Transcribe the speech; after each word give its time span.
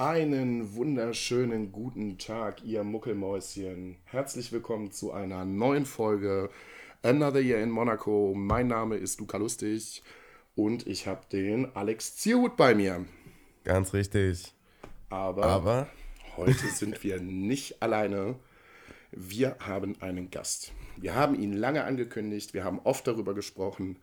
Einen 0.00 0.76
wunderschönen 0.76 1.72
guten 1.72 2.16
Tag, 2.16 2.64
ihr 2.64 2.84
Muckelmäuschen. 2.84 3.98
Herzlich 4.04 4.50
willkommen 4.50 4.92
zu 4.92 5.12
einer 5.12 5.44
neuen 5.44 5.84
Folge 5.84 6.48
Another 7.02 7.40
Year 7.40 7.62
in 7.62 7.68
Monaco. 7.68 8.32
Mein 8.34 8.68
Name 8.68 8.96
ist 8.96 9.20
Luca 9.20 9.36
Lustig 9.36 10.02
und 10.54 10.86
ich 10.86 11.06
habe 11.06 11.26
den 11.30 11.76
Alex 11.76 12.16
Zierhut 12.16 12.56
bei 12.56 12.74
mir. 12.74 13.04
Ganz 13.64 13.92
richtig. 13.92 14.54
Aber, 15.10 15.44
Aber 15.44 15.86
heute 16.38 16.68
sind 16.68 17.04
wir 17.04 17.20
nicht 17.20 17.82
alleine. 17.82 18.36
Wir 19.10 19.56
haben 19.60 20.00
einen 20.00 20.30
Gast. 20.30 20.72
Wir 20.96 21.14
haben 21.14 21.38
ihn 21.38 21.52
lange 21.52 21.84
angekündigt, 21.84 22.54
wir 22.54 22.64
haben 22.64 22.80
oft 22.84 23.06
darüber 23.06 23.34
gesprochen 23.34 23.98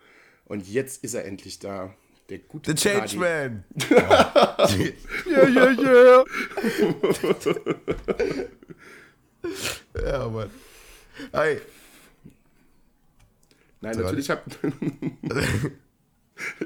und 0.45 0.67
jetzt 0.67 1.03
ist 1.03 1.15
er 1.15 1.25
endlich 1.25 1.57
da. 1.57 1.95
Der 2.29 2.39
gute 2.39 2.75
The. 2.75 2.89
Changeman. 2.89 3.63
Yeah, 5.25 5.47
yeah, 5.47 5.71
yeah. 5.71 6.23
ja, 10.05 10.27
Mann. 10.27 10.49
Hi. 11.33 11.61
Nein, 13.81 13.97
natürlich 13.97 14.29
hat. 14.29 14.43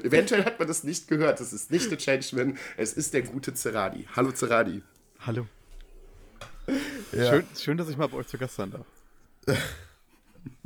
Eventuell 0.02 0.44
hat 0.44 0.58
man 0.58 0.68
das 0.68 0.84
nicht 0.84 1.08
gehört. 1.08 1.40
Das 1.40 1.52
ist 1.52 1.70
nicht 1.70 1.90
der 1.90 1.98
Changeman, 1.98 2.58
es 2.76 2.92
ist 2.94 3.14
der 3.14 3.22
gute 3.22 3.54
Zeradi. 3.54 4.06
Hallo 4.16 4.32
Zeradi. 4.32 4.82
Hallo. 5.20 5.46
Ja, 7.12 7.30
Schön, 7.30 7.46
schön, 7.58 7.76
dass 7.76 7.88
ich 7.88 7.96
mal 7.96 8.08
bei 8.08 8.18
euch 8.18 8.26
zu 8.26 8.38
Gast 8.38 8.56
sein 8.56 8.70
darf. 8.70 8.86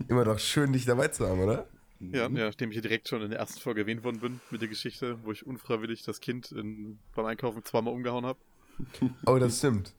Immer 0.09 0.25
doch 0.25 0.39
schön, 0.39 0.73
dich 0.73 0.85
dabei 0.85 1.09
zu 1.09 1.27
haben, 1.27 1.41
oder? 1.41 1.67
Ja, 2.01 2.23
ja, 2.23 2.29
nachdem 2.29 2.71
ich 2.71 2.75
hier 2.75 2.83
direkt 2.83 3.09
schon 3.09 3.23
in 3.23 3.31
der 3.31 3.39
ersten 3.39 3.61
Folge 3.61 3.81
erwähnt 3.83 4.05
worden 4.05 4.21
bin 4.21 4.41
mit 4.51 4.61
der 4.61 4.69
Geschichte, 4.69 5.19
wo 5.25 5.33
ich 5.33 5.47
unfreiwillig 5.47 6.03
das 6.03 6.21
Kind 6.21 6.53
in, 6.53 6.99
beim 7.15 7.25
Einkaufen 7.27 7.65
zweimal 7.65 7.95
umgehauen 7.95 8.27
habe. 8.27 8.39
Oh, 9.27 9.39
das 9.39 9.59
stimmt. 9.59 9.95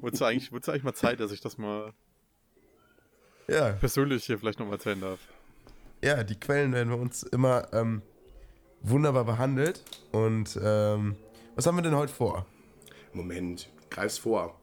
Wurde 0.00 0.14
es 0.14 0.22
eigentlich, 0.22 0.52
eigentlich 0.52 0.82
mal 0.84 0.94
Zeit, 0.94 1.18
dass 1.20 1.32
ich 1.32 1.40
das 1.40 1.58
mal 1.58 1.92
Ja, 3.48 3.72
persönlich 3.72 4.24
hier 4.24 4.38
vielleicht 4.38 4.58
noch 4.60 4.66
mal 4.66 4.74
erzählen 4.74 5.00
darf. 5.00 5.18
ja, 6.02 6.22
die 6.22 6.38
Quellen 6.38 6.72
werden 6.72 6.90
bei 6.90 6.96
uns 6.96 7.22
immer 7.24 7.72
ähm, 7.72 8.02
wunderbar 8.82 9.24
behandelt. 9.24 9.82
Und 10.12 10.56
ähm, 10.62 11.16
was 11.56 11.66
haben 11.66 11.76
wir 11.76 11.82
denn 11.82 11.96
heute 11.96 12.12
vor? 12.12 12.46
Moment, 13.12 13.68
greif's 13.90 14.18
vor. 14.18 14.60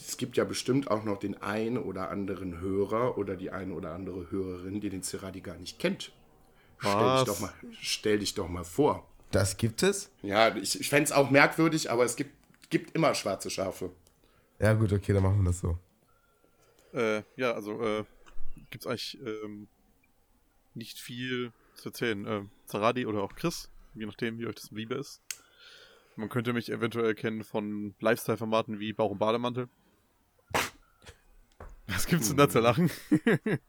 Es 0.00 0.16
gibt 0.16 0.36
ja 0.36 0.44
bestimmt 0.44 0.90
auch 0.90 1.04
noch 1.04 1.18
den 1.18 1.40
einen 1.42 1.76
oder 1.76 2.10
anderen 2.10 2.58
Hörer 2.58 3.18
oder 3.18 3.36
die 3.36 3.50
eine 3.50 3.74
oder 3.74 3.92
andere 3.92 4.30
Hörerin, 4.30 4.80
die 4.80 4.88
den 4.88 5.02
Zeradi 5.02 5.40
gar 5.40 5.56
nicht 5.56 5.78
kennt. 5.78 6.12
Stell 6.78 7.16
dich, 7.16 7.24
doch 7.24 7.40
mal, 7.40 7.52
stell 7.80 8.18
dich 8.18 8.34
doch 8.34 8.48
mal 8.48 8.64
vor. 8.64 9.06
Das 9.30 9.58
gibt 9.58 9.82
es? 9.82 10.10
Ja, 10.22 10.56
ich, 10.56 10.80
ich 10.80 10.88
fände 10.88 11.04
es 11.04 11.12
auch 11.12 11.30
merkwürdig, 11.30 11.90
aber 11.90 12.04
es 12.04 12.16
gibt, 12.16 12.32
gibt 12.70 12.94
immer 12.96 13.14
schwarze 13.14 13.50
Schafe. 13.50 13.90
Ja, 14.58 14.72
gut, 14.72 14.92
okay, 14.92 15.12
dann 15.12 15.22
machen 15.22 15.42
wir 15.42 15.50
das 15.50 15.60
so. 15.60 15.78
Äh, 16.92 17.22
ja, 17.36 17.52
also 17.52 17.80
äh, 17.82 18.04
gibt 18.70 18.84
es 18.84 18.86
eigentlich 18.86 19.18
ähm, 19.20 19.68
nicht 20.74 20.98
viel 20.98 21.52
zu 21.74 21.90
erzählen. 21.90 22.26
Äh, 22.26 22.42
Zaradi 22.64 23.04
oder 23.04 23.22
auch 23.22 23.34
Chris, 23.34 23.70
je 23.94 24.06
nachdem, 24.06 24.38
wie 24.38 24.46
euch 24.46 24.54
das 24.54 24.70
lieber 24.70 24.96
ist. 24.96 25.20
Man 26.16 26.28
könnte 26.28 26.52
mich 26.52 26.70
eventuell 26.70 27.14
kennen 27.14 27.44
von 27.44 27.94
Lifestyle-Formaten 28.00 28.80
wie 28.80 28.92
Bauch 28.92 29.10
und 29.10 29.18
Bademantel. 29.18 29.68
Was 31.90 32.06
gibt's 32.06 32.28
denn 32.28 32.36
da 32.36 32.48
zu 32.48 32.60
lachen? 32.60 32.90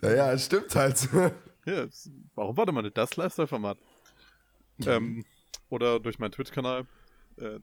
Naja, 0.00 0.32
es 0.32 0.46
stimmt 0.46 0.74
halt. 0.74 1.06
Ja, 1.66 1.86
warum 2.34 2.56
warte 2.56 2.72
mal, 2.72 2.90
das 2.90 3.16
Lifestyle-Format? 3.16 3.76
Ähm, 4.86 5.24
oder 5.68 6.00
durch 6.00 6.18
meinen 6.18 6.32
Twitch-Kanal, 6.32 6.86
äh, 7.36 7.58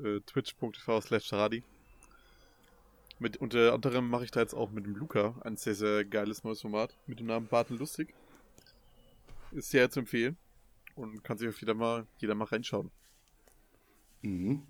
äh, 0.00 0.20
twitch.tv 0.20 1.00
slash. 1.00 1.32
Mit 3.18 3.38
unter 3.38 3.72
anderem 3.72 4.08
mache 4.08 4.24
ich 4.24 4.30
da 4.30 4.40
jetzt 4.40 4.54
auch 4.54 4.70
mit 4.70 4.86
dem 4.86 4.94
Luca 4.94 5.34
ein 5.40 5.56
sehr, 5.56 5.74
sehr 5.74 6.04
geiles 6.04 6.44
neues 6.44 6.60
Format 6.60 6.96
mit 7.06 7.18
dem 7.18 7.26
Namen 7.26 7.48
Barten 7.48 7.76
Lustig. 7.76 8.14
Ist 9.50 9.70
sehr 9.70 9.90
zu 9.90 10.00
empfehlen 10.00 10.36
und 10.94 11.24
kann 11.24 11.38
sich 11.38 11.48
auf 11.48 11.58
jeder 11.60 11.74
mal, 11.74 12.06
jeder 12.18 12.36
mal 12.36 12.44
reinschauen. 12.44 12.92
Mhm. 14.22 14.62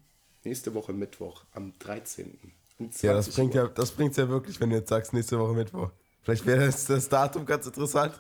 Nächste 0.44 0.72
Woche 0.72 0.92
Mittwoch, 0.92 1.44
am 1.53 1.78
13. 1.78 2.54
Ja, 2.78 3.12
das 3.15 3.27
20 3.27 3.34
bringt 3.34 3.55
ja, 3.55 3.66
das 3.69 3.91
bringt's 3.91 4.16
ja 4.16 4.28
wirklich, 4.28 4.61
wenn 4.61 4.71
du 4.71 4.77
jetzt 4.77 4.89
sagst, 4.89 5.12
nächste 5.12 5.39
Woche 5.39 5.53
Mittwoch. 5.53 5.91
Vielleicht 6.22 6.47
wäre 6.47 6.66
das, 6.66 6.84
das 6.87 7.09
Datum 7.09 7.44
ganz 7.47 7.66
interessant. 7.66 8.15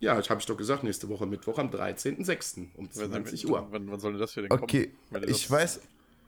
Ja, 0.00 0.14
das 0.16 0.28
habe 0.28 0.40
ich 0.40 0.46
doch 0.46 0.56
gesagt, 0.56 0.82
nächste 0.82 1.08
Woche 1.08 1.26
Mittwoch 1.26 1.58
am 1.58 1.70
13.06. 1.70 2.68
um 2.76 2.88
Wann- 2.94 3.10
20 3.12 3.48
Uhr. 3.48 3.66
Wann, 3.70 3.90
wann 3.90 4.00
soll 4.00 4.12
denn 4.12 4.20
das 4.20 4.32
hier 4.34 4.42
denn 4.42 4.52
Okay, 4.52 4.90
kommen? 5.10 5.22
Ihr 5.22 5.28
ich 5.28 5.50
weiß, 5.50 5.80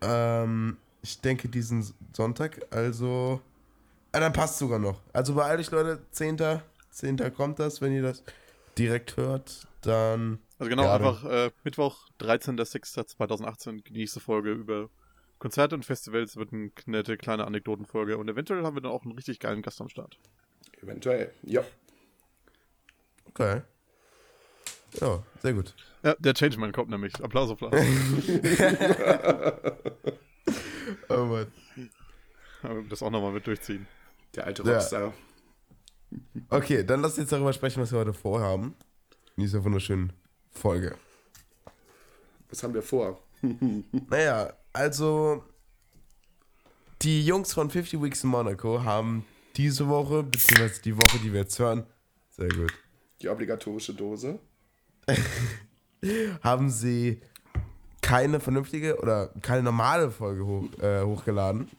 ähm, 0.02 0.76
ich 1.02 1.20
denke 1.20 1.48
diesen 1.48 1.86
Sonntag, 2.12 2.60
also, 2.70 3.40
ah, 4.12 4.20
dann 4.20 4.32
passt 4.32 4.58
sogar 4.58 4.78
noch. 4.78 5.00
Also 5.12 5.34
beeilt 5.34 5.60
euch 5.60 5.70
Leute, 5.70 6.00
10. 6.12 6.60
10. 6.90 7.34
kommt 7.34 7.58
das, 7.58 7.80
wenn 7.80 7.92
ihr 7.92 8.02
das 8.02 8.22
direkt 8.78 9.16
hört, 9.16 9.66
dann, 9.82 10.38
Also 10.58 10.70
genau, 10.70 10.84
Ja, 10.84 10.94
einfach 10.94 11.24
äh, 11.24 11.50
Mittwoch, 11.64 12.08
13.06.2018, 12.20 13.82
die 13.84 13.92
nächste 13.92 14.20
Folge 14.20 14.52
über 14.52 14.88
Konzerte 15.38 15.74
und 15.74 15.84
Festivals 15.84 16.36
wird 16.36 16.52
eine 16.52 16.70
nette 16.86 17.16
kleine 17.16 17.46
Anekdotenfolge 17.46 18.16
und 18.18 18.28
eventuell 18.28 18.62
haben 18.64 18.76
wir 18.76 18.80
dann 18.80 18.92
auch 18.92 19.02
einen 19.04 19.12
richtig 19.12 19.38
geilen 19.40 19.62
Gast 19.62 19.80
am 19.80 19.88
Start. 19.88 20.18
Eventuell, 20.82 21.32
ja. 21.42 21.62
okay. 23.26 23.62
Ja, 25.00 25.22
sehr 25.42 25.52
gut. 25.52 25.74
Ja, 26.02 26.14
der 26.18 26.32
Changeman 26.34 26.72
kommt 26.72 26.88
nämlich. 26.90 27.14
Applaus, 27.22 27.50
Applaus. 27.50 27.74
Oh 31.08 31.24
Mann. 31.24 31.52
Aber 32.62 32.82
das 32.88 33.02
auch 33.02 33.10
nochmal 33.10 33.32
mit 33.32 33.46
durchziehen. 33.46 33.86
Der 34.34 34.46
alte 34.46 34.62
Ja. 34.64 34.74
Rockstar. 34.74 35.12
Okay, 36.48 36.84
dann 36.84 37.00
lass 37.02 37.12
uns 37.12 37.18
jetzt 37.18 37.32
darüber 37.32 37.52
sprechen, 37.52 37.80
was 37.82 37.92
wir 37.92 37.98
heute 37.98 38.12
vorhaben. 38.12 38.74
In 39.36 39.42
dieser 39.42 39.64
wunderschönen 39.64 40.12
Folge. 40.50 40.96
Was 42.48 42.62
haben 42.62 42.74
wir 42.74 42.82
vor? 42.82 43.20
Naja, 44.08 44.52
also 44.76 45.42
die 47.02 47.24
Jungs 47.24 47.52
von 47.52 47.70
50 47.70 48.02
Weeks 48.02 48.22
in 48.24 48.30
Monaco 48.30 48.84
haben 48.84 49.24
diese 49.56 49.88
Woche, 49.88 50.22
beziehungsweise 50.22 50.82
die 50.82 50.96
Woche, 50.96 51.18
die 51.22 51.32
wir 51.32 51.40
jetzt 51.40 51.58
hören, 51.58 51.86
sehr 52.30 52.48
gut, 52.48 52.72
Die 53.22 53.28
obligatorische 53.28 53.94
Dose. 53.94 54.38
haben 56.42 56.68
sie 56.68 57.20
keine 58.02 58.38
vernünftige 58.38 58.98
oder 59.00 59.30
keine 59.40 59.62
normale 59.62 60.10
Folge 60.10 60.44
hoch, 60.44 60.64
äh, 60.80 61.02
hochgeladen. 61.02 61.70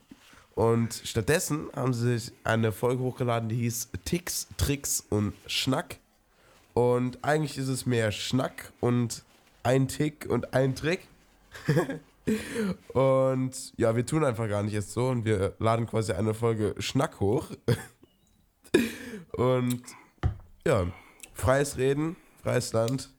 Und 0.55 1.01
stattdessen 1.05 1.67
haben 1.75 1.93
sie 1.93 2.17
sich 2.17 2.33
eine 2.43 2.71
Folge 2.71 3.03
hochgeladen, 3.03 3.47
die 3.47 3.57
hieß 3.57 3.89
Ticks, 4.05 4.47
Tricks 4.57 5.03
und 5.09 5.33
Schnack. 5.45 5.97
Und 6.73 7.23
eigentlich 7.23 7.57
ist 7.59 7.67
es 7.67 7.85
mehr 7.85 8.11
Schnack 8.11 8.71
und 8.79 9.23
ein 9.61 9.87
Tick 9.87 10.25
und 10.27 10.53
ein 10.55 10.75
Trick. 10.75 11.07
und 12.93 13.73
ja, 13.77 13.95
wir 13.95 14.05
tun 14.05 14.23
einfach 14.23 14.47
gar 14.47 14.63
nicht 14.63 14.73
erst 14.73 14.91
so 14.91 15.07
und 15.07 15.25
wir 15.25 15.55
laden 15.59 15.85
quasi 15.87 16.11
eine 16.13 16.33
Folge 16.33 16.75
Schnack 16.79 17.19
hoch. 17.19 17.51
und 19.33 19.81
ja, 20.65 20.91
freies 21.33 21.77
Reden, 21.77 22.15
freies 22.43 22.73
Land. 22.73 23.13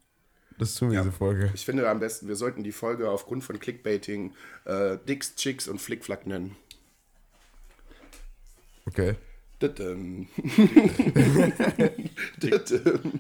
Das 0.59 0.75
tun 0.75 0.91
wir 0.91 0.97
Ja. 0.97 1.03
diese 1.03 1.13
Folge. 1.13 1.51
Ich 1.55 1.65
finde 1.65 1.89
am 1.89 2.01
besten, 2.01 2.27
wir 2.27 2.35
sollten 2.37 2.65
die 2.65 2.73
Folge 2.73 3.09
aufgrund 3.11 3.45
von 3.45 3.59
Clickbaiting 3.61 4.35
äh, 4.65 4.99
Dicks, 5.09 5.37
Chicks 5.37 5.69
und 5.69 5.81
Flickflack 5.81 6.27
nennen. 6.27 6.57
Okay. 8.87 9.15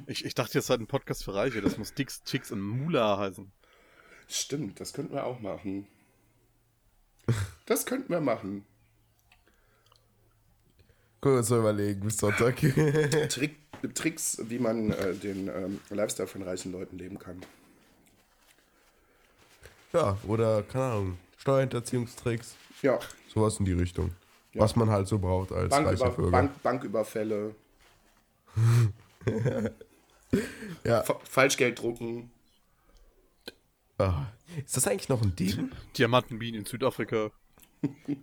Ich, 0.07 0.25
ich 0.25 0.35
dachte 0.35 0.59
jetzt 0.59 0.71
halt 0.71 0.81
ein 0.81 0.87
Podcast 0.87 1.25
für 1.25 1.35
Reiche, 1.35 1.61
das 1.61 1.79
muss 1.79 1.95
Dicks, 1.95 2.23
Chicks 2.25 2.53
und 2.53 2.61
Mula 2.61 3.19
heißen. 3.19 3.51
Stimmt, 4.29 4.79
das 4.81 4.93
könnten 4.93 5.15
wir 5.15 5.25
auch 5.25 5.41
machen. 5.41 5.87
Das 7.67 7.87
könnten 7.87 8.11
wir 8.11 8.21
machen. 8.21 8.65
Können 11.21 11.35
wir 11.35 11.39
uns 11.39 11.51
mal 11.51 11.59
überlegen 11.59 12.01
bis 12.03 12.19
Sonntag. 12.19 12.57
Trick, 13.29 13.57
Tricks, 13.95 14.39
wie 14.45 14.59
man 14.59 14.93
äh, 14.93 15.15
den 15.15 15.49
ähm, 15.49 15.81
Lifestyle 15.91 16.29
von 16.29 16.43
reichen 16.43 16.73
Leuten 16.73 16.97
leben 16.99 17.19
kann. 17.19 17.41
ja, 19.93 20.17
oder, 20.27 20.63
keine 20.63 20.85
Ahnung, 20.85 21.19
Steuerhinterziehungstricks, 21.39 22.55
Ja, 22.83 22.99
sowas 23.33 23.59
in 23.59 23.65
die 23.65 23.73
Richtung. 23.73 24.13
Ja. 24.53 24.63
Was 24.63 24.77
man 24.77 24.91
halt 24.91 25.09
so 25.09 25.19
braucht 25.19 25.53
als 25.53 25.73
reicher 25.73 25.85
Banküber, 25.97 26.11
Bürger. 26.11 26.31
Bank, 26.31 26.63
Banküberfälle, 26.63 27.55
Ja. 30.85 31.03
Fa 31.03 31.19
Falschgeld 31.25 31.81
drucken. 31.81 32.31
Ah. 33.99 34.27
Ist 34.65 34.77
das 34.77 34.87
eigentlich 34.87 35.09
noch 35.09 35.23
ein 35.23 35.35
Ding? 35.35 35.71
Diamantenbienen 35.97 36.61
in 36.61 36.67
Südafrika. 36.67 37.31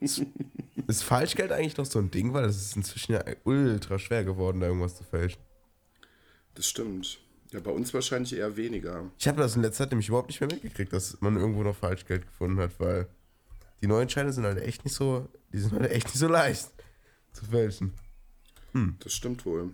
Ist 0.87 1.03
Falschgeld 1.03 1.51
eigentlich 1.51 1.77
noch 1.77 1.85
so 1.85 1.99
ein 1.99 2.11
Ding? 2.11 2.33
Weil 2.33 2.45
es 2.45 2.57
ist 2.57 2.75
inzwischen 2.75 3.13
ja 3.13 3.23
ultra 3.43 3.97
schwer 3.97 4.23
geworden, 4.23 4.59
da 4.59 4.67
irgendwas 4.67 4.95
zu 4.95 5.03
fälschen. 5.03 5.41
Das 6.53 6.67
stimmt. 6.67 7.19
Ja, 7.51 7.59
bei 7.59 7.71
uns 7.71 7.93
wahrscheinlich 7.93 8.35
eher 8.35 8.55
weniger. 8.55 9.09
Ich 9.17 9.27
habe 9.27 9.41
das 9.41 9.55
in 9.55 9.61
letzter 9.61 9.83
Zeit 9.83 9.91
nämlich 9.91 10.09
überhaupt 10.09 10.29
nicht 10.29 10.41
mehr 10.41 10.49
mitgekriegt, 10.51 10.93
dass 10.93 11.19
man 11.21 11.37
irgendwo 11.37 11.63
noch 11.63 11.75
Falschgeld 11.75 12.25
gefunden 12.25 12.59
hat, 12.59 12.79
weil 12.79 13.07
die 13.81 13.87
neuen 13.87 14.09
Scheine 14.09 14.33
sind 14.33 14.45
halt 14.45 14.61
echt 14.61 14.83
nicht 14.83 14.93
so, 14.93 15.27
die 15.51 15.59
sind 15.59 15.73
halt 15.73 15.91
echt 15.91 16.07
nicht 16.07 16.17
so 16.17 16.27
leicht 16.27 16.69
zu 17.33 17.45
fälschen. 17.45 17.93
Das 18.99 19.13
stimmt 19.13 19.45
wohl. 19.45 19.71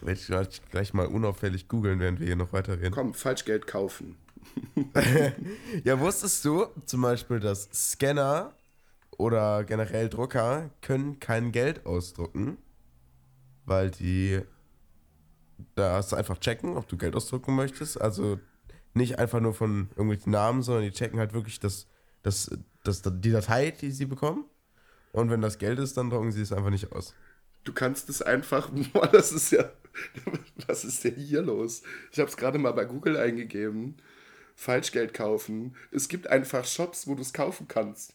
Werde 0.00 0.18
ich 0.20 0.26
gleich, 0.26 0.62
gleich 0.70 0.94
mal 0.94 1.06
unauffällig 1.06 1.68
googeln, 1.68 2.00
während 2.00 2.18
wir 2.18 2.26
hier 2.26 2.36
noch 2.36 2.52
weiterreden. 2.52 2.92
Komm, 2.92 3.14
Falschgeld 3.14 3.66
kaufen. 3.66 4.16
Ja, 5.84 5.98
wusstest 5.98 6.44
du 6.44 6.66
zum 6.86 7.02
Beispiel, 7.02 7.40
dass 7.40 7.68
Scanner 7.72 8.54
oder 9.16 9.64
generell 9.64 10.08
Drucker 10.08 10.70
können 10.80 11.20
kein 11.20 11.52
Geld 11.52 11.86
ausdrucken, 11.86 12.58
weil 13.64 13.90
die 13.90 14.42
da 15.74 15.94
hast 15.94 16.12
du 16.12 16.16
einfach 16.16 16.38
checken, 16.38 16.76
ob 16.76 16.88
du 16.88 16.96
Geld 16.96 17.14
ausdrucken 17.16 17.54
möchtest. 17.54 18.00
Also 18.00 18.38
nicht 18.94 19.18
einfach 19.18 19.40
nur 19.40 19.54
von 19.54 19.88
irgendwelchen 19.90 20.32
Namen, 20.32 20.62
sondern 20.62 20.84
die 20.84 20.92
checken 20.92 21.18
halt 21.18 21.32
wirklich 21.32 21.60
das, 21.60 21.86
das, 22.22 22.50
das, 22.84 23.02
die 23.02 23.30
Datei, 23.30 23.70
die 23.70 23.90
sie 23.90 24.06
bekommen. 24.06 24.44
Und 25.12 25.30
wenn 25.30 25.40
das 25.40 25.58
Geld 25.58 25.78
ist, 25.78 25.96
dann 25.96 26.10
drucken 26.10 26.32
sie 26.32 26.42
es 26.42 26.52
einfach 26.52 26.70
nicht 26.70 26.92
aus. 26.92 27.14
Du 27.64 27.72
kannst 27.72 28.08
es 28.08 28.22
einfach, 28.22 28.70
boah, 28.92 29.06
das 29.06 29.32
ist 29.32 29.52
ja, 29.52 29.70
was 30.66 30.84
ist 30.84 31.04
denn 31.04 31.16
hier 31.16 31.42
los? 31.42 31.82
Ich 32.10 32.18
habe 32.18 32.28
es 32.28 32.36
gerade 32.36 32.58
mal 32.58 32.72
bei 32.72 32.84
Google 32.84 33.16
eingegeben. 33.16 33.96
Falschgeld 34.56 35.14
kaufen. 35.14 35.76
Es 35.90 36.08
gibt 36.08 36.26
einfach 36.28 36.64
Shops, 36.64 37.06
wo 37.06 37.14
du 37.14 37.22
es 37.22 37.32
kaufen 37.32 37.68
kannst. 37.68 38.14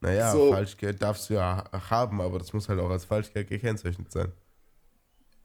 Naja, 0.00 0.32
So. 0.32 0.50
Falschgeld 0.50 1.02
darfst 1.02 1.28
du 1.30 1.34
ja 1.34 1.64
haben, 1.90 2.20
aber 2.22 2.38
das 2.38 2.52
muss 2.54 2.68
halt 2.68 2.80
auch 2.80 2.90
als 2.90 3.04
Falschgeld 3.04 3.48
gekennzeichnet 3.48 4.10
sein. 4.12 4.32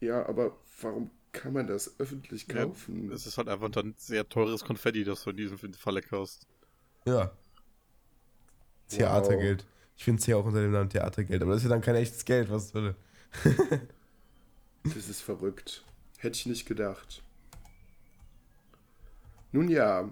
Ja, 0.02 0.25
aber 0.28 0.58
warum 0.81 1.12
kann 1.31 1.54
man 1.54 1.66
das 1.68 1.98
öffentlich 2.00 2.48
Ja, 2.48 2.66
kaufen? 2.66 3.12
es 3.12 3.25
ist 3.25 3.38
halt 3.38 3.48
einfach 3.48 3.69
dann 3.69 3.96
sehr 3.98 4.28
teures 4.28 4.63
Konfetti, 4.66 5.04
das 5.04 5.24
du 5.24 5.30
in 5.31 5.38
diesem 5.38 5.58
Falle 5.74 6.02
kaufst. 6.02 6.48
Ja. 7.06 7.31
Theatergeld. 8.90 9.66
Ich 9.98 10.04
finde 10.04 10.19
es 10.19 10.28
ja 10.28 10.36
auch 10.38 10.46
unter 10.46 10.62
dem 10.62 10.72
Namen 10.72 10.90
Theatergeld, 10.90 11.42
aber 11.42 11.52
das 11.52 11.60
ist 11.62 11.66
ja 11.66 11.69
dann 11.69 11.81
kein 11.81 11.96
echtes 11.96 12.25
Geld, 12.25 12.50
was 12.50 12.69
soll. 12.69 12.96
Das 14.94 15.10
ist 15.10 15.22
verrückt. 15.22 15.84
Hätte 16.19 16.38
ich 16.38 16.46
nicht 16.46 16.66
gedacht. 16.68 17.24
Nun 19.51 19.68
ja, 19.68 20.12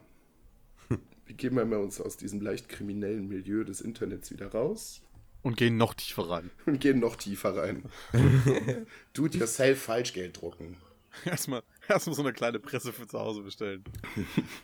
wie 1.25 1.33
gehen 1.33 1.55
wir 1.55 1.65
mal 1.65 1.79
uns 1.79 2.01
aus 2.01 2.17
diesem 2.17 2.41
leicht 2.41 2.69
kriminellen 2.69 3.27
Milieu 3.27 3.63
des 3.63 3.81
Internets 3.81 4.31
wieder 4.31 4.51
raus 4.51 5.01
Und 5.43 5.57
gehen 5.57 5.77
noch 5.77 5.93
tiefer 5.93 6.29
rein. 6.29 6.49
und 6.65 6.79
gehen 6.79 6.99
noch 6.99 7.15
tiefer 7.15 7.55
rein. 7.55 7.83
Do-it-yourself 9.13 9.81
Falschgeld 9.81 10.41
drucken. 10.41 10.77
Erstmal, 11.25 11.63
erstmal 11.87 12.15
so 12.15 12.21
eine 12.21 12.33
kleine 12.33 12.59
Presse 12.59 12.93
für 12.93 13.07
zu 13.07 13.19
Hause 13.19 13.41
bestellen. 13.41 13.83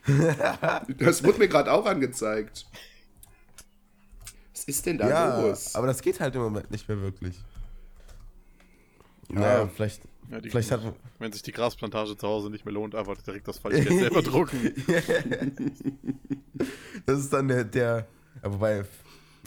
Das 0.98 1.24
wurde 1.24 1.39
mir 1.39 1.48
gerade 1.48 1.72
auch 1.72 1.86
angezeigt. 1.86 2.66
Was 4.54 4.63
ist 4.66 4.86
denn 4.86 4.98
da 4.98 5.10
Ja, 5.10 5.42
los? 5.42 5.75
aber 5.75 5.88
das 5.88 6.01
geht 6.01 6.19
halt 6.19 6.36
im 6.36 6.42
Moment 6.42 6.72
nicht 6.72 6.88
mehr 6.88 7.01
wirklich. 7.01 7.36
Ja. 9.30 9.39
Naja, 9.39 9.68
vielleicht, 9.68 10.01
Ja, 10.31 10.39
vielleicht 10.42 10.72
hat 10.72 10.81
wenn 11.19 11.31
sich 11.31 11.44
die 11.44 11.51
Grasplantage 11.51 12.18
zu 12.18 12.27
Hause 12.27 12.50
nicht 12.50 12.66
mehr 12.66 12.74
lohnt, 12.74 12.95
einfach 12.95 13.22
direkt 13.22 13.48
das 13.48 13.60
Falschgeld 13.60 14.00
selber 14.00 14.22
drucken. 14.24 14.74
Das 17.06 17.19
ist 17.19 17.33
dann 17.33 17.50
der, 17.50 17.66
der 17.66 18.07
wobei, 18.42 18.86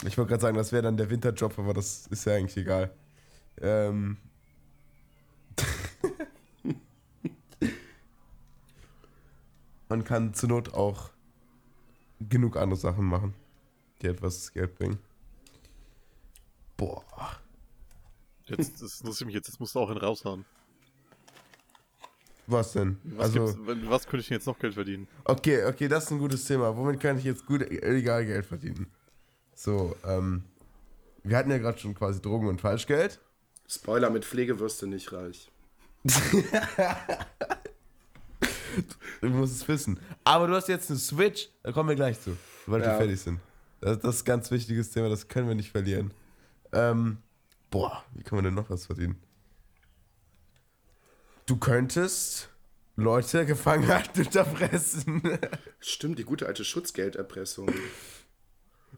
ich 0.04 0.16
wollte 0.18 0.28
gerade 0.28 0.42
sagen, 0.42 0.56
das 0.56 0.72
wäre 0.72 0.82
dann 0.82 0.96
der 0.96 1.10
Winterjob, 1.10 1.58
aber 1.58 1.74
das 1.74 2.06
ist 2.08 2.24
ja 2.26 2.34
eigentlich 2.34 2.56
egal. 2.56 2.92
Ähm. 3.60 4.18
Man 9.88 10.04
kann 10.04 10.34
zur 10.34 10.50
Not 10.50 10.74
auch 10.74 11.10
genug 12.20 12.56
andere 12.56 12.78
Sachen 12.78 13.06
machen, 13.06 13.34
die 14.02 14.08
etwas 14.08 14.52
Geld 14.52 14.74
bringen. 14.76 14.98
Boah. 16.76 17.04
Jetzt, 18.44 18.82
das 18.82 19.00
interessiert 19.00 19.26
mich 19.26 19.34
jetzt, 19.34 19.48
jetzt 19.48 19.58
musst 19.60 19.74
du 19.74 19.80
auch 19.80 19.90
einen 19.90 19.98
raushauen. 19.98 20.44
Was 22.50 22.72
denn? 22.72 22.96
Was, 23.04 23.36
also, 23.36 23.54
was 23.66 24.04
könnte 24.06 24.22
ich 24.22 24.28
denn 24.28 24.36
jetzt 24.38 24.46
noch 24.46 24.58
Geld 24.58 24.72
verdienen? 24.74 25.06
okay, 25.24 25.64
okay, 25.66 25.86
das 25.86 26.04
ist 26.04 26.10
ein 26.12 26.18
gutes 26.18 26.44
Thema. 26.46 26.74
Womit 26.76 26.98
kann 26.98 27.18
ich 27.18 27.24
jetzt 27.24 27.44
gut 27.46 27.60
illegal 27.60 28.24
Geld 28.24 28.46
verdienen? 28.46 28.86
So, 29.54 29.94
ähm. 30.04 30.42
Wir 31.24 31.36
hatten 31.36 31.50
ja 31.50 31.58
gerade 31.58 31.78
schon 31.78 31.94
quasi 31.94 32.22
Drogen 32.22 32.48
und 32.48 32.60
Falschgeld. 32.60 33.20
Spoiler, 33.68 34.08
mit 34.08 34.24
Pflegewürste 34.24 34.86
nicht 34.86 35.12
reich. 35.12 35.50
Du 39.20 39.28
musst 39.28 39.56
es 39.56 39.66
wissen. 39.68 39.98
Aber 40.24 40.46
du 40.46 40.54
hast 40.54 40.68
jetzt 40.68 40.88
eine 40.90 40.98
Switch, 40.98 41.48
da 41.62 41.72
kommen 41.72 41.88
wir 41.88 41.96
gleich 41.96 42.20
zu, 42.20 42.36
sobald 42.64 42.84
wir 42.84 42.90
Ja. 42.92 42.96
fertig 42.96 43.20
sind. 43.20 43.40
Das, 43.80 43.98
das 43.98 44.16
ist 44.16 44.22
ein 44.22 44.26
ganz 44.26 44.50
wichtiges 44.50 44.90
Thema, 44.90 45.08
das 45.08 45.26
können 45.26 45.48
wir 45.48 45.54
nicht 45.56 45.70
verlieren. 45.72 46.12
Ähm, 46.72 47.18
boah, 47.70 48.04
wie 48.14 48.22
kann 48.22 48.36
man 48.36 48.44
denn 48.44 48.54
noch 48.54 48.70
was 48.70 48.86
verdienen? 48.86 49.16
Du 51.48 51.56
könntest 51.56 52.50
Leute 52.96 53.46
gefangen 53.46 53.88
halten 53.88 54.20
und 54.26 54.36
erpressen. 54.36 55.22
Stimmt, 55.80 56.18
die 56.18 56.24
gute 56.24 56.46
alte 56.46 56.62
Schutzgelderpressung. 56.62 57.70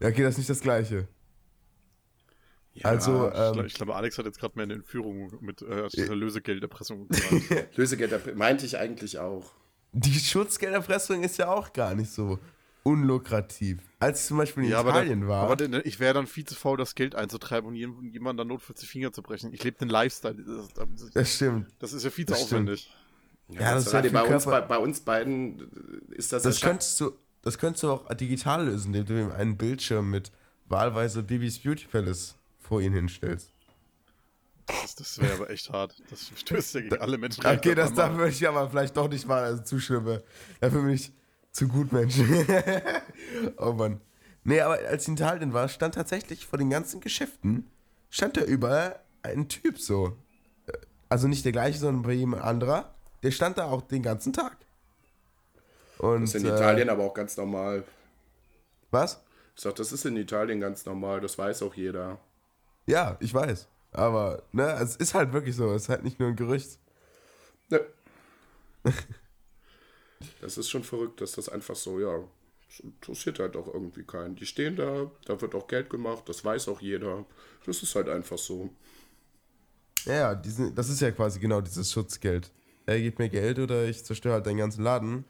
ja, 0.01 0.09
okay, 0.09 0.21
das 0.23 0.33
ist 0.33 0.37
nicht 0.39 0.49
das 0.49 0.59
Gleiche. 0.59 1.07
Ja, 2.73 2.85
Also, 2.85 3.29
Ich, 3.29 3.37
ähm, 3.39 3.53
glaub- 3.53 3.65
ich 3.65 3.73
glaube, 3.73 3.95
Alex 3.95 4.17
hat 4.17 4.25
jetzt 4.25 4.39
gerade 4.39 4.55
mehr 4.55 4.63
eine 4.63 4.73
Entführung 4.73 5.31
mit 5.41 5.61
äh, 5.61 5.87
dieser 5.89 6.13
Lösegelderpressung 6.17 7.07
gemacht. 7.07 7.67
Lösegeld 7.77 8.35
meinte 8.35 8.65
ich 8.65 8.77
eigentlich 8.77 9.17
auch. 9.19 9.53
die 9.93 10.19
Schutzgelderpressung 10.19 11.23
ist 11.23 11.37
ja 11.37 11.53
auch 11.53 11.71
gar 11.73 11.95
nicht 11.95 12.11
so 12.11 12.37
unlukrativ. 12.83 13.79
Als 13.99 14.21
ich 14.21 14.27
zum 14.27 14.37
Beispiel 14.37 14.63
in 14.63 14.69
ja, 14.71 14.79
aber, 14.79 14.89
Italien 14.91 15.21
dann, 15.21 15.29
war. 15.29 15.43
aber 15.43 15.55
dann, 15.55 15.81
ich 15.83 15.99
wäre 15.99 16.13
dann 16.13 16.27
viel 16.27 16.45
zu 16.45 16.55
faul, 16.55 16.77
das 16.77 16.95
Geld 16.95 17.15
einzutreiben 17.15 17.67
und 17.69 17.75
jedem- 17.75 18.11
jemandem 18.11 18.37
dann 18.37 18.47
notfalls 18.47 18.79
die 18.79 18.87
Finger 18.87 19.11
zu 19.13 19.21
brechen. 19.21 19.53
Ich 19.53 19.63
lebe 19.63 19.77
den 19.77 19.89
Lifestyle. 19.89 20.35
Das, 20.35 20.67
das, 20.73 21.11
das 21.11 21.35
stimmt. 21.35 21.67
das 21.79 21.93
ist 21.93 22.03
ja 22.03 22.09
viel 22.09 22.25
zu 22.25 22.33
Das 22.33 22.41
stimmt. 22.43 22.69
aufwendig. 22.69 22.93
Ja, 23.49 23.73
das 23.75 23.85
ist 23.87 23.93
ja 23.93 24.01
bei 24.01 24.09
viel 24.25 24.33
uns, 24.33 24.45
bei, 24.45 24.61
bei 24.61 24.77
uns 24.77 25.01
beiden 25.01 26.05
ist 26.11 26.31
das, 26.31 26.43
Das 26.43 26.61
ja 26.61 26.67
könntest 26.69 26.99
du, 27.01 27.11
das 27.41 27.57
könntest 27.57 27.83
du 27.83 27.91
auch 27.91 28.13
digital 28.13 28.65
lösen, 28.65 28.93
indem 28.93 29.05
du 29.17 29.21
ihm 29.23 29.31
einen 29.31 29.57
Bildschirm 29.57 30.09
mit 30.09 30.31
wahlweise 30.67 31.21
Bibis 31.21 31.59
Beauty 31.59 31.85
Palace 31.87 32.35
vor 32.59 32.81
ihn 32.81 32.93
hinstellst. 32.93 33.51
Das, 34.67 34.95
das 34.95 35.19
wäre 35.19 35.33
aber 35.33 35.49
echt 35.49 35.69
hart. 35.69 36.01
Das 36.09 36.31
stößt 36.35 36.75
ja 36.75 36.81
gegen 36.81 36.97
alle 36.99 37.17
Menschen. 37.17 37.45
Okay, 37.45 37.75
das 37.75 37.93
da 37.93 38.15
würde 38.15 38.29
ich 38.29 38.47
aber 38.47 38.69
vielleicht 38.69 38.95
doch 38.95 39.09
nicht 39.09 39.27
mal 39.27 39.43
also 39.43 39.61
zustimmen. 39.63 40.21
Dafür 40.61 40.81
bin 40.81 40.91
ich 40.91 41.11
zu 41.51 41.67
gut, 41.67 41.91
Mensch. 41.91 42.15
oh 43.57 43.73
Mann. 43.73 44.01
Nee, 44.43 44.61
aber 44.61 44.79
als 44.87 45.03
ich 45.03 45.09
in 45.09 45.13
Italien 45.15 45.53
war, 45.53 45.67
stand 45.69 45.95
tatsächlich 45.95 46.45
vor 46.47 46.57
den 46.57 46.69
ganzen 46.69 46.99
Geschäften, 46.99 47.69
stand 48.09 48.37
da 48.37 48.41
überall 48.41 48.99
ein 49.21 49.47
Typ 49.47 49.79
so. 49.79 50.17
Also 51.09 51.27
nicht 51.27 51.45
der 51.45 51.51
gleiche, 51.51 51.77
sondern 51.77 52.03
bei 52.03 52.13
jemand 52.13 52.41
anderer. 52.41 52.93
Der 53.21 53.31
stand 53.31 53.57
da 53.57 53.65
auch 53.65 53.81
den 53.81 54.01
ganzen 54.01 54.33
Tag. 54.33 54.57
Und, 55.97 56.21
Das 56.21 56.35
ist 56.35 56.41
in 56.41 56.49
äh, 56.49 56.55
Italien 56.55 56.89
aber 56.89 57.03
auch 57.03 57.13
ganz 57.13 57.37
normal. 57.37 57.83
Was? 58.89 59.21
Ich 59.55 59.61
sag, 59.61 59.75
das 59.75 59.91
ist 59.91 60.05
in 60.05 60.17
Italien 60.17 60.59
ganz 60.59 60.85
normal, 60.85 61.21
das 61.21 61.37
weiß 61.37 61.61
auch 61.63 61.75
jeder. 61.75 62.17
Ja, 62.87 63.17
ich 63.19 63.33
weiß. 63.33 63.67
Aber, 63.91 64.43
ne, 64.53 64.71
es 64.81 64.95
ist 64.95 65.13
halt 65.13 65.33
wirklich 65.33 65.55
so. 65.55 65.71
Es 65.73 65.83
ist 65.83 65.89
halt 65.89 66.03
nicht 66.03 66.19
nur 66.19 66.29
ein 66.29 66.35
Gerücht. 66.35 66.79
Ne. 67.69 67.81
Das 70.41 70.57
ist 70.57 70.69
schon 70.69 70.83
verrückt, 70.83 71.21
dass 71.21 71.33
das 71.33 71.49
einfach 71.49 71.75
so, 71.75 71.99
ja, 71.99 72.23
das 72.67 72.79
interessiert 72.79 73.39
halt 73.39 73.55
auch 73.55 73.67
irgendwie 73.67 74.03
keinen. 74.03 74.35
Die 74.35 74.45
stehen 74.45 74.75
da, 74.75 75.11
da 75.25 75.41
wird 75.41 75.55
auch 75.55 75.67
Geld 75.67 75.89
gemacht, 75.89 76.23
das 76.27 76.43
weiß 76.43 76.67
auch 76.69 76.81
jeder. 76.81 77.25
Das 77.65 77.83
ist 77.83 77.95
halt 77.95 78.09
einfach 78.09 78.37
so. 78.37 78.69
Ja, 80.05 80.13
ja, 80.13 80.35
diesen, 80.35 80.73
das 80.73 80.89
ist 80.89 81.01
ja 81.01 81.11
quasi 81.11 81.39
genau 81.39 81.61
dieses 81.61 81.91
Schutzgeld. 81.91 82.51
Er 82.85 82.99
gibt 82.99 83.19
mir 83.19 83.29
Geld 83.29 83.59
oder 83.59 83.85
ich 83.85 84.03
zerstöre 84.03 84.35
halt 84.35 84.45
deinen 84.45 84.57
ganzen 84.57 84.83
Laden. 84.83 85.25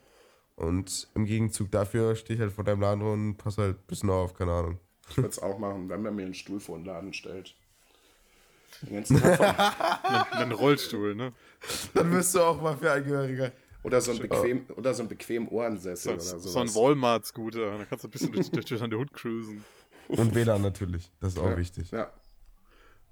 Und 0.55 1.07
im 1.15 1.25
Gegenzug 1.25 1.71
dafür 1.71 2.15
stehe 2.15 2.35
ich 2.35 2.41
halt 2.41 2.53
vor 2.53 2.63
deinem 2.63 2.81
Laden 2.81 3.01
und 3.01 3.37
passe 3.37 3.61
halt 3.63 3.77
ein 3.77 3.87
bisschen 3.87 4.09
auf, 4.09 4.33
keine 4.33 4.51
Ahnung. 4.51 4.79
Ich 5.09 5.17
würde 5.17 5.29
es 5.29 5.39
auch 5.39 5.57
machen, 5.57 5.89
wenn 5.89 6.01
man 6.03 6.15
mir 6.15 6.23
einen 6.23 6.33
Stuhl 6.33 6.59
vor 6.59 6.77
den 6.77 6.85
Laden 6.85 7.13
stellt. 7.13 7.55
Den 8.83 8.93
ganzen 8.93 9.19
Tag 9.19 9.37
vom, 10.05 10.39
Ein 10.39 10.51
Rollstuhl, 10.51 11.15
ne? 11.15 11.33
Dann 11.93 12.11
wirst 12.11 12.35
du 12.35 12.41
auch 12.41 12.61
mal 12.61 12.77
für 12.77 12.91
Angehöriger. 12.91 13.51
Oder, 13.83 14.01
so 14.01 14.11
ein 14.11 14.19
bequem, 14.19 14.65
oder 14.75 14.93
so 14.93 15.03
ein 15.03 15.09
bequem 15.09 15.47
Ohrensessel 15.47 16.19
So, 16.19 16.31
oder 16.31 16.39
so 16.39 16.49
sowas. 16.49 16.69
ein 16.69 16.75
Walmart-Scooter. 16.75 17.77
Da 17.77 17.85
kannst 17.85 18.03
du 18.03 18.07
ein 18.07 18.11
bisschen 18.11 18.31
durch, 18.31 18.51
durch, 18.51 18.65
durch 18.65 18.81
an 18.81 18.89
der 18.89 18.99
Hut 18.99 19.13
cruisen. 19.13 19.63
Und 20.07 20.35
WLAN 20.35 20.61
natürlich, 20.61 21.11
das 21.19 21.33
ist 21.33 21.39
auch 21.39 21.49
ja. 21.49 21.57
wichtig. 21.57 21.91
Ja. 21.91 22.11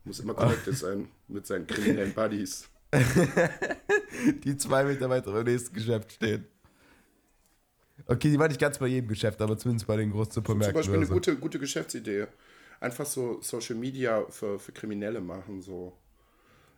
Muss 0.04 0.20
immer 0.20 0.34
connected 0.34 0.78
sein 0.78 1.08
mit 1.28 1.46
seinen 1.48 1.68
kriminellen 1.68 2.14
Buddies. 2.14 2.68
Die 4.44 4.58
zwei 4.58 4.84
Mitarbeiter 4.84 5.38
im 5.38 5.46
nächsten 5.46 5.74
Geschäft 5.74 6.14
stehen. 6.14 6.48
Okay, 8.06 8.32
die 8.32 8.40
war 8.40 8.48
nicht 8.48 8.60
ganz 8.60 8.78
bei 8.80 8.88
jedem 8.88 9.08
Geschäft, 9.08 9.42
aber 9.42 9.58
zumindest 9.58 9.86
bei 9.86 9.98
den 9.98 10.12
großen 10.12 10.32
Zum 10.32 10.44
Supermärkten. 10.44 10.76
Beispiel 10.76 10.96
eine 10.96 11.06
so. 11.06 11.14
gute, 11.14 11.36
gute 11.38 11.60
Geschäftsidee. 11.60 12.28
Einfach 12.80 13.06
so 13.06 13.40
Social 13.42 13.76
Media 13.76 14.26
für, 14.30 14.58
für 14.58 14.72
Kriminelle 14.72 15.22
machen, 15.22 15.62
so. 15.62 15.94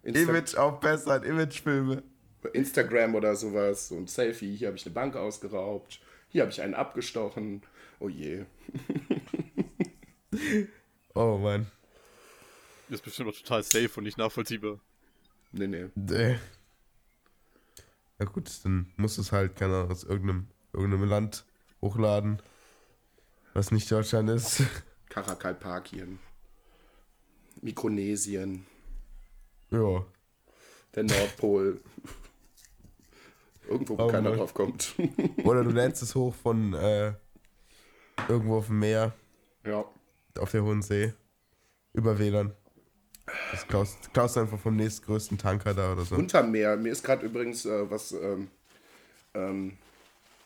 Insta 0.03 0.29
Image 0.29 0.55
aufbessern, 0.55 1.23
Imagefilme. 1.23 2.03
Instagram 2.49 3.15
oder 3.15 3.35
sowas, 3.35 3.89
so 3.89 3.95
ein 3.95 4.07
Selfie, 4.07 4.55
hier 4.55 4.67
habe 4.67 4.77
ich 4.77 4.85
eine 4.85 4.93
Bank 4.93 5.15
ausgeraubt, 5.15 5.99
hier 6.29 6.41
habe 6.41 6.51
ich 6.51 6.61
einen 6.61 6.73
abgestochen. 6.73 7.61
Oh 7.99 8.09
je. 8.09 8.45
Oh 11.13 11.37
Mann. 11.37 11.67
Ist 12.89 13.03
bestimmt 13.03 13.27
noch 13.27 13.37
total 13.37 13.63
safe 13.63 13.89
und 13.97 14.03
nicht 14.03 14.17
nachvollziehbar. 14.17 14.79
Nee, 15.51 15.67
nee. 15.67 16.13
Äh. 16.13 16.37
Ja 18.19 18.25
gut, 18.25 18.49
dann 18.63 18.91
musst 18.97 19.17
du 19.17 19.21
es 19.21 19.31
halt, 19.31 19.55
keine 19.55 19.75
Ahnung, 19.75 19.91
aus 19.91 20.03
irgendeinem, 20.03 20.47
irgendeinem 20.73 21.09
Land 21.09 21.45
hochladen, 21.81 22.41
was 23.53 23.71
nicht 23.71 23.91
Deutschland 23.91 24.29
ist. 24.29 24.63
Karakalpakien. 25.09 26.19
Mikronesien. 27.61 28.65
ja. 29.71 30.05
Der 30.95 31.03
Nordpol. 31.03 31.79
Irgendwo, 33.71 33.97
wo 33.97 34.03
Oh 34.03 34.07
keiner 34.07 34.29
Mann. 34.29 34.39
drauf 34.39 34.53
kommt. 34.53 34.93
Oder 35.43 35.63
du 35.63 35.71
lädst 35.71 36.03
es 36.03 36.15
hoch 36.15 36.33
von 36.35 36.73
äh, 36.73 37.13
irgendwo 38.27 38.57
auf 38.57 38.67
dem 38.67 38.79
Meer, 38.79 39.13
ja. 39.65 39.85
auf 40.39 40.51
der 40.51 40.63
Hohen 40.63 40.81
See, 40.81 41.13
über 41.93 42.19
WLAN. 42.19 42.53
Das 43.51 43.67
klaust, 43.67 44.13
klaust 44.13 44.37
einfach 44.37 44.59
vom 44.59 44.75
nächstgrößten 44.75 45.37
Tanker 45.37 45.73
da 45.73 45.93
oder 45.93 46.03
so. 46.03 46.15
Unterm 46.15 46.51
Meer. 46.51 46.75
Mir 46.75 46.91
ist 46.91 47.03
gerade 47.03 47.25
übrigens 47.25 47.65
äh, 47.65 47.89
was 47.89 48.11
ähm, 48.11 48.49
ähm, 49.33 49.77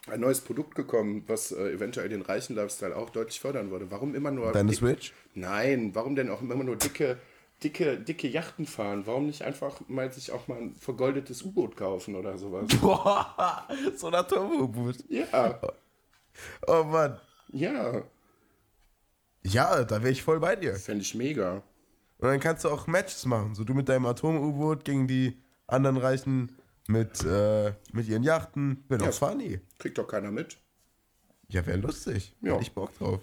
ein 0.08 0.20
neues 0.20 0.42
Produkt 0.42 0.76
gekommen, 0.76 1.24
was 1.28 1.52
äh, 1.52 1.72
eventuell 1.72 2.10
den 2.10 2.22
reichen 2.22 2.56
Lifestyle 2.56 2.96
auch 2.96 3.10
deutlich 3.10 3.40
fördern 3.40 3.72
würde. 3.72 3.90
Warum 3.90 4.14
immer 4.14 4.32
nur. 4.32 4.52
Deine 4.52 4.74
Switch? 4.74 5.14
Nein, 5.34 5.92
warum 5.94 6.16
denn 6.16 6.30
auch 6.30 6.42
immer 6.42 6.64
nur 6.64 6.76
dicke, 6.76 7.18
dicke, 7.66 8.00
dicke 8.00 8.28
Yachten 8.28 8.66
fahren? 8.66 9.06
Warum 9.06 9.26
nicht 9.28 9.42
einfach 9.42 9.80
mal 9.88 10.12
sich 10.12 10.32
auch 10.32 10.48
mal 10.48 10.58
ein 10.60 10.76
vergoldetes 10.76 11.42
U-Boot 11.44 11.76
kaufen 11.76 12.16
oder 12.16 12.38
sowas? 12.38 12.68
Boah, 12.82 13.68
so 13.96 14.08
ein 14.08 14.16
Atom-U-Boot. 14.16 14.98
Ja, 15.10 15.60
Oh 16.68 16.84
Mann. 16.84 17.20
ja, 17.52 18.04
Ja, 19.44 19.84
da 19.84 20.02
wäre 20.02 20.12
ich 20.12 20.22
voll 20.24 20.40
bei 20.40 20.56
dir. 20.56 20.76
fände 20.76 21.02
ich 21.02 21.16
mega. 21.16 21.64
Und 22.18 22.30
dann 22.30 22.40
kannst 22.40 22.64
du 22.64 22.70
auch 22.70 22.88
Matches 22.88 23.26
machen. 23.26 23.56
So 23.56 23.64
du 23.64 23.74
mit 23.74 23.90
deinem 23.90 24.06
Atom-U-Boot 24.06 24.86
gegen 24.86 25.08
die 25.08 25.38
anderen 25.68 25.98
Reichen 25.98 26.58
mit, 26.88 27.24
äh, 27.24 27.74
mit 27.92 28.08
ihren 28.08 28.24
Yachten. 28.24 28.84
Doch 28.90 29.02
Ja. 29.06 29.12
funny. 29.12 29.60
Kriegt 29.80 29.98
doch 29.98 30.08
keiner 30.08 30.32
mit. 30.32 30.58
Ja, 31.50 31.66
wäre 31.66 31.78
lustig. 31.78 32.34
Ja. 32.42 32.54
Hätte 32.54 32.64
ich 32.64 32.74
Bock 32.74 32.98
drauf. 32.98 33.22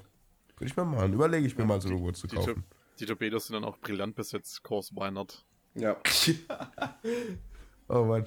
Könnte 0.57 0.71
ich 0.73 0.77
mal 0.77 0.85
machen. 0.85 1.13
Überlege 1.13 1.47
ich 1.47 1.57
mir 1.57 1.65
mal 1.65 1.81
so 1.81 1.89
ein 1.89 1.95
U-Boot 1.95 2.17
zu 2.17 2.27
Die, 2.27 2.37
Tor 2.37 2.47
kaufen. 2.47 2.65
Die 2.99 3.07
Torpedos 3.07 3.47
sind 3.47 3.55
dann 3.55 3.65
auch 3.65 3.79
brillant 3.79 4.15
besetzt, 4.15 4.63
Course 4.63 4.95
Why 4.95 5.11
not? 5.11 5.45
Ja, 5.75 5.97
Oh 7.89 8.05
Mann. 8.05 8.27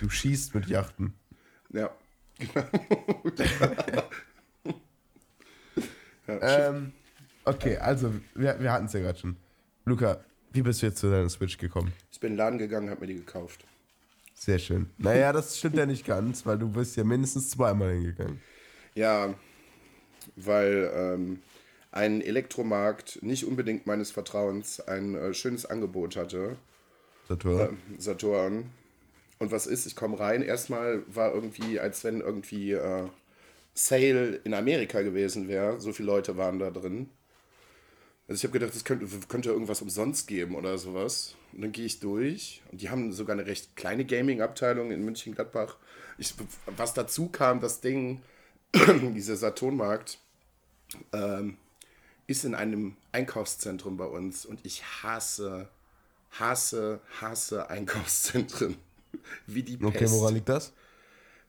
Du 0.00 0.08
schießt 0.08 0.54
mit 0.54 0.66
Yachten. 0.68 1.14
ja. 1.70 1.90
Ähm, 6.26 6.92
okay, 7.44 7.76
also 7.78 8.14
wir, 8.34 8.58
wir 8.60 8.72
hatten 8.72 8.86
es 8.86 8.92
ja 8.92 9.00
gerade 9.00 9.18
schon. 9.18 9.36
Luca, 9.84 10.24
wie 10.52 10.62
bist 10.62 10.82
du 10.82 10.86
jetzt 10.86 10.98
zu 10.98 11.10
deiner 11.10 11.28
Switch 11.28 11.58
gekommen? 11.58 11.92
Ich 12.10 12.20
bin 12.20 12.32
in 12.32 12.34
den 12.34 12.38
Laden 12.38 12.58
gegangen, 12.58 12.90
habe 12.90 13.00
mir 13.00 13.06
die 13.08 13.16
gekauft. 13.16 13.64
Sehr 14.34 14.58
schön. 14.58 14.90
Naja, 14.98 15.32
das 15.32 15.58
stimmt 15.58 15.76
ja 15.76 15.86
nicht 15.86 16.04
ganz, 16.04 16.44
weil 16.44 16.58
du 16.58 16.68
bist 16.68 16.96
ja 16.96 17.04
mindestens 17.04 17.50
zweimal 17.50 17.92
hingegangen. 17.92 18.40
Ja, 18.94 19.34
weil 20.36 20.90
ähm, 20.94 21.42
ein 21.92 22.22
Elektromarkt 22.22 23.22
nicht 23.22 23.44
unbedingt 23.46 23.86
meines 23.86 24.10
Vertrauens 24.10 24.80
ein 24.80 25.14
äh, 25.14 25.34
schönes 25.34 25.66
Angebot 25.66 26.16
hatte. 26.16 26.56
Saturn. 27.28 27.78
Saturn. 27.98 28.70
Und 29.38 29.52
was 29.52 29.66
ist? 29.66 29.86
Ich 29.86 29.94
komme 29.94 30.18
rein. 30.18 30.42
Erstmal 30.42 31.02
war 31.06 31.34
irgendwie, 31.34 31.78
als 31.78 32.02
wenn 32.02 32.20
irgendwie 32.20 32.72
äh, 32.72 33.08
Sale 33.74 34.40
in 34.44 34.54
Amerika 34.54 35.02
gewesen 35.02 35.48
wäre. 35.48 35.80
So 35.80 35.92
viele 35.92 36.06
Leute 36.06 36.36
waren 36.36 36.58
da 36.58 36.70
drin. 36.70 37.10
Also 38.28 38.40
ich 38.40 38.44
habe 38.44 38.58
gedacht, 38.58 38.74
es 38.74 38.84
könnte, 38.84 39.06
könnte 39.28 39.50
irgendwas 39.50 39.82
umsonst 39.82 40.26
geben 40.28 40.54
oder 40.54 40.78
sowas. 40.78 41.34
Und 41.52 41.62
dann 41.62 41.72
gehe 41.72 41.84
ich 41.84 42.00
durch. 42.00 42.62
Und 42.70 42.80
die 42.80 42.88
haben 42.88 43.12
sogar 43.12 43.36
eine 43.36 43.46
recht 43.46 43.76
kleine 43.76 44.06
Gaming-Abteilung 44.06 44.90
in 44.90 45.04
München-Gladbach. 45.04 45.76
Was 46.76 46.94
dazu 46.94 47.28
kam, 47.28 47.60
das 47.60 47.80
Ding, 47.80 48.22
dieser 48.74 49.36
Saturnmarkt, 49.36 50.18
ähm, 51.12 51.58
ist 52.32 52.44
in 52.44 52.54
einem 52.54 52.96
Einkaufszentrum 53.12 53.96
bei 53.96 54.04
uns. 54.06 54.44
Und 54.44 54.60
ich 54.64 54.82
hasse, 55.02 55.68
hasse, 56.32 57.00
hasse 57.20 57.70
Einkaufszentren. 57.70 58.76
Wie 59.46 59.62
die 59.62 59.82
Okay, 59.82 59.98
Pest. 59.98 60.14
woran 60.14 60.34
liegt 60.34 60.48
das? 60.48 60.72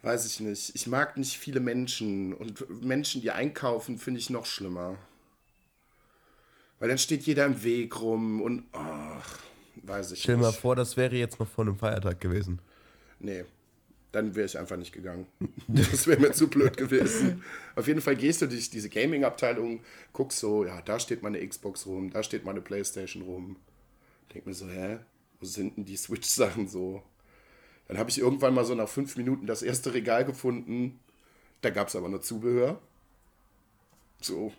Weiß 0.01 0.25
ich 0.25 0.39
nicht. 0.41 0.75
Ich 0.75 0.85
mag 0.87 1.17
nicht 1.17 1.37
viele 1.37 1.59
Menschen. 1.59 2.33
Und 2.33 2.83
Menschen, 2.83 3.21
die 3.21 3.31
einkaufen, 3.31 3.97
finde 3.97 4.19
ich 4.19 4.29
noch 4.29 4.45
schlimmer. 4.45 4.97
Weil 6.79 6.89
dann 6.89 6.97
steht 6.97 7.23
jeder 7.23 7.45
im 7.45 7.63
Weg 7.63 7.99
rum 8.01 8.41
und 8.41 8.65
ach, 8.73 9.39
weiß 9.83 10.11
ich 10.11 10.21
Stell 10.23 10.35
dir 10.35 10.41
mal 10.41 10.47
nicht. 10.49 10.59
vor, 10.59 10.75
das 10.75 10.97
wäre 10.97 11.15
jetzt 11.15 11.39
noch 11.39 11.47
vor 11.47 11.63
einem 11.65 11.77
Feiertag 11.77 12.19
gewesen. 12.19 12.59
Nee, 13.19 13.45
dann 14.13 14.36
wäre 14.36 14.46
ich 14.46 14.58
einfach 14.58 14.77
nicht 14.77 14.93
gegangen. 14.93 15.25
Das 15.67 16.08
wäre 16.08 16.22
mir 16.22 16.32
zu 16.32 16.48
blöd 16.48 16.77
gewesen. 16.77 17.43
Auf 17.75 17.88
jeden 17.88 18.00
Fall 18.00 18.15
gehst 18.15 18.41
du 18.41 18.48
durch 18.48 18.70
diese 18.70 18.89
Gaming-Abteilung, 18.89 19.82
guckst 20.13 20.39
so, 20.39 20.65
ja, 20.65 20.82
da 20.82 21.00
steht 21.00 21.24
meine 21.24 21.46
Xbox 21.46 21.88
rum, 21.88 22.12
da 22.12 22.22
steht 22.22 22.46
meine 22.46 22.62
Playstation 22.62 23.24
rum. 23.24 23.58
Denk 24.34 24.46
mir 24.46 24.53
so, 24.53 24.70
hä, 24.70 25.00
wo 25.39 25.46
sind 25.46 25.77
denn 25.77 25.86
die 25.86 25.98
Switch-Sachen 25.98 26.67
so? 26.67 27.01
Dann 27.88 27.98
habe 27.98 28.12
ich 28.12 28.20
irgendwann 28.20 28.53
mal 28.53 28.65
so 28.65 28.75
nach 28.75 28.88
fünf 28.88 29.17
Minuten 29.17 29.48
das 29.48 29.63
erste 29.63 29.93
Regal 29.93 30.25
gefunden. 30.25 31.00
Da 31.62 31.72
gab 31.72 31.88
es 31.88 31.96
aber 31.96 32.08
nur 32.08 32.22
Zubehör. 32.22 32.79
So, 34.22 34.53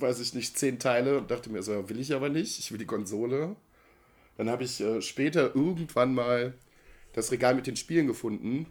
weiß 0.00 0.18
ich 0.18 0.34
nicht, 0.34 0.58
zehn 0.58 0.78
Teile 0.80 1.18
und 1.18 1.30
dachte 1.30 1.50
mir 1.50 1.62
so, 1.62 1.88
will 1.88 2.00
ich 2.00 2.12
aber 2.12 2.28
nicht, 2.28 2.58
ich 2.58 2.72
will 2.72 2.78
die 2.78 2.86
Konsole. 2.86 3.54
Dann 4.36 4.50
habe 4.50 4.64
ich 4.64 4.80
äh, 4.80 5.00
später 5.00 5.54
irgendwann 5.54 6.12
mal 6.12 6.54
das 7.12 7.30
Regal 7.30 7.54
mit 7.54 7.66
den 7.66 7.76
Spielen 7.76 8.08
gefunden. 8.08 8.66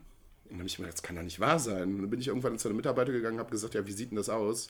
Und 0.49 0.53
dann 0.55 0.59
habe 0.59 0.67
ich 0.67 0.79
mir 0.79 0.85
gedacht, 0.85 0.97
das 0.97 1.03
kann 1.03 1.15
doch 1.15 1.23
nicht 1.23 1.39
wahr 1.39 1.59
sein. 1.59 1.83
Und 1.95 2.01
dann 2.01 2.09
bin 2.09 2.19
ich 2.19 2.27
irgendwann 2.27 2.57
zu 2.57 2.67
einem 2.67 2.77
Mitarbeiter 2.77 3.11
gegangen 3.11 3.35
und 3.35 3.39
habe 3.41 3.51
gesagt, 3.51 3.75
ja, 3.75 3.85
wie 3.85 3.91
sieht 3.91 4.11
denn 4.11 4.17
das 4.17 4.29
aus? 4.29 4.69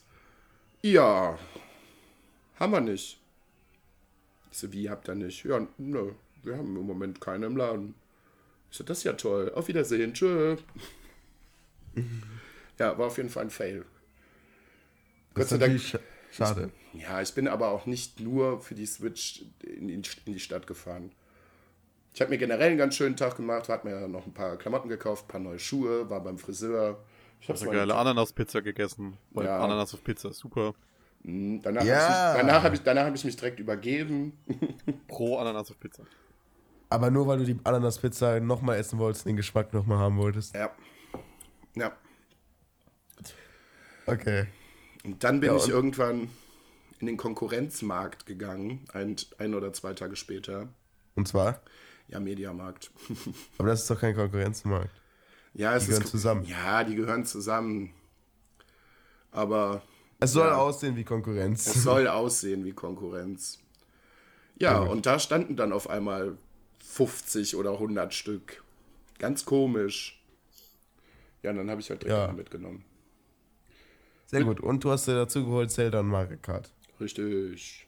Ja, 0.82 1.38
haben 2.60 2.72
wir 2.72 2.82
nicht. 2.82 3.20
Ich 4.52 4.58
so, 4.58 4.72
wie 4.74 4.90
habt 4.90 5.08
ihr 5.08 5.16
nicht? 5.16 5.46
Ja, 5.46 5.66
nö, 5.78 6.12
wir 6.44 6.58
haben 6.58 6.76
im 6.76 6.86
Moment 6.86 7.22
keine 7.22 7.46
im 7.46 7.56
Laden. 7.58 7.96
Ich 8.72 8.78
so, 8.78 8.84
das 8.84 9.00
ist 9.00 9.04
ja 9.06 9.14
toll. 9.14 9.52
Auf 9.56 9.68
Wiedersehen, 9.68 10.14
tschö. 10.14 10.58
ja, 12.80 12.98
war 12.98 13.08
auf 13.08 13.18
jeden 13.18 13.30
Fall 13.30 13.44
ein 13.46 13.50
Fail. 13.50 13.86
Gott 15.34 15.44
Das 15.44 15.50
sei 15.50 15.56
ist 15.68 15.94
Dank. 15.94 16.04
schade. 16.32 16.72
Ja, 16.94 17.22
ich 17.22 17.34
bin 17.34 17.48
aber 17.48 17.70
auch 17.70 17.86
nicht 17.86 18.20
nur 18.20 18.62
für 18.62 18.76
die 18.76 18.86
Switch 18.86 19.44
in 19.64 19.90
in 19.90 20.04
die 20.26 20.40
Stadt 20.40 20.68
gefahren. 20.68 21.12
Ich 22.20 22.22
habe 22.22 22.32
mir 22.32 22.38
generell 22.38 22.68
einen 22.68 22.78
ganz 22.78 22.96
schönen 22.98 23.16
Tag 23.16 23.38
gemacht, 23.38 23.70
habe 23.70 23.88
mir 23.88 24.06
noch 24.10 24.26
ein 24.26 24.34
paar 24.34 24.58
Klamotten 24.58 24.90
gekauft, 24.90 25.24
ein 25.24 25.28
paar 25.30 25.40
neue 25.40 25.58
Schuhe, 25.58 26.10
war 26.10 26.22
beim 26.22 26.38
Friseur. 26.38 27.02
Ich 27.40 27.48
habe 27.48 27.54
Hast 27.58 27.66
du 27.66 27.72
geile 27.72 27.96
Ananas-Pizza 27.96 28.62
gegessen? 28.62 29.16
Weil 29.32 29.46
Ja. 29.46 29.62
Ananas 29.62 29.94
auf 29.94 30.04
Pizza 30.04 30.34
super. 30.34 30.74
Danach 31.24 31.82
Ja. 31.86 31.96
habe 31.98 32.36
ich, 32.36 32.42
danach 32.42 32.64
hab 32.64 32.74
ich, 32.74 32.82
danach 32.82 33.06
hab 33.06 33.16
ich 33.16 33.24
mich 33.24 33.38
direkt 33.38 33.62
übergeben. 33.62 34.34
Pro 35.08 35.38
Ananas 35.38 35.72
auf 35.72 35.80
Pizza. 35.80 36.04
Aber 36.90 37.10
nur 37.10 37.26
weil 37.26 37.38
du 37.38 37.46
die 37.46 37.58
Ananas-Pizza 37.64 38.42
nochmal 38.42 38.80
essen 38.80 39.00
wolltest, 39.00 39.26
den 39.26 39.38
Geschmack 39.38 39.72
nochmal 39.74 40.00
haben 40.00 40.18
wolltest. 40.18 40.54
Ja. 40.54 40.72
Ja. 41.76 41.94
Okay. 44.08 44.48
Und 45.06 45.24
dann 45.24 45.40
bin 45.40 45.52
Ja, 45.52 45.56
ich 45.56 45.64
und- 45.64 45.70
irgendwann 45.70 46.30
in 47.00 47.08
den 47.08 47.16
Konkurrenzmarkt 47.16 48.26
gegangen, 48.26 48.84
ein, 48.92 49.16
ein 49.38 49.54
oder 49.56 49.72
zwei 49.72 49.94
Tage 49.94 50.18
später. 50.18 50.68
Und 51.16 51.26
zwar? 51.30 51.62
Ja, 52.10 52.20
Mediamarkt. 52.20 52.92
Aber 53.58 53.68
das 53.70 53.82
ist 53.82 53.90
doch 53.90 54.00
kein 54.00 54.16
Konkurrenzmarkt. 54.16 54.90
ja, 55.54 55.76
es 55.76 55.84
Die 55.84 55.90
gehören 55.90 56.04
ist, 56.04 56.12
zusammen. 56.12 56.44
Ja, 56.46 56.84
die 56.84 56.96
gehören 56.96 57.26
zusammen. 57.26 57.94
Aber 59.32 59.84
Es 60.20 60.34
soll 60.34 60.48
Ja. 60.48 60.58
aussehen 60.58 60.96
wie 60.96 61.04
Konkurrenz. 61.04 61.68
Es 61.68 61.84
soll 61.84 62.08
aussehen 62.10 62.66
wie 62.66 62.74
Konkurrenz. 62.74 63.60
Ja, 64.58 64.80
und 64.80 65.06
da 65.06 65.20
standen 65.20 65.56
dann 65.56 65.72
auf 65.72 65.90
einmal 65.90 66.38
50 66.80 67.56
oder 67.56 67.74
100 67.74 68.14
Stück. 68.14 68.64
Ganz 69.20 69.46
komisch. 69.46 70.22
Ja, 71.44 71.52
und 71.52 71.58
dann 71.58 71.70
habe 71.70 71.80
ich 71.80 71.90
halt 71.90 72.04
direkt 72.04 72.18
Ja. 72.28 72.34
mitgenommen. 72.34 72.84
Sehr 74.26 74.44
gut. 74.44 74.60
Und 74.60 74.84
du 74.84 74.92
hast 74.92 75.08
dir 75.08 75.16
dazu 75.16 75.46
geholt 75.46 75.72
Zelda 75.72 76.02
und 76.02 76.08
Mario 76.08 76.38
Kart. 76.42 76.72
Richtig. 77.00 77.88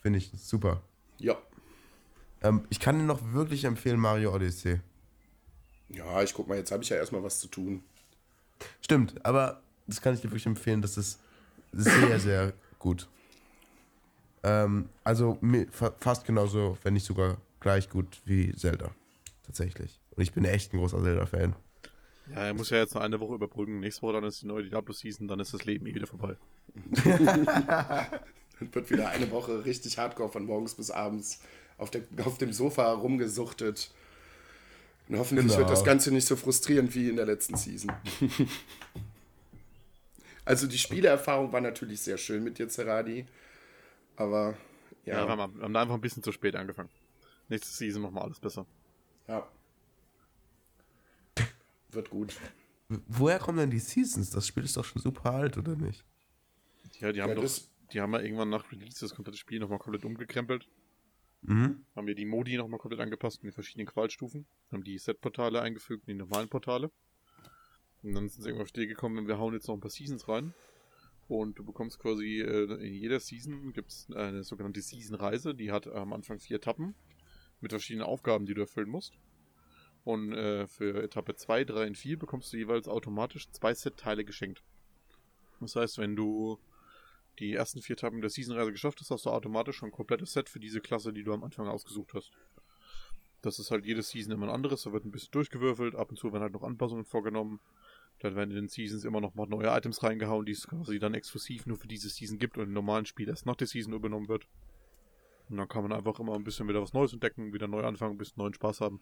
Finde 0.00 0.18
ich 0.18 0.30
super. 0.36 0.82
Ja. 1.18 1.36
Ähm, 2.42 2.64
ich 2.70 2.80
kann 2.80 2.98
dir 2.98 3.04
noch 3.04 3.32
wirklich 3.32 3.64
empfehlen 3.64 3.98
Mario 3.98 4.34
Odyssey. 4.34 4.80
Ja, 5.88 6.22
ich 6.22 6.34
guck 6.34 6.48
mal, 6.48 6.58
jetzt 6.58 6.70
habe 6.70 6.82
ich 6.82 6.88
ja 6.88 6.96
erstmal 6.96 7.22
was 7.22 7.40
zu 7.40 7.48
tun. 7.48 7.82
Stimmt, 8.80 9.24
aber 9.24 9.62
das 9.86 10.00
kann 10.00 10.14
ich 10.14 10.20
dir 10.20 10.28
wirklich 10.28 10.46
empfehlen. 10.46 10.82
Das 10.82 10.96
ist 10.96 11.18
sehr, 11.72 12.20
sehr 12.20 12.52
gut. 12.78 13.08
Ähm, 14.42 14.88
also 15.04 15.38
fast 15.98 16.24
genauso, 16.24 16.78
wenn 16.82 16.94
nicht 16.94 17.06
sogar 17.06 17.38
gleich 17.60 17.90
gut 17.90 18.20
wie 18.24 18.54
Zelda. 18.54 18.90
Tatsächlich. 19.44 19.98
Und 20.10 20.22
ich 20.22 20.32
bin 20.32 20.44
echt 20.44 20.72
ein 20.72 20.78
großer 20.78 21.02
Zelda-Fan. 21.02 21.56
Ja, 22.30 22.42
er 22.42 22.54
muss 22.54 22.70
ja 22.70 22.76
jetzt 22.76 22.94
noch 22.94 23.00
eine 23.00 23.18
Woche 23.20 23.34
überbrücken. 23.34 23.80
Nächste 23.80 24.02
Woche 24.02 24.14
dann 24.14 24.24
ist 24.24 24.42
die 24.42 24.46
neue 24.46 24.64
Diablo-Season, 24.64 25.26
dann 25.26 25.40
ist 25.40 25.54
das 25.54 25.64
Leben 25.64 25.86
eh 25.86 25.94
wieder 25.94 26.06
vorbei. 26.06 26.36
Dann 28.58 28.74
wird 28.74 28.90
wieder 28.90 29.08
eine 29.08 29.30
Woche 29.30 29.64
richtig 29.64 29.98
hardcore 29.98 30.30
von 30.30 30.44
morgens 30.44 30.74
bis 30.74 30.90
abends 30.90 31.40
auf, 31.78 31.90
der, 31.90 32.02
auf 32.24 32.36
dem 32.38 32.52
Sofa 32.52 32.92
rumgesuchtet. 32.92 33.90
Und 35.08 35.18
hoffentlich 35.18 35.46
Genau. 35.46 35.58
wird 35.58 35.70
das 35.70 35.84
Ganze 35.84 36.10
nicht 36.12 36.26
so 36.26 36.36
frustrierend 36.36 36.94
wie 36.94 37.08
in 37.08 37.16
der 37.16 37.24
letzten 37.24 37.56
Season. 37.56 37.90
also 40.44 40.66
die 40.66 40.78
Spielerfahrung 40.78 41.52
war 41.52 41.60
natürlich 41.60 42.00
sehr 42.02 42.18
schön 42.18 42.44
mit 42.44 42.58
dir, 42.58 42.68
Zeradi. 42.68 43.26
Aber 44.16 44.56
Ja, 45.04 45.20
ja, 45.20 45.26
wir 45.26 45.36
haben, 45.36 45.72
da 45.72 45.80
einfach 45.82 45.94
ein 45.94 46.00
bisschen 46.00 46.22
zu 46.22 46.32
spät 46.32 46.56
angefangen. 46.56 46.90
Nächste 47.48 47.68
Season 47.72 48.02
machen 48.02 48.14
wir 48.16 48.22
alles 48.24 48.38
besser. 48.40 48.66
ja. 49.28 49.46
Wird 51.90 52.10
gut. 52.10 52.36
Woher 53.06 53.38
kommen 53.38 53.56
denn 53.56 53.70
die 53.70 53.78
Seasons? 53.78 54.28
Das 54.28 54.46
Spiel 54.46 54.62
ist 54.64 54.76
doch 54.76 54.84
schon 54.84 55.00
super 55.00 55.32
alt, 55.32 55.56
oder 55.56 55.74
nicht? 55.74 56.04
Ja, 57.00 57.12
die 57.12 57.22
haben 57.22 57.30
Ja, 57.30 57.34
doch, 57.36 57.42
das- 57.42 57.70
die 57.94 58.00
haben 58.02 58.12
ja 58.12 58.20
irgendwann 58.20 58.50
nach 58.50 58.70
Release 58.70 59.00
das 59.00 59.14
komplette 59.14 59.38
Spiel 59.38 59.58
nochmal 59.58 59.78
komplett 59.78 60.04
umgekrempelt. 60.04 60.68
Mhm. 61.42 61.84
Haben 61.94 62.06
wir 62.06 62.14
die 62.14 62.26
Modi 62.26 62.56
nochmal 62.56 62.78
komplett 62.78 63.00
angepasst 63.00 63.42
mit 63.42 63.52
den 63.52 63.54
verschiedenen 63.54 63.86
Qualstufen. 63.86 64.46
Haben 64.72 64.84
die 64.84 64.98
Set-Portale 64.98 65.60
eingefügt 65.60 66.08
in 66.08 66.14
die 66.14 66.24
normalen 66.24 66.48
Portale. 66.48 66.90
Und 68.02 68.14
dann 68.14 68.28
sind 68.28 68.42
sie 68.42 68.48
irgendwann 68.48 68.66
auf 68.66 68.72
die 68.72 68.80
Idee 68.80 68.88
gekommen, 68.88 69.26
wir 69.26 69.38
hauen 69.38 69.54
jetzt 69.54 69.66
noch 69.68 69.74
ein 69.74 69.80
paar 69.80 69.90
Seasons 69.90 70.28
rein. 70.28 70.54
Und 71.26 71.58
du 71.58 71.64
bekommst 71.64 71.98
quasi 71.98 72.40
äh, 72.40 72.86
in 72.86 72.94
jeder 72.94 73.20
Season 73.20 73.72
gibt 73.72 73.90
es 73.90 74.08
eine 74.14 74.44
sogenannte 74.44 74.80
Season-Reise, 74.80 75.54
die 75.54 75.70
hat 75.70 75.86
am 75.86 76.12
Anfang 76.12 76.38
vier 76.40 76.56
Etappen 76.56 76.94
mit 77.60 77.72
verschiedenen 77.72 78.06
Aufgaben, 78.06 78.46
die 78.46 78.54
du 78.54 78.62
erfüllen 78.62 78.88
musst. 78.88 79.14
Und 80.04 80.32
äh, 80.32 80.66
für 80.66 81.02
Etappe 81.02 81.34
2, 81.34 81.64
3 81.64 81.88
und 81.88 81.98
4 81.98 82.18
bekommst 82.18 82.52
du 82.52 82.56
jeweils 82.56 82.88
automatisch 82.88 83.50
zwei 83.50 83.74
Set-Teile 83.74 84.24
geschenkt. 84.24 84.62
Das 85.60 85.76
heißt, 85.76 85.98
wenn 85.98 86.16
du 86.16 86.58
die 87.38 87.54
ersten 87.54 87.82
vier 87.82 87.94
Etappen 87.94 88.20
der 88.20 88.30
Season-Reise 88.30 88.72
geschafft 88.72 89.00
hast, 89.00 89.10
hast 89.10 89.26
du 89.26 89.30
automatisch 89.30 89.76
schon 89.76 89.88
ein 89.88 89.92
komplettes 89.92 90.32
Set 90.32 90.48
für 90.48 90.60
diese 90.60 90.80
Klasse, 90.80 91.12
die 91.12 91.24
du 91.24 91.32
am 91.32 91.44
Anfang 91.44 91.68
ausgesucht 91.68 92.14
hast. 92.14 92.32
Das 93.42 93.58
ist 93.58 93.70
halt 93.70 93.86
jede 93.86 94.02
Season 94.02 94.32
immer 94.32 94.46
ein 94.46 94.54
anderes, 94.54 94.82
da 94.82 94.92
wird 94.92 95.04
ein 95.04 95.10
bisschen 95.10 95.30
durchgewürfelt, 95.30 95.94
ab 95.94 96.10
und 96.10 96.16
zu 96.16 96.32
werden 96.32 96.42
halt 96.42 96.52
noch 96.52 96.62
Anpassungen 96.62 97.04
vorgenommen. 97.04 97.60
Dann 98.20 98.34
werden 98.34 98.50
in 98.50 98.56
den 98.56 98.68
Seasons 98.68 99.04
immer 99.04 99.20
noch 99.20 99.34
mal 99.36 99.46
neue 99.46 99.68
Items 99.68 100.02
reingehauen, 100.02 100.44
die 100.44 100.52
es 100.52 100.66
quasi 100.66 100.98
dann 100.98 101.14
exklusiv 101.14 101.66
nur 101.66 101.76
für 101.76 101.86
diese 101.86 102.08
Season 102.08 102.38
gibt 102.38 102.58
und 102.58 102.64
im 102.64 102.72
normalen 102.72 103.06
Spiel 103.06 103.28
erst 103.28 103.46
nach 103.46 103.54
der 103.54 103.68
Season 103.68 103.92
übernommen 103.92 104.28
wird. 104.28 104.48
Und 105.48 105.56
dann 105.56 105.68
kann 105.68 105.82
man 105.82 105.92
einfach 105.92 106.18
immer 106.18 106.34
ein 106.34 106.44
bisschen 106.44 106.68
wieder 106.68 106.82
was 106.82 106.92
Neues 106.92 107.12
entdecken, 107.12 107.52
wieder 107.52 107.68
neu 107.68 107.84
anfangen, 107.84 108.14
ein 108.14 108.18
bisschen 108.18 108.42
neuen 108.42 108.54
Spaß 108.54 108.80
haben. 108.80 109.00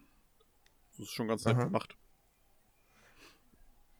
Das 0.91 0.99
ist 0.99 1.11
schon 1.11 1.27
ganz 1.27 1.45
nett 1.45 1.55
Aha. 1.55 1.65
gemacht. 1.65 1.97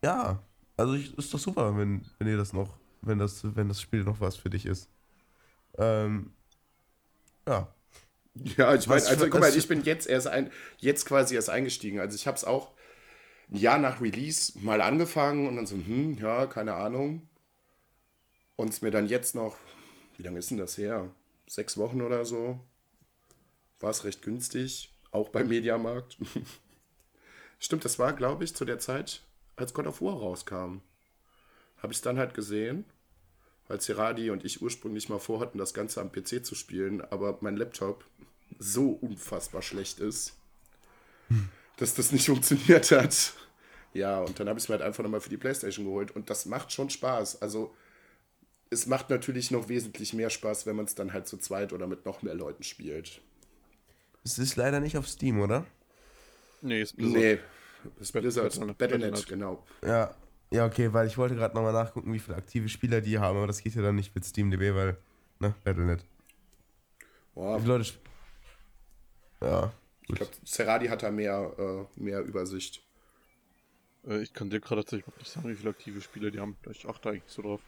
Ja, 0.03 0.44
also 0.77 0.94
ich, 0.94 1.17
ist 1.17 1.34
doch 1.34 1.39
super, 1.39 1.75
wenn, 1.75 2.06
wenn 2.20 2.27
ihr 2.27 2.38
das 2.38 2.53
noch, 2.53 2.77
wenn 3.01 3.20
das, 3.20 3.56
wenn 3.56 3.68
das 3.68 3.82
Spiel 3.82 4.04
noch 4.04 4.20
was 4.20 4.36
für 4.36 4.50
dich 4.50 4.66
ist. 4.66 4.89
Ähm, 5.77 6.32
ja. 7.48 7.74
Ja, 8.36 8.75
ich 8.75 8.88
meine, 8.88 9.01
Was 9.01 9.08
also 9.08 9.30
guck 9.30 9.39
mal, 9.39 9.56
ich 9.56 9.68
bin 9.68 9.84
jetzt 9.84 10.08
erst 10.08 10.27
ein, 10.27 10.51
jetzt 10.77 11.06
quasi 11.06 11.36
erst 11.36 11.50
eingestiegen. 11.50 12.00
Also 12.00 12.16
ich 12.16 12.27
habe 12.27 12.38
es 12.38 12.44
auch 12.44 12.72
ein 13.50 13.58
Jahr 13.58 13.80
nach 13.80 14.01
Release 14.01 14.54
mal 14.60 14.82
angefangen 14.82 15.48
und 15.48 15.56
dann 15.56 15.66
so, 15.66 15.75
hm, 15.75 16.18
ja, 16.20 16.46
keine 16.46 16.75
Ahnung. 16.75 17.27
Und 18.56 18.70
es 18.70 18.82
mir 18.82 18.92
dann 18.92 19.08
jetzt 19.08 19.36
noch, 19.36 19.58
wie 20.18 20.24
lange 20.24 20.39
ist 20.39 20.51
denn 20.51 20.58
das 20.58 20.77
her? 20.77 21.10
Sechs 21.48 21.77
Wochen 21.77 22.01
oder 22.01 22.25
so. 22.25 22.60
War 23.80 23.92
es 23.92 24.04
recht 24.04 24.22
günstig, 24.22 24.92
auch 25.12 25.30
beim 25.30 25.48
Mediamarkt. 25.48 26.18
Stimmt, 27.60 27.86
das 27.86 27.98
war, 28.00 28.13
glaube 28.13 28.44
ich, 28.44 28.56
zu 28.56 28.66
der 28.66 28.80
Zeit, 28.80 29.24
als 29.56 29.74
God 29.74 29.88
of 29.88 30.01
War 30.01 30.13
rauskam. 30.13 30.82
Habe 31.81 31.93
ich 31.93 31.98
es 31.98 32.01
dann 32.01 32.17
halt 32.17 32.34
gesehen, 32.34 32.86
weil 33.67 33.79
Ceradi 33.81 34.29
und 34.31 34.43
ich 34.46 34.62
ursprünglich 34.62 35.10
mal 35.10 35.19
vorhatten, 35.19 35.57
das 35.57 35.74
Ganze 35.74 36.01
am 36.01 36.11
PC 36.11 36.46
zu 36.46 36.55
spielen, 36.55 37.01
aber 37.01 37.37
mein 37.42 37.57
Laptop 37.57 38.05
so 38.59 38.90
unfassbar 38.92 39.61
schlecht 39.61 40.00
ist, 40.00 40.35
dass 41.77 41.94
das 41.94 42.11
nicht 42.11 42.25
funktioniert 42.27 42.90
hat. 42.92 43.33
Ja, 43.94 44.20
und 44.22 44.40
dann 44.40 44.48
habe 44.50 44.57
ich 44.59 44.66
es 44.66 44.70
mir 44.70 44.74
halt 44.74 44.81
einfach 44.83 45.03
nochmal 45.03 45.22
für 45.22 45.29
die 45.29 45.37
Playstation 45.37 45.85
geholt 45.85 46.11
und 46.11 46.29
das 46.29 46.46
macht 46.46 46.72
schon 46.72 46.90
Spaß. 46.90 47.42
Also 47.42 47.74
es 48.70 48.85
macht 48.85 49.09
natürlich 49.09 49.51
noch 49.51 49.70
wesentlich 49.70 50.13
mehr 50.13 50.29
Spaß, 50.29 50.66
wenn 50.66 50.75
man 50.75 50.85
es 50.85 50.96
dann 50.96 51.13
halt 51.13 51.27
zu 51.27 51.37
zweit 51.37 51.74
oder 51.74 51.87
mit 51.87 52.05
noch 52.05 52.22
mehr 52.22 52.35
Leuten 52.35 52.63
spielt. 52.63 53.22
Es 54.24 54.37
ist 54.40 54.55
leider 54.55 54.79
nicht 54.79 54.98
auf 54.98 55.07
Steam, 55.07 55.40
oder? 55.40 55.66
Nee, 56.61 56.81
ist 56.81 56.96
Blizzard. 56.98 57.16
Nee, 57.22 57.40
Bet- 58.00 58.11
Blizzard, 58.11 58.77
Battle.net. 58.77 59.27
genau. 59.27 59.66
Ja. 59.85 60.16
Ja, 60.51 60.66
okay, 60.66 60.94
weil 60.94 61.07
ich 61.07 61.18
wollte 61.18 61.36
gerade 61.36 61.55
nochmal 61.55 61.74
nachgucken, 61.74 62.14
wie 62.14 62.20
viele 62.20 62.38
aktive 62.38 62.70
Spieler 62.70 63.01
die 63.01 63.20
haben, 63.20 63.38
aber 63.38 63.48
das 63.48 63.62
geht 63.62 63.75
ja 63.75 63.81
dann 63.81 63.96
nicht 63.96 64.16
mit 64.16 64.25
SteamDB, 64.25 64.74
weil, 64.74 64.98
ne, 65.40 65.53
Battle.net. 65.64 66.05
Boah, 67.36 67.57
Wie 67.57 67.62
viele 67.62 67.77
Leute. 67.77 67.94
Ja. 69.42 69.72
ich 70.07 70.16
glaube, 70.16 70.31
Ceradi 70.46 70.88
hat 70.88 71.03
da 71.03 71.12
mehr, 71.12 71.53
äh, 71.57 72.01
mehr 72.01 72.22
Übersicht. 72.22 72.81
Äh, 74.07 74.22
ich 74.22 74.33
kann 74.33 74.50
dir 74.50 74.60
gerade 74.60 74.81
tatsächlich 74.83 75.16
nicht 75.18 75.29
sagen, 75.29 75.50
wie 75.50 75.55
viele 75.55 75.70
aktive 75.70 76.01
Spieler 76.01 76.31
die 76.31 76.40
haben. 76.40 76.55
Ich 76.72 76.88
achte 76.88 77.10
eigentlich 77.10 77.24
so 77.27 77.42
drauf. 77.42 77.62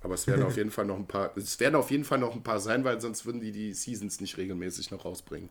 Aber 0.00 0.14
es 0.14 0.26
werden 0.26 0.42
auf 0.44 0.56
jeden 0.56 0.70
Fall 0.70 0.84
noch 0.84 0.96
ein 0.96 1.06
paar, 1.06 1.36
es 1.36 1.60
werden 1.60 1.76
auf 1.76 1.90
jeden 1.90 2.04
Fall 2.04 2.18
noch 2.18 2.34
ein 2.34 2.42
paar 2.42 2.58
sein, 2.60 2.84
weil 2.84 3.00
sonst 3.00 3.24
würden 3.24 3.40
die 3.40 3.52
die 3.52 3.72
Seasons 3.72 4.20
nicht 4.20 4.36
regelmäßig 4.36 4.90
noch 4.90 5.04
rausbringen. 5.04 5.50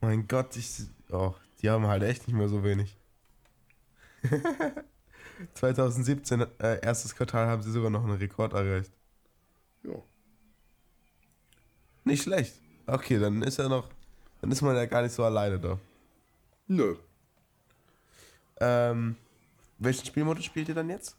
Mein 0.00 0.26
Gott, 0.26 0.56
ich. 0.56 0.80
Oh, 1.10 1.34
die 1.60 1.70
haben 1.70 1.86
halt 1.86 2.02
echt 2.02 2.26
nicht 2.26 2.36
mehr 2.36 2.48
so 2.48 2.64
wenig. 2.64 2.98
2017, 5.54 6.40
äh, 6.58 6.80
erstes 6.82 7.14
Quartal, 7.14 7.46
haben 7.46 7.62
sie 7.62 7.72
sogar 7.72 7.90
noch 7.90 8.04
einen 8.04 8.16
Rekord 8.16 8.52
erreicht. 8.52 8.92
Ja. 9.82 9.94
Nicht 12.04 12.22
schlecht. 12.22 12.60
Okay, 12.86 13.18
dann 13.18 13.42
ist 13.42 13.58
er 13.58 13.68
noch. 13.68 13.88
Dann 14.40 14.50
ist 14.50 14.62
man 14.62 14.74
ja 14.74 14.86
gar 14.86 15.02
nicht 15.02 15.12
so 15.12 15.24
alleine 15.24 15.58
da. 15.58 15.78
Nö. 16.66 16.96
Ähm, 18.60 19.16
welchen 19.78 20.06
Spielmodus 20.06 20.44
spielt 20.44 20.68
ihr 20.68 20.74
dann 20.74 20.90
jetzt? 20.90 21.16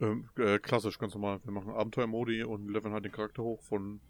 Ähm, 0.00 0.28
äh, 0.36 0.58
klassisch, 0.58 0.98
ganz 0.98 1.14
normal. 1.14 1.40
Wir 1.44 1.52
machen 1.52 1.70
Abenteuermodi 1.72 2.42
und 2.42 2.68
leveln 2.68 2.92
halt 2.92 3.04
den 3.04 3.12
Charakter 3.12 3.42
hoch 3.42 3.62
von 3.62 4.00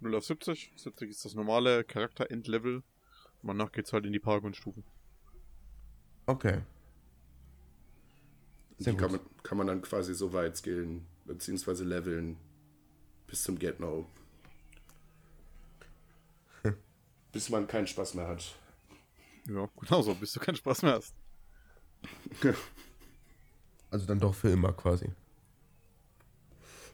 0 0.00 0.14
auf 0.14 0.24
70. 0.24 0.72
70 0.76 1.10
ist 1.10 1.24
das 1.24 1.34
normale 1.34 1.84
Charakter-Endlevel. 1.84 2.76
Und 2.76 3.48
danach 3.48 3.72
geht's 3.72 3.92
halt 3.92 4.06
in 4.06 4.12
die 4.12 4.20
Paragon-Stufen. 4.20 4.84
Okay. 6.26 6.62
Die 8.78 8.84
Sehr 8.84 8.94
kann 8.94 9.10
gut. 9.12 9.20
man, 9.22 9.42
kann 9.42 9.58
man 9.58 9.66
dann 9.66 9.82
quasi 9.82 10.14
so 10.14 10.32
weit 10.32 10.56
skillen, 10.56 11.06
beziehungsweise 11.24 11.84
leveln 11.84 12.36
bis 13.26 13.42
zum 13.42 13.58
Get 13.58 13.80
No. 13.80 14.06
bis 17.32 17.48
man 17.50 17.66
keinen 17.66 17.86
Spaß 17.86 18.14
mehr 18.14 18.28
hat. 18.28 18.56
Ja, 19.48 19.68
genau 19.80 20.02
so, 20.02 20.14
bis 20.14 20.32
du 20.32 20.40
keinen 20.40 20.56
Spaß 20.56 20.82
mehr 20.82 20.94
hast. 20.94 21.14
Also 23.90 24.06
dann 24.06 24.18
doch 24.20 24.34
für 24.34 24.48
immer 24.50 24.72
quasi. 24.72 25.12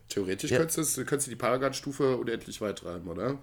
Theoretisch 0.09 0.51
Ja. 0.51 0.59
könntest, 0.59 0.97
du, 0.97 1.05
könntest 1.05 1.29
du 1.29 1.31
die 1.31 1.37
Paragon-Stufe 1.37 2.17
unendlich 2.17 2.61
weit 2.61 2.79
treiben, 2.79 3.09
oder? 3.09 3.39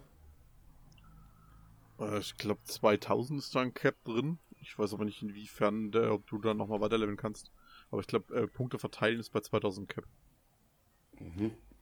Äh, 2.00 2.20
ich 2.20 2.38
glaube 2.38 2.62
2000 2.66 3.40
ist 3.40 3.54
da 3.56 3.62
ein 3.62 3.74
Cap 3.74 3.96
drin. 4.04 4.40
Ich 4.68 4.80
weiß 4.80 4.94
aber 4.94 5.06
nicht 5.06 5.22
inwiefern, 5.22 5.92
der, 5.92 6.12
ob 6.12 6.26
du 6.26 6.40
da 6.40 6.56
nochmal 6.56 6.82
weiterleveln 6.82 7.18
kannst. 7.18 7.52
Aber 7.92 8.02
ich 8.02 8.08
glaube, 8.08 8.34
äh, 8.36 8.48
Punkte 8.48 8.80
verteilen 8.80 9.20
ist 9.20 9.30
bei 9.30 9.40
2000 9.40 9.88
Cap. 9.88 10.06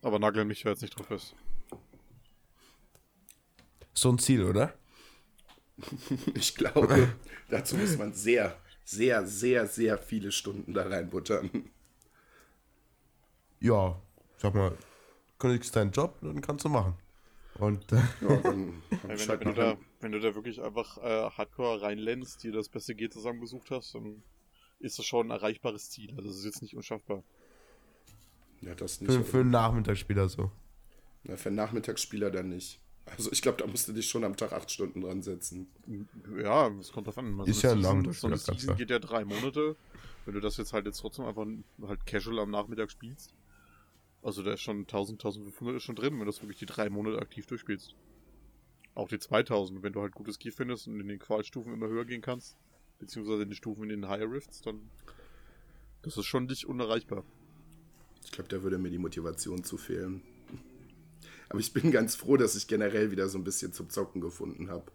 Aber 0.02 0.20
nagel 0.20 0.44
mich 0.44 0.64
ja 0.64 0.72
jetzt 0.72 0.82
nicht 0.82 0.98
drauf 0.98 1.08
fest. 1.08 1.34
So 3.94 4.12
ein 4.12 4.20
Ziel, 4.20 4.44
oder? 4.44 4.74
Ich 6.36 6.56
glaube, 6.56 7.16
dazu 7.50 7.78
muss 7.78 7.98
man 7.98 8.14
sehr, 8.14 8.60
sehr, 8.84 9.26
sehr, 9.26 9.66
sehr 9.66 9.98
viele 9.98 10.32
Stunden 10.32 10.74
da 10.74 10.84
reinbuttern. 10.84 11.70
Ja, 13.60 14.00
sag 14.38 14.54
mal, 14.54 14.78
kündigst 15.40 15.76
deinen 15.76 15.92
Job, 15.92 16.20
dann 16.22 16.42
kannst 16.42 16.66
du 16.66 16.70
machen. 16.70 16.96
Und 17.60 17.92
äh, 17.92 17.96
Ja, 18.22 18.38
dann 18.38 18.82
hab 18.92 19.08
Wenn, 19.08 19.28
wenn, 19.28 19.40
du 19.40 19.54
da, 19.54 19.78
wenn 20.02 20.12
du 20.12 20.20
da 20.20 20.36
wirklich 20.36 20.62
einfach 20.62 20.98
äh, 20.98 21.30
Hardcore 21.30 21.82
reinlernst, 21.82 22.44
dir 22.44 22.52
das 22.52 22.70
beste 22.70 22.96
G 22.96 23.10
zusammengesucht 23.10 23.70
hast, 23.72 23.96
dann 23.96 24.24
ist 24.80 25.00
das 25.00 25.06
schon 25.06 25.28
ein 25.28 25.32
erreichbares 25.32 25.90
Ziel. 25.90 26.12
Also 26.18 26.30
das 26.30 26.38
ist 26.38 26.46
jetzt 26.46 26.62
nicht 26.62 26.76
unschaffbar. 26.76 27.24
ja, 28.62 28.76
das 28.76 29.02
nicht. 29.02 29.12
für, 29.12 29.24
für 29.24 29.40
einen 29.40 29.52
Nachmittagsspieler 29.52 30.28
so. 30.30 30.52
Na, 31.24 31.38
für 31.38 31.50
einen 31.50 31.56
Nachmittagsspieler 31.56 32.32
dann 32.32 32.50
nicht. 32.50 32.80
Also 33.06 33.32
ich 33.32 33.42
glaube, 33.42 33.58
da 33.58 33.68
musst 33.68 33.88
du 33.88 33.94
dich 33.94 34.10
schon 34.10 34.24
am 34.24 34.36
Tag 34.36 34.54
acht 34.54 34.72
Stunden 34.72 35.02
dran 35.02 35.22
setzen. 35.22 35.68
Ja, 36.42 36.70
es 36.80 36.92
kommt 36.92 37.08
drauf 37.08 37.18
an. 37.18 37.40
Also 37.40 37.52
Ist 37.52 37.62
ja 37.62 37.72
ein 37.72 37.78
Season, 37.78 38.14
so 38.14 38.28
Nachmittagsspiel, 38.28 38.30
eine 38.30 38.38
Season 38.38 38.78
geht 38.78 38.90
ja 38.90 39.00
drei 39.00 39.26
Monate. 39.26 39.76
Wenn 40.26 40.36
du 40.36 40.40
das 40.40 40.58
jetzt 40.58 40.72
halt 40.72 40.86
jetzt 40.86 41.00
trotzdem 41.00 41.26
einfach 41.26 41.46
halt 41.86 42.06
casual 42.06 42.40
am 42.40 42.52
Nachmittag 42.52 42.92
spielst. 42.92 43.34
Also 44.24 44.42
da 44.42 44.54
ist 44.54 44.62
schon 44.62 44.80
1000, 44.80 45.20
1500 45.20 45.78
ist 45.78 45.84
schon 45.84 45.96
drin, 45.96 46.14
wenn 46.14 46.20
du 46.20 46.26
das 46.26 46.42
wirklich 46.42 46.60
die 46.60 46.66
drei 46.66 46.90
Monate 46.90 47.20
aktiv 47.20 47.46
durchspielst. 47.46 47.96
auch 48.96 49.10
die 49.10 49.20
2000, 49.20 49.84
wenn 49.84 49.94
du 49.94 50.02
halt 50.02 50.14
gutes 50.14 50.36
Ski 50.36 50.52
findest 50.52 50.88
und 50.88 51.00
in 51.00 51.08
den 51.08 51.20
Qualstufen 51.20 51.74
immer 51.74 51.88
höher 51.88 52.06
gehen 52.06 52.22
kannst, 52.22 52.58
beziehungsweise 53.00 53.44
in 53.44 53.50
den 53.50 53.56
Stufen 53.56 53.84
in 53.84 53.90
den 53.90 54.08
Higher 54.08 54.32
Rifts, 54.32 54.62
dann 54.62 54.90
das 56.04 56.18
ist 56.18 56.26
schon 56.26 56.46
nicht 56.46 56.66
unerreichbar. 56.66 57.24
Ich 58.26 58.32
glaube, 58.32 58.50
da 58.50 58.62
würde 58.62 58.78
mir 58.78 58.90
die 58.90 58.98
Motivation 58.98 59.64
zu 59.64 59.78
fehlen. 59.78 60.22
Aber 61.50 61.60
ich 61.60 61.74
bin 61.74 61.92
ganz 61.92 62.16
froh, 62.16 62.38
dass 62.38 62.56
ich 62.56 62.68
generell 62.68 63.12
wieder 63.12 63.30
so 63.30 63.38
ein 63.38 63.44
bisschen 63.44 63.74
zum 63.74 63.90
Zocken 63.90 64.22
gefunden 64.22 64.70
habe. 64.70 64.92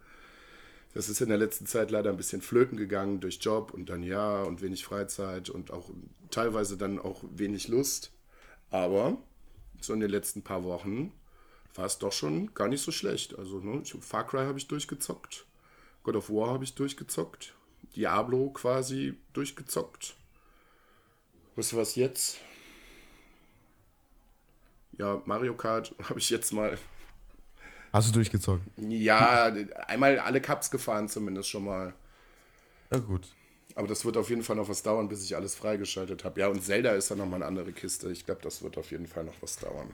Das 0.95 1.09
ist 1.09 1.21
in 1.21 1.29
der 1.29 1.39
letzten 1.39 1.67
Zeit 1.67 1.91
leider 1.91 2.11
ein 2.11 2.17
bisschen 2.17 2.43
flöten 2.43 2.77
gegangen 2.77 3.21
durch 3.21 3.39
Job 3.41 3.73
und 3.73 3.89
dann 3.89 4.03
ja 4.03 4.43
und 4.43 4.63
wenig 4.63 4.85
Freizeit 4.85 5.51
und 5.51 5.71
auch 5.71 5.91
teilweise 6.31 6.77
dann 6.77 6.99
auch 6.99 7.25
wenig 7.31 7.69
Lust. 7.69 8.13
Aber 8.71 9.19
so 9.81 9.93
in 9.93 10.01
den 10.01 10.11
letzten 10.11 10.43
paar 10.43 10.65
Wochen 10.65 11.13
war 11.75 11.87
es 11.87 11.99
doch 11.99 12.13
schon 12.13 12.55
gar 12.55 12.69
nicht 12.69 12.83
so 12.83 12.93
schlecht. 12.93 13.39
Also 13.39 13.61
ne, 13.61 13.83
Far 14.01 14.27
Cry 14.27 14.45
habe 14.45 14.59
ich 14.59 14.69
durchgezockt, 14.69 15.47
God 16.03 16.17
of 16.17 16.31
War 16.31 16.53
habe 16.53 16.65
ich 16.65 16.75
durchgezockt, 16.75 17.55
Diablo 17.95 18.51
quasi 18.51 19.15
durchgezockt. 19.33 20.17
Was 21.57 21.75
was 21.75 21.95
jetzt? 21.97 22.39
Ja, 24.99 25.23
Mario 25.25 25.55
Kart 25.55 25.95
habe 26.09 26.19
ich 26.19 26.31
jetzt 26.31 26.53
mal. 26.53 26.77
Hast 27.93 28.09
du 28.09 28.13
durchgezockt? 28.13 28.63
Ja, 28.77 29.47
einmal 29.87 30.19
alle 30.19 30.41
Cups 30.41 30.71
gefahren 30.71 31.09
zumindest 31.09 31.49
schon 31.49 31.65
mal. 31.65 31.95
Ja, 32.93 32.99
gut. 32.99 33.29
Aber 33.79 33.87
das 33.87 34.05
wird 34.05 34.17
auf 34.17 34.29
jeden 34.29 34.43
Fall 34.43 34.57
noch 34.57 34.69
was 34.69 34.83
dauern, 34.83 35.09
bis 35.09 35.23
ich 35.23 35.37
alles 35.37 35.55
freigeschaltet 35.55 36.25
habe. 36.25 36.41
Ja, 36.41 36.49
und 36.49 36.61
Zelda 36.65 36.91
ist 36.95 37.13
dann 37.13 37.19
nochmal 37.19 37.37
eine 37.37 37.47
andere 37.47 37.71
Kiste. 37.71 38.11
Ich 38.11 38.27
glaube, 38.27 38.41
das 38.43 38.61
wird 38.61 38.77
auf 38.77 38.91
jeden 38.91 39.07
Fall 39.07 39.23
noch 39.23 39.37
was 39.41 39.55
dauern. 39.55 39.87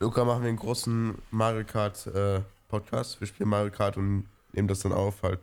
Luca, 0.00 0.24
machen 0.24 0.42
wir 0.42 0.48
einen 0.48 0.58
großen 0.58 1.14
Mario 1.30 1.64
Kart 1.64 2.04
äh, 2.08 2.40
Podcast. 2.66 3.20
Wir 3.20 3.28
spielen 3.28 3.48
Mario 3.48 3.70
Kart 3.70 3.96
und 3.96 4.26
nehmen 4.50 4.66
das 4.66 4.80
dann 4.80 4.90
auf 4.90 5.22
halt. 5.22 5.38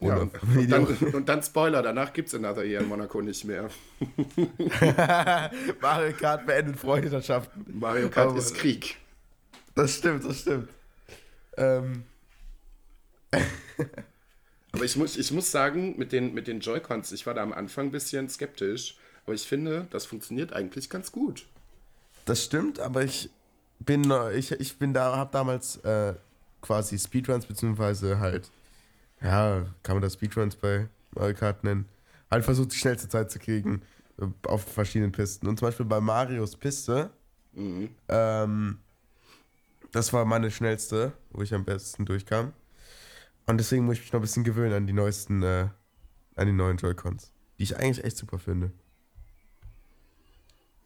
Ja, 0.00 0.16
und, 0.16 0.42
und, 0.42 0.70
dann, 0.72 0.86
und 0.86 1.28
dann 1.28 1.42
Spoiler, 1.42 1.82
danach 1.82 2.14
gibt 2.14 2.28
es 2.28 2.34
Another 2.34 2.64
Year 2.64 2.80
in 2.80 2.88
Monaco 2.88 3.20
nicht 3.20 3.44
mehr. 3.44 3.68
Mario 5.82 6.16
Kart 6.18 6.46
beendet 6.46 6.78
Freundschaften. 6.78 7.78
Mario 7.78 8.08
Kart 8.08 8.30
Aber- 8.30 8.38
ist 8.38 8.54
Krieg. 8.54 8.96
Das 9.74 9.96
stimmt, 9.96 10.24
das 10.24 10.40
stimmt. 10.40 10.70
Ähm, 11.58 12.04
Aber 14.76 14.84
ich 14.84 14.94
muss, 14.94 15.16
ich 15.16 15.32
muss 15.32 15.50
sagen, 15.50 15.94
mit 15.96 16.12
den, 16.12 16.34
mit 16.34 16.46
den 16.46 16.60
Joy-Cons, 16.60 17.10
ich 17.12 17.24
war 17.24 17.32
da 17.32 17.42
am 17.42 17.54
Anfang 17.54 17.86
ein 17.86 17.90
bisschen 17.92 18.28
skeptisch, 18.28 18.98
aber 19.24 19.32
ich 19.32 19.48
finde, 19.48 19.86
das 19.88 20.04
funktioniert 20.04 20.52
eigentlich 20.52 20.90
ganz 20.90 21.12
gut. 21.12 21.46
das 22.26 22.44
stimmt, 22.44 22.78
aber 22.78 23.02
ich 23.02 23.30
bin, 23.78 24.12
ich, 24.34 24.52
ich 24.52 24.76
bin 24.76 24.92
da, 24.92 25.16
hab 25.16 25.32
damals 25.32 25.76
äh, 25.78 26.12
quasi 26.60 26.98
Speedruns, 26.98 27.46
beziehungsweise 27.46 28.18
halt, 28.18 28.50
ja, 29.22 29.64
kann 29.82 29.96
man 29.96 30.02
das 30.02 30.12
Speedruns 30.12 30.54
bei 30.56 30.90
Mario 31.12 31.34
Kart 31.34 31.64
nennen, 31.64 31.86
halt 32.30 32.44
versucht, 32.44 32.72
die 32.72 32.76
schnellste 32.76 33.08
Zeit 33.08 33.30
zu 33.30 33.38
kriegen 33.38 33.80
äh, 34.20 34.26
auf 34.46 34.62
verschiedenen 34.62 35.10
Pisten. 35.10 35.46
Und 35.46 35.58
zum 35.58 35.68
Beispiel 35.68 35.86
bei 35.86 36.02
Marios 36.02 36.54
Piste, 36.54 37.08
ähm, 38.08 38.78
das 39.92 40.12
war 40.12 40.26
meine 40.26 40.50
schnellste, 40.50 41.14
wo 41.30 41.40
ich 41.40 41.54
am 41.54 41.64
besten 41.64 42.04
durchkam. 42.04 42.52
Und 43.46 43.58
deswegen 43.58 43.84
muss 43.84 43.96
ich 43.96 44.00
mich 44.02 44.12
noch 44.12 44.20
ein 44.20 44.22
bisschen 44.22 44.44
gewöhnen 44.44 44.74
an 44.74 44.86
die 44.86 44.92
neuesten, 44.92 45.42
äh, 45.42 45.68
an 46.34 46.46
die 46.46 46.52
neuen 46.52 46.76
Joy-Cons, 46.76 47.32
die 47.58 47.62
ich 47.62 47.76
eigentlich 47.76 48.04
echt 48.04 48.16
super 48.16 48.38
finde. 48.38 48.72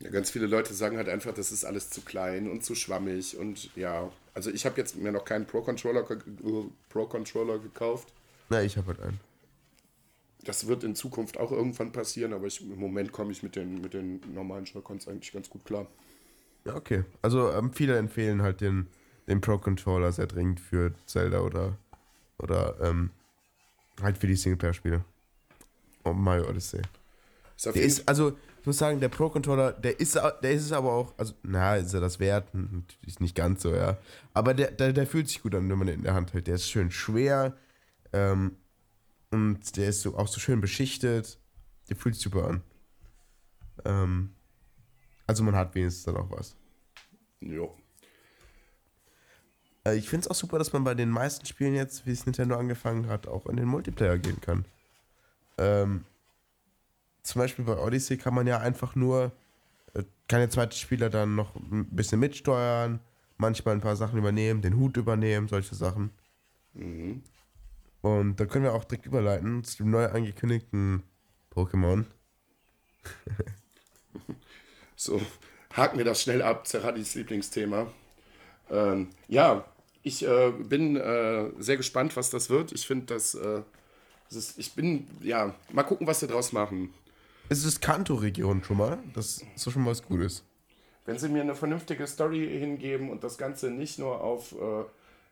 Ja, 0.01 0.11
ganz 0.11 0.31
viele 0.31 0.47
Leute 0.47 0.73
sagen 0.73 0.97
halt 0.97 1.09
einfach, 1.09 1.35
das 1.35 1.53
ist 1.53 1.65
alles 1.65 1.91
zu 1.91 2.01
klein 2.01 2.51
und 2.51 2.65
zu 2.65 2.75
schwammig 2.75 3.37
und 3.37 3.75
ja, 3.77 4.11
also 4.33 4.51
ich 4.51 4.65
habe 4.65 4.79
jetzt 4.79 4.97
mir 4.97 5.13
noch 5.13 5.25
keinen 5.27 5.47
Pro-Controller 5.47 6.03
Pro 6.03 7.03
-Controller 7.03 7.59
gekauft. 7.59 8.13
Na, 8.49 8.63
ich 8.63 8.77
habe 8.79 8.89
halt 8.89 9.01
einen. 9.01 9.21
Das 10.45 10.67
wird 10.67 10.85
in 10.85 10.95
Zukunft 10.95 11.39
auch 11.39 11.53
irgendwann 11.53 11.93
passieren, 11.93 12.33
aber 12.33 12.47
ich, 12.47 12.63
im 12.63 12.79
Moment 12.79 13.13
komme 13.13 13.31
ich 13.33 13.43
mit 13.43 13.57
den, 13.57 13.83
mit 13.83 13.93
den 13.93 14.21
normalen 14.33 14.65
Joy-Cons 14.65 15.07
eigentlich 15.07 15.33
ganz 15.33 15.51
gut 15.51 15.67
klar. 15.67 15.87
Ja, 16.65 16.77
okay. 16.77 17.05
Also 17.21 17.51
ähm, 17.53 17.73
viele 17.73 17.99
empfehlen 17.99 18.41
halt 18.41 18.63
den, 18.63 18.87
den 19.29 19.43
Pro-Controller 19.43 20.13
sehr 20.13 20.27
dringend 20.27 20.61
für 20.61 20.95
Zelda 21.07 21.41
oder, 21.41 21.77
oder 22.43 22.77
ähm, 22.81 23.11
halt 24.03 24.19
für 24.19 24.27
die 24.27 24.37
Singleplayer-Spiele. 24.37 25.05
Und 26.03 26.19
Mario 26.19 26.49
Odyssey. 26.49 26.81
Ist 27.57 27.67
Der 27.67 27.75
ist, 27.75 28.09
also, 28.09 28.37
ich 28.61 28.67
muss 28.67 28.79
sagen, 28.79 29.01
der 29.01 29.09
Pro-Controller, 29.09 29.73
der 29.73 30.01
ist, 30.01 30.15
der 30.15 30.51
ist 30.51 30.65
es 30.65 30.73
aber 30.73 30.93
auch, 30.93 31.15
also, 31.19 31.35
na, 31.43 31.77
ist 31.77 31.93
er 31.93 32.01
das 32.01 32.19
wert? 32.19 32.55
Natürlich 32.55 33.21
nicht 33.21 33.35
ganz 33.35 33.63
so, 33.63 33.75
ja. 33.75 33.99
Aber 34.33 34.55
der, 34.55 34.71
der, 34.71 34.93
der 34.93 35.07
fühlt 35.07 35.29
sich 35.29 35.43
gut 35.43 35.55
an, 35.55 35.69
wenn 35.69 35.79
man 35.79 35.89
ihn 35.89 35.95
in 35.95 36.03
der 36.03 36.15
Hand 36.15 36.33
hält. 36.33 36.47
Der 36.47 36.55
ist 36.55 36.69
schön 36.71 36.91
schwer 36.91 37.57
ähm, 38.13 38.57
und 39.31 39.77
der 39.77 39.89
ist 39.89 40.03
so, 40.03 40.17
auch 40.17 40.29
so 40.29 40.41
schön 40.41 40.61
beschichtet. 40.61 41.39
Der 41.89 41.97
fühlt 41.97 42.15
sich 42.15 42.25
super 42.25 42.49
an. 42.49 42.63
Ähm, 43.85 44.31
also 45.27 45.43
man 45.43 45.55
hat 45.55 45.75
wenigstens 45.75 46.05
dann 46.05 46.17
auch 46.17 46.31
was. 46.31 46.57
Jo. 47.41 47.77
Äh, 49.85 49.97
Ich 49.97 50.09
finde 50.09 50.25
es 50.27 50.31
auch 50.31 50.35
super, 50.35 50.59
dass 50.59 50.73
man 50.73 50.85
bei 50.85 50.95
den 50.95 51.11
meisten 51.11 51.47
Spielen 51.47 51.75
jetzt, 51.75 52.07
wie 52.07 52.13
es 52.13 52.27
Nintendo 52.27 52.57
angefangen 52.57 53.09
hat, 53.09 53.27
auch 53.29 53.47
in 53.47 53.57
den 53.57 53.69
Multiplayer 53.69 54.19
gehen 54.19 54.41
kann. 54.41 54.65
Ähm, 55.59 56.07
zum 57.23 57.41
Beispiel 57.41 57.65
bei 57.65 57.77
Odyssey 57.79 58.17
kann 58.19 58.35
man 58.35 58.47
ja 58.47 58.59
einfach 58.59 58.95
nur, 58.95 59.33
äh, 59.95 60.05
kann 60.29 60.41
der 60.41 60.51
zweite 60.51 60.77
Spieler 60.77 61.11
dann 61.11 61.35
noch 61.37 61.57
ein 61.57 61.87
bisschen 61.91 62.21
mitsteuern, 62.21 63.01
manchmal 63.39 63.75
ein 63.77 63.81
paar 63.81 63.97
Sachen 63.97 64.19
übernehmen, 64.19 64.63
den 64.63 64.77
Hut 64.77 64.97
übernehmen, 64.97 65.49
solche 65.49 65.75
Sachen. 65.75 66.11
Und 68.03 68.37
da 68.41 68.45
können 68.47 68.65
wir 68.65 68.75
auch 68.75 68.85
direkt 68.85 69.07
überleiten 69.07 69.65
zu 69.65 69.79
dem 69.79 69.91
neu 69.91 70.07
angekündigten 70.07 71.03
Pokémon. 71.53 72.05
So, 74.97 75.21
haken 75.73 75.99
wir 75.99 76.05
das 76.05 76.23
schnell 76.23 76.43
ab, 76.43 76.67
Zerradis 76.67 77.15
Lieblingsthema. 77.15 77.93
Ähm, 78.71 79.09
ja, 79.29 79.65
ich 80.03 80.27
äh, 80.27 80.51
bin 80.51 80.97
äh, 80.97 81.51
sehr 81.59 81.77
gespannt, 81.77 82.17
was 82.17 82.31
das 82.31 82.51
wird. 82.51 82.73
Ich 82.73 82.87
finde, 82.87 83.07
dass 83.07 83.35
äh, 83.35 83.63
das 84.31 84.37
ist, 84.37 84.59
ich 84.59 84.75
bin, 84.75 85.09
ja, 85.23 85.55
mal 85.73 85.83
gucken, 85.83 86.07
was 86.07 86.21
sie 86.21 86.29
draus 86.29 86.53
machen. 86.53 86.95
Es 87.49 87.65
ist 87.65 87.83
Kanto-Region 87.83 88.63
schon 88.63 88.77
mal, 88.77 88.99
das 89.13 89.43
ist 89.57 89.73
schon 89.73 89.83
mal 89.83 89.91
was 89.91 90.05
Gutes. 90.05 90.45
Wenn 91.05 91.19
sie 91.19 91.29
mir 91.29 91.43
eine 91.43 91.57
vernünftige 91.57 92.07
Story 92.07 92.47
hingeben 92.47 93.11
und 93.11 93.25
das 93.25 93.39
Ganze 93.39 93.71
nicht 93.71 93.99
nur 93.99 94.21
auf 94.21 94.53
äh, 94.53 94.85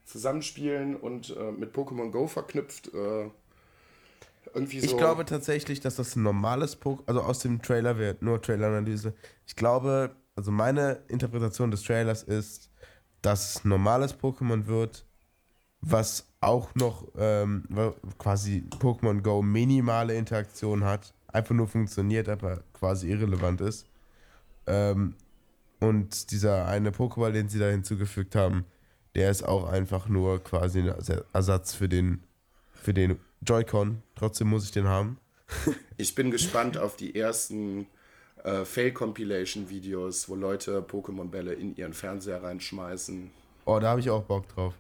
Zusammenspielen 0.05 0.97
und 0.97 1.31
äh, 1.37 1.53
mit 1.53 1.77
Pokémon 1.77 2.11
Go 2.11 2.27
verknüpft, 2.27 2.93
äh, 2.93 3.31
irgendwie 4.53 4.81
so. 4.81 4.87
Ich 4.87 4.97
glaube 4.97 5.25
tatsächlich, 5.25 5.79
dass 5.79 5.95
das 5.95 6.17
ein 6.17 6.25
normales 6.25 6.81
Pokémon, 6.81 7.03
also 7.07 7.21
aus 7.21 7.39
dem 7.39 7.63
Trailer 7.63 7.99
wird, 7.99 8.23
nur 8.23 8.43
Trailer-Analyse. 8.43 9.15
Ich 9.47 9.55
glaube, 9.55 10.11
also 10.35 10.51
meine 10.51 11.05
Interpretation 11.07 11.71
des 11.71 11.85
Trailers 11.85 12.25
ist, 12.25 12.68
dass 13.23 13.57
es 13.57 13.65
ein 13.65 13.69
normales 13.69 14.15
Pokémon 14.19 14.67
wird, 14.67 15.05
was 15.81 16.27
auch 16.41 16.75
noch 16.75 17.07
ähm, 17.17 17.65
quasi 18.19 18.65
Pokémon 18.81 19.23
Go 19.23 19.43
minimale 19.43 20.15
Interaktion 20.15 20.85
hat, 20.85 21.13
einfach 21.29 21.55
nur 21.55 21.69
funktioniert, 21.69 22.29
aber 22.29 22.63
quasi 22.73 23.11
irrelevant 23.11 23.61
ist. 23.61 23.87
Ähm, 24.67 25.15
und 25.81 26.31
dieser 26.33 26.67
eine 26.67 26.91
Pokéball, 26.91 27.33
den 27.33 27.49
sie 27.49 27.59
da 27.59 27.69
hinzugefügt 27.69 28.35
haben, 28.35 28.65
der 29.15 29.31
ist 29.31 29.43
auch 29.45 29.69
einfach 29.69 30.09
nur 30.09 30.43
quasi 30.43 30.81
ein 30.81 30.89
Ersa- 30.91 31.25
Ersatz 31.33 31.75
für 31.75 31.89
den, 31.89 32.23
für 32.73 32.93
den 32.95 33.19
Joy-Con. 33.43 34.03
Trotzdem 34.17 34.49
muss 34.49 34.65
ich 34.65 34.73
den 34.73 34.87
haben. 34.87 35.19
Ich 36.01 36.15
bin 36.15 36.31
gespannt 36.31 36.79
auf 36.79 36.95
die 36.95 37.17
ersten 37.17 37.87
äh, 38.45 38.65
Fail-Compilation-Videos, 38.65 40.29
wo 40.29 40.35
Leute 40.35 40.81
Pokémon-Bälle 40.81 41.55
in 41.55 41.77
ihren 41.77 41.93
Fernseher 41.93 42.43
reinschmeißen. 42.43 43.31
Oh, 43.65 43.79
da 43.79 43.91
habe 43.91 44.01
ich 44.01 44.11
auch 44.11 44.23
Bock 44.23 44.49
drauf. 44.49 44.75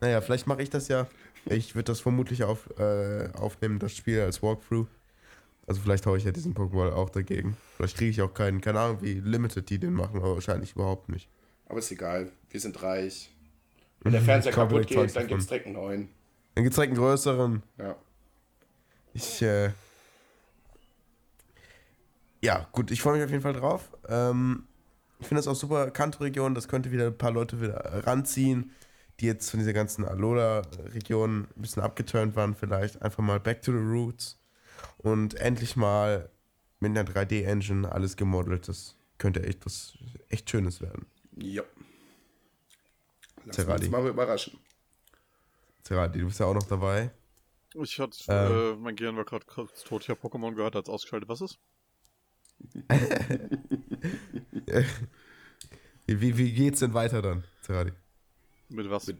Naja, 0.00 0.20
vielleicht 0.20 0.46
mache 0.46 0.62
ich 0.62 0.70
das 0.70 0.88
ja. 0.88 1.06
Ich 1.46 1.74
würde 1.74 1.84
das 1.84 2.00
vermutlich 2.00 2.44
auf, 2.44 2.68
äh, 2.78 3.28
aufnehmen, 3.34 3.78
das 3.78 3.94
Spiel 3.94 4.20
als 4.20 4.42
Walkthrough. 4.42 4.86
Also 5.66 5.80
vielleicht 5.80 6.06
haue 6.06 6.18
ich 6.18 6.24
ja 6.24 6.32
diesen 6.32 6.54
Pokémon 6.54 6.92
auch 6.92 7.10
dagegen. 7.10 7.56
Vielleicht 7.76 7.96
kriege 7.96 8.10
ich 8.10 8.22
auch 8.22 8.32
keinen, 8.32 8.60
keine 8.60 8.80
Ahnung, 8.80 9.02
wie 9.02 9.14
limited 9.14 9.68
die 9.68 9.78
den 9.78 9.92
machen, 9.92 10.16
aber 10.16 10.34
wahrscheinlich 10.34 10.74
überhaupt 10.74 11.08
nicht. 11.10 11.28
Aber 11.66 11.78
ist 11.78 11.90
egal, 11.90 12.32
wir 12.50 12.60
sind 12.60 12.82
reich. 12.82 13.30
Wenn 14.00 14.12
der 14.12 14.22
Fernseher 14.22 14.52
Kauf 14.52 14.68
kaputt 14.68 14.86
geht, 14.86 15.14
dann 15.16 15.26
gibt 15.26 15.40
es 15.40 15.46
direkt 15.46 15.66
einen 15.66 15.74
neuen. 15.74 16.08
Dann 16.54 16.64
gibt 16.64 16.72
es 16.72 16.76
direkt 16.76 16.92
einen 16.92 17.00
größeren. 17.00 17.62
Ja. 17.78 17.96
Ich, 19.12 19.42
äh. 19.42 19.70
Ja, 22.42 22.68
gut, 22.72 22.90
ich 22.90 23.02
freue 23.02 23.14
mich 23.14 23.24
auf 23.24 23.30
jeden 23.30 23.42
Fall 23.42 23.52
drauf. 23.54 23.90
Ähm, 24.08 24.66
ich 25.18 25.26
finde 25.26 25.40
das 25.40 25.48
auch 25.48 25.56
super. 25.56 25.90
Kanto-Region, 25.90 26.54
das 26.54 26.68
könnte 26.68 26.92
wieder 26.92 27.06
ein 27.08 27.18
paar 27.18 27.32
Leute 27.32 27.60
wieder 27.60 28.06
ranziehen, 28.06 28.72
die 29.20 29.26
jetzt 29.26 29.50
von 29.50 29.58
dieser 29.58 29.72
ganzen 29.72 30.04
Alola-Region 30.04 31.48
ein 31.56 31.60
bisschen 31.60 31.82
abgeturnt 31.82 32.36
waren, 32.36 32.54
vielleicht. 32.54 33.02
Einfach 33.02 33.22
mal 33.24 33.40
back 33.40 33.62
to 33.62 33.72
the 33.72 33.78
roots 33.78 34.38
und 34.98 35.34
endlich 35.34 35.74
mal 35.76 36.30
mit 36.78 36.96
einer 36.96 37.02
3D-Engine 37.08 37.90
alles 37.90 38.16
gemodelt. 38.16 38.68
Das 38.68 38.96
könnte 39.18 39.42
echt 39.42 39.66
was 39.66 39.98
echt 40.28 40.48
Schönes 40.48 40.80
werden. 40.80 41.06
Ja. 41.36 41.62
Lass 43.44 43.46
uns 43.46 43.56
Zerradi. 43.56 43.88
mal 43.88 44.06
überraschen. 44.06 44.58
Zerati, 45.82 46.20
du 46.20 46.26
bist 46.26 46.38
ja 46.38 46.46
auch 46.46 46.54
noch 46.54 46.62
dabei. 46.68 47.10
Ich 47.74 47.98
hatte, 47.98 48.18
Ähm. 48.28 48.52
äh, 48.52 48.76
mein 48.76 48.94
Gehirn 48.96 49.16
war 49.16 49.24
gerade 49.24 49.46
kurz 49.46 49.82
tot. 49.82 50.02
Ich 50.02 50.10
habe 50.10 50.20
Pokémon 50.20 50.54
gehört, 50.54 50.76
als 50.76 50.88
ausgeschaltet. 50.88 51.28
Was 51.28 51.40
ist? 51.40 51.58
Wie, 56.06 56.36
wie, 56.38 56.52
geht's 56.52 56.80
denn 56.80 56.94
weiter 56.94 57.20
dann, 57.22 57.44
Zerati? 57.62 57.92
Mit 58.70 58.88
was? 58.90 59.06
Mit- 59.06 59.18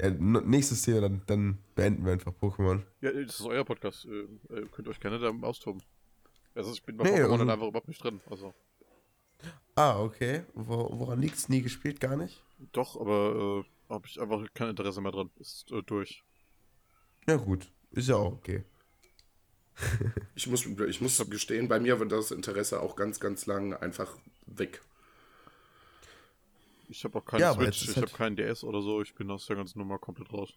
Ja, 0.00 0.10
nächstes 0.10 0.82
Thema, 0.82 1.02
dann, 1.02 1.22
dann 1.26 1.58
beenden 1.74 2.04
wir 2.04 2.12
einfach 2.12 2.32
Pokémon. 2.32 2.82
Ja, 3.00 3.12
das 3.12 3.40
ist 3.40 3.46
euer 3.46 3.64
Podcast. 3.64 4.06
Äh, 4.06 4.22
äh, 4.54 4.66
könnt 4.72 4.88
euch 4.88 5.00
gerne 5.00 5.18
da 5.18 5.30
austoben. 5.46 5.82
Also 6.54 6.72
ich 6.72 6.82
bin 6.82 6.96
bei 6.96 7.04
Nee, 7.04 7.10
Pokémon 7.10 7.22
also- 7.24 7.36
dann 7.38 7.50
einfach 7.50 7.66
überhaupt 7.68 7.88
nicht 7.88 8.02
drin. 8.02 8.20
Also 8.30 8.54
Ah, 9.74 9.98
okay. 10.00 10.42
Wo, 10.54 10.88
woran 10.98 11.20
liegt's? 11.20 11.48
Nie 11.48 11.62
gespielt? 11.62 11.98
Gar 12.00 12.16
nicht? 12.16 12.42
doch, 12.72 13.00
aber 13.00 13.64
äh, 13.88 13.92
habe 13.92 14.06
ich 14.06 14.20
einfach 14.20 14.44
kein 14.54 14.68
Interesse 14.68 15.00
mehr 15.00 15.10
dran. 15.12 15.30
Ist 15.40 15.70
äh, 15.72 15.82
durch. 15.82 16.22
Ja, 17.28 17.36
gut. 17.36 17.70
Ist 17.90 18.08
ja 18.08 18.16
auch 18.16 18.32
okay. 18.32 18.64
Ich 20.34 20.46
muss, 20.46 20.64
ich 20.66 21.00
muss 21.00 21.22
gestehen, 21.30 21.68
bei 21.68 21.78
mir 21.78 21.98
war 22.00 22.06
das 22.06 22.30
Interesse 22.30 22.80
auch 22.80 22.96
ganz, 22.96 23.20
ganz 23.20 23.46
lang 23.46 23.74
einfach 23.74 24.16
weg. 24.46 24.80
Ich 26.88 27.04
habe 27.04 27.18
auch 27.18 27.24
keine 27.24 27.42
Ja, 27.42 27.52
Switch, 27.54 27.82
ich 27.82 27.96
halt- 27.96 28.08
habe 28.08 28.16
keinen 28.16 28.36
DS 28.36 28.64
oder 28.64 28.82
so. 28.82 29.00
Ich 29.02 29.14
bin 29.14 29.30
aus 29.30 29.46
der 29.46 29.56
ganzen 29.56 29.78
Nummer 29.78 29.98
komplett 29.98 30.32
raus. 30.32 30.52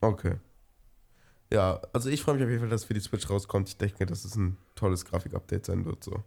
Okay. 0.00 0.36
Ja, 1.52 1.80
also 1.92 2.08
ich 2.08 2.22
freue 2.22 2.34
mich 2.36 2.44
auf 2.44 2.48
jeden 2.50 2.60
Fall, 2.60 2.70
dass 2.70 2.84
für 2.84 2.94
die 2.94 3.00
Switch 3.00 3.28
rauskommt. 3.28 3.68
Ich 3.68 3.76
denke, 3.76 4.06
dass 4.06 4.24
es 4.24 4.36
ein 4.36 4.56
tolles 4.74 5.04
Grafik-Update 5.04 5.66
sein 5.66 5.84
wird. 5.84 6.02
So. 6.02 6.22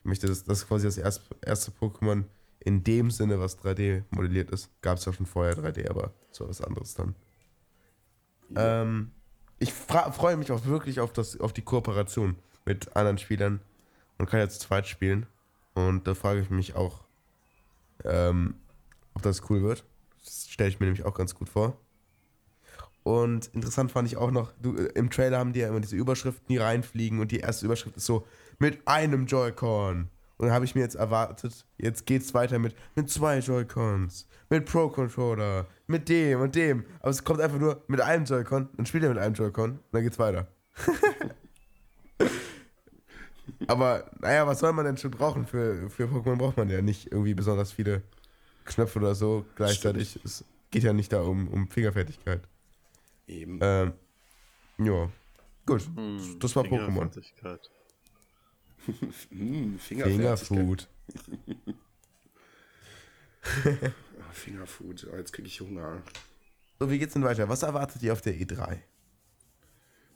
Ich 0.00 0.04
möchte, 0.04 0.26
dass 0.28 0.44
das 0.44 0.66
quasi 0.66 0.86
das 0.86 0.98
erste, 0.98 1.24
erste 1.42 1.72
Pokémon 1.72 2.24
in 2.60 2.84
dem 2.84 3.10
Sinne, 3.10 3.40
was 3.40 3.58
3D 3.58 4.04
modelliert 4.10 4.50
ist. 4.50 4.70
Gab 4.80 4.98
es 4.98 5.04
ja 5.04 5.12
schon 5.12 5.26
vorher 5.26 5.56
3D, 5.56 5.88
aber 5.90 6.12
so 6.30 6.48
was 6.48 6.60
anderes 6.60 6.94
dann. 6.94 7.14
Ähm, 8.54 9.10
ich 9.58 9.72
freue 9.72 10.36
mich 10.36 10.52
auch 10.52 10.64
wirklich 10.64 11.00
auf, 11.00 11.12
das, 11.12 11.40
auf 11.40 11.52
die 11.52 11.62
Kooperation 11.62 12.36
mit 12.64 12.94
anderen 12.96 13.18
Spielern. 13.18 13.60
Man 14.18 14.28
kann 14.28 14.40
jetzt 14.40 14.60
zweit 14.60 14.86
spielen. 14.86 15.26
Und 15.74 16.06
da 16.06 16.14
frage 16.14 16.40
ich 16.40 16.50
mich 16.50 16.74
auch, 16.74 17.00
ähm, 18.04 18.54
ob 19.14 19.22
das 19.22 19.48
cool 19.50 19.62
wird. 19.62 19.84
Das 20.24 20.48
stelle 20.48 20.68
ich 20.68 20.80
mir 20.80 20.86
nämlich 20.86 21.04
auch 21.04 21.14
ganz 21.14 21.34
gut 21.34 21.48
vor. 21.48 21.76
Und 23.02 23.46
interessant 23.54 23.90
fand 23.90 24.06
ich 24.08 24.16
auch 24.16 24.30
noch, 24.30 24.52
du, 24.60 24.76
äh, 24.76 24.92
im 24.94 25.10
Trailer 25.10 25.38
haben 25.38 25.52
die 25.52 25.60
ja 25.60 25.68
immer 25.68 25.80
diese 25.80 25.96
Überschriften, 25.96 26.46
die 26.48 26.58
reinfliegen 26.58 27.20
und 27.20 27.32
die 27.32 27.38
erste 27.38 27.64
Überschrift 27.64 27.96
ist 27.96 28.06
so, 28.06 28.26
mit 28.58 28.86
einem 28.86 29.26
Joy-Con. 29.26 30.10
Und 30.38 30.46
dann 30.46 30.54
habe 30.54 30.64
ich 30.64 30.74
mir 30.74 30.80
jetzt 30.82 30.94
erwartet, 30.94 31.66
jetzt 31.78 32.06
geht's 32.06 32.32
weiter 32.32 32.58
mit, 32.60 32.74
mit 32.94 33.10
zwei 33.10 33.38
Joy-Cons, 33.40 34.28
mit 34.50 34.64
Pro-Controller, 34.66 35.66
mit 35.88 36.08
dem 36.08 36.40
und 36.40 36.54
dem. 36.54 36.84
Aber 37.00 37.10
es 37.10 37.24
kommt 37.24 37.40
einfach 37.40 37.58
nur 37.58 37.82
mit 37.88 38.00
einem 38.00 38.24
Joy-Con, 38.24 38.68
dann 38.76 38.86
spielt 38.86 39.02
er 39.02 39.08
mit 39.10 39.18
einem 39.18 39.34
Joy-Con 39.34 39.70
und 39.72 39.80
dann 39.92 40.02
geht's 40.02 40.18
weiter. 40.18 40.46
Aber 43.66 44.10
naja, 44.20 44.46
was 44.46 44.60
soll 44.60 44.72
man 44.72 44.84
denn 44.84 44.96
schon 44.96 45.10
brauchen? 45.10 45.46
Für, 45.46 45.90
für 45.90 46.04
Pokémon 46.04 46.36
braucht 46.36 46.56
man 46.56 46.70
ja 46.70 46.80
nicht 46.82 47.10
irgendwie 47.10 47.34
besonders 47.34 47.72
viele 47.72 48.02
Knöpfe 48.64 48.98
oder 48.98 49.14
so 49.14 49.44
gleichzeitig. 49.56 50.20
Es 50.24 50.44
geht 50.70 50.84
ja 50.84 50.92
nicht 50.92 51.12
da 51.12 51.22
um, 51.22 51.48
um 51.48 51.68
Fingerfertigkeit. 51.68 52.42
Eben. 53.26 53.58
Ähm, 53.62 53.92
ja. 54.78 55.10
Gut. 55.66 55.88
Hm, 55.96 56.38
Das 56.38 56.54
war 56.56 56.64
Pokémon. 56.64 57.10
Hm, 59.30 59.78
Fingerfertigkeit. 59.78 60.38
Fingerfood. 60.38 60.88
Ah, 63.44 64.32
Fingerfood. 64.32 65.06
Oh, 65.12 65.16
jetzt 65.16 65.32
kriege 65.32 65.48
ich 65.48 65.60
Hunger. 65.60 66.02
So, 66.78 66.90
wie 66.90 66.98
geht's 66.98 67.14
denn 67.14 67.24
weiter? 67.24 67.48
Was 67.48 67.62
erwartet 67.62 68.02
ihr 68.02 68.12
auf 68.12 68.20
der 68.20 68.34
E 68.34 68.44
E3? 68.44 68.78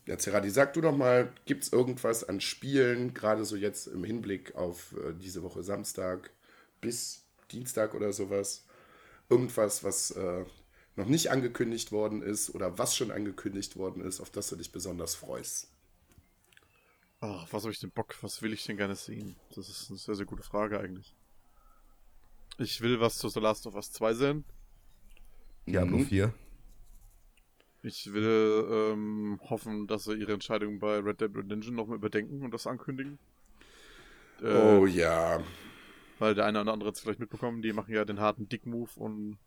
Ja, 0.07 0.19
Zerati, 0.19 0.51
sag 0.51 0.75
du 0.75 0.81
doch 0.81 0.97
mal, 0.97 1.33
gibt 1.45 1.65
es 1.65 1.73
irgendwas 1.73 2.25
an 2.25 2.41
Spielen, 2.41 3.15
gerade 3.15 3.45
so 3.45 3.57
jetzt 3.57 3.87
im 3.87 4.03
Hinblick 4.03 4.55
auf 4.57 4.95
äh, 4.97 5.13
diese 5.15 5.43
Woche 5.43 5.63
Samstag 5.63 6.31
bis 6.81 7.25
Dienstag 7.53 7.95
oder 7.95 8.13
sowas? 8.13 8.67
Irgendwas, 9.29 9.85
was 9.85 10.11
äh, 10.13 10.45
noch 10.97 11.07
nicht 11.07 11.31
angekündigt 11.31 11.93
worden 11.93 12.23
ist 12.23 12.55
oder 12.55 12.79
was 12.79 12.97
schon 12.97 13.13
angekündigt 13.13 13.77
worden 13.77 14.03
ist, 14.03 14.21
auf 14.21 14.31
das 14.31 14.49
du 14.49 14.57
dich 14.57 14.73
besonders 14.73 15.15
freust? 15.15 15.72
Ach, 17.23 17.47
was 17.53 17.63
habe 17.63 17.73
ich 17.73 17.79
denn 17.81 17.91
Bock? 17.93 18.17
Was 18.23 18.43
will 18.43 18.53
ich 18.53 18.65
denn 18.67 18.77
gerne 18.77 18.97
sehen? 18.97 19.37
Das 19.55 19.69
ist 19.69 19.89
eine 19.89 19.99
sehr, 19.99 20.15
sehr 20.17 20.27
gute 20.27 20.43
Frage 20.43 20.79
eigentlich. 20.81 21.15
Ich 22.59 22.81
will 22.81 23.01
was 23.01 23.17
zu 23.19 23.29
The 23.29 23.41
Last 23.41 23.67
of 23.67 23.75
Us 23.77 23.93
2 23.93 24.15
sehen. 24.15 24.45
Diablo 25.67 25.99
Mhm. 25.99 26.07
4. 26.07 26.35
Ich 27.85 28.13
will 28.13 28.67
ähm, 28.71 29.41
hoffen, 29.51 29.87
dass 29.87 30.05
sie 30.05 30.15
ihre 30.15 30.33
Entscheidung 30.33 30.81
bei 30.81 30.99
Red 30.99 31.21
Dead 31.21 31.37
Redemption 31.37 31.75
nochmal 31.77 31.97
überdenken 31.97 32.43
und 32.43 32.53
das 32.53 32.67
ankündigen. 32.67 33.19
Äh, 34.41 34.81
Oh 34.81 34.87
ja. 34.87 35.43
Weil 36.19 36.35
der 36.35 36.47
eine 36.47 36.61
oder 36.61 36.73
andere 36.73 36.89
hat 36.89 36.97
es 36.97 37.01
vielleicht 37.03 37.21
mitbekommen, 37.21 37.63
die 37.63 37.73
machen 37.73 37.95
ja 37.95 38.05
den 38.05 38.21
harten 38.21 38.49
Dick-Move 38.49 38.91
und 38.97 39.39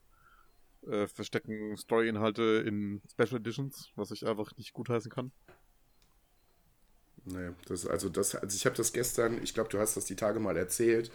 äh, 0.87 1.07
verstecken 1.07 1.77
Story-Inhalte 1.77 2.63
in 2.65 3.01
Special 3.11 3.39
Editions, 3.39 3.91
was 3.95 4.11
ich 4.11 4.25
einfach 4.27 4.55
nicht 4.57 4.73
gutheißen 4.73 5.11
kann. 5.11 5.31
Nee, 7.25 7.51
das, 7.67 7.87
also, 7.87 8.09
das, 8.09 8.35
also 8.35 8.55
ich 8.55 8.65
habe 8.65 8.75
das 8.75 8.93
gestern, 8.93 9.41
ich 9.43 9.53
glaube, 9.53 9.69
du 9.69 9.79
hast 9.79 9.97
das 9.97 10.05
die 10.05 10.15
Tage 10.15 10.39
mal 10.39 10.57
erzählt. 10.57 11.11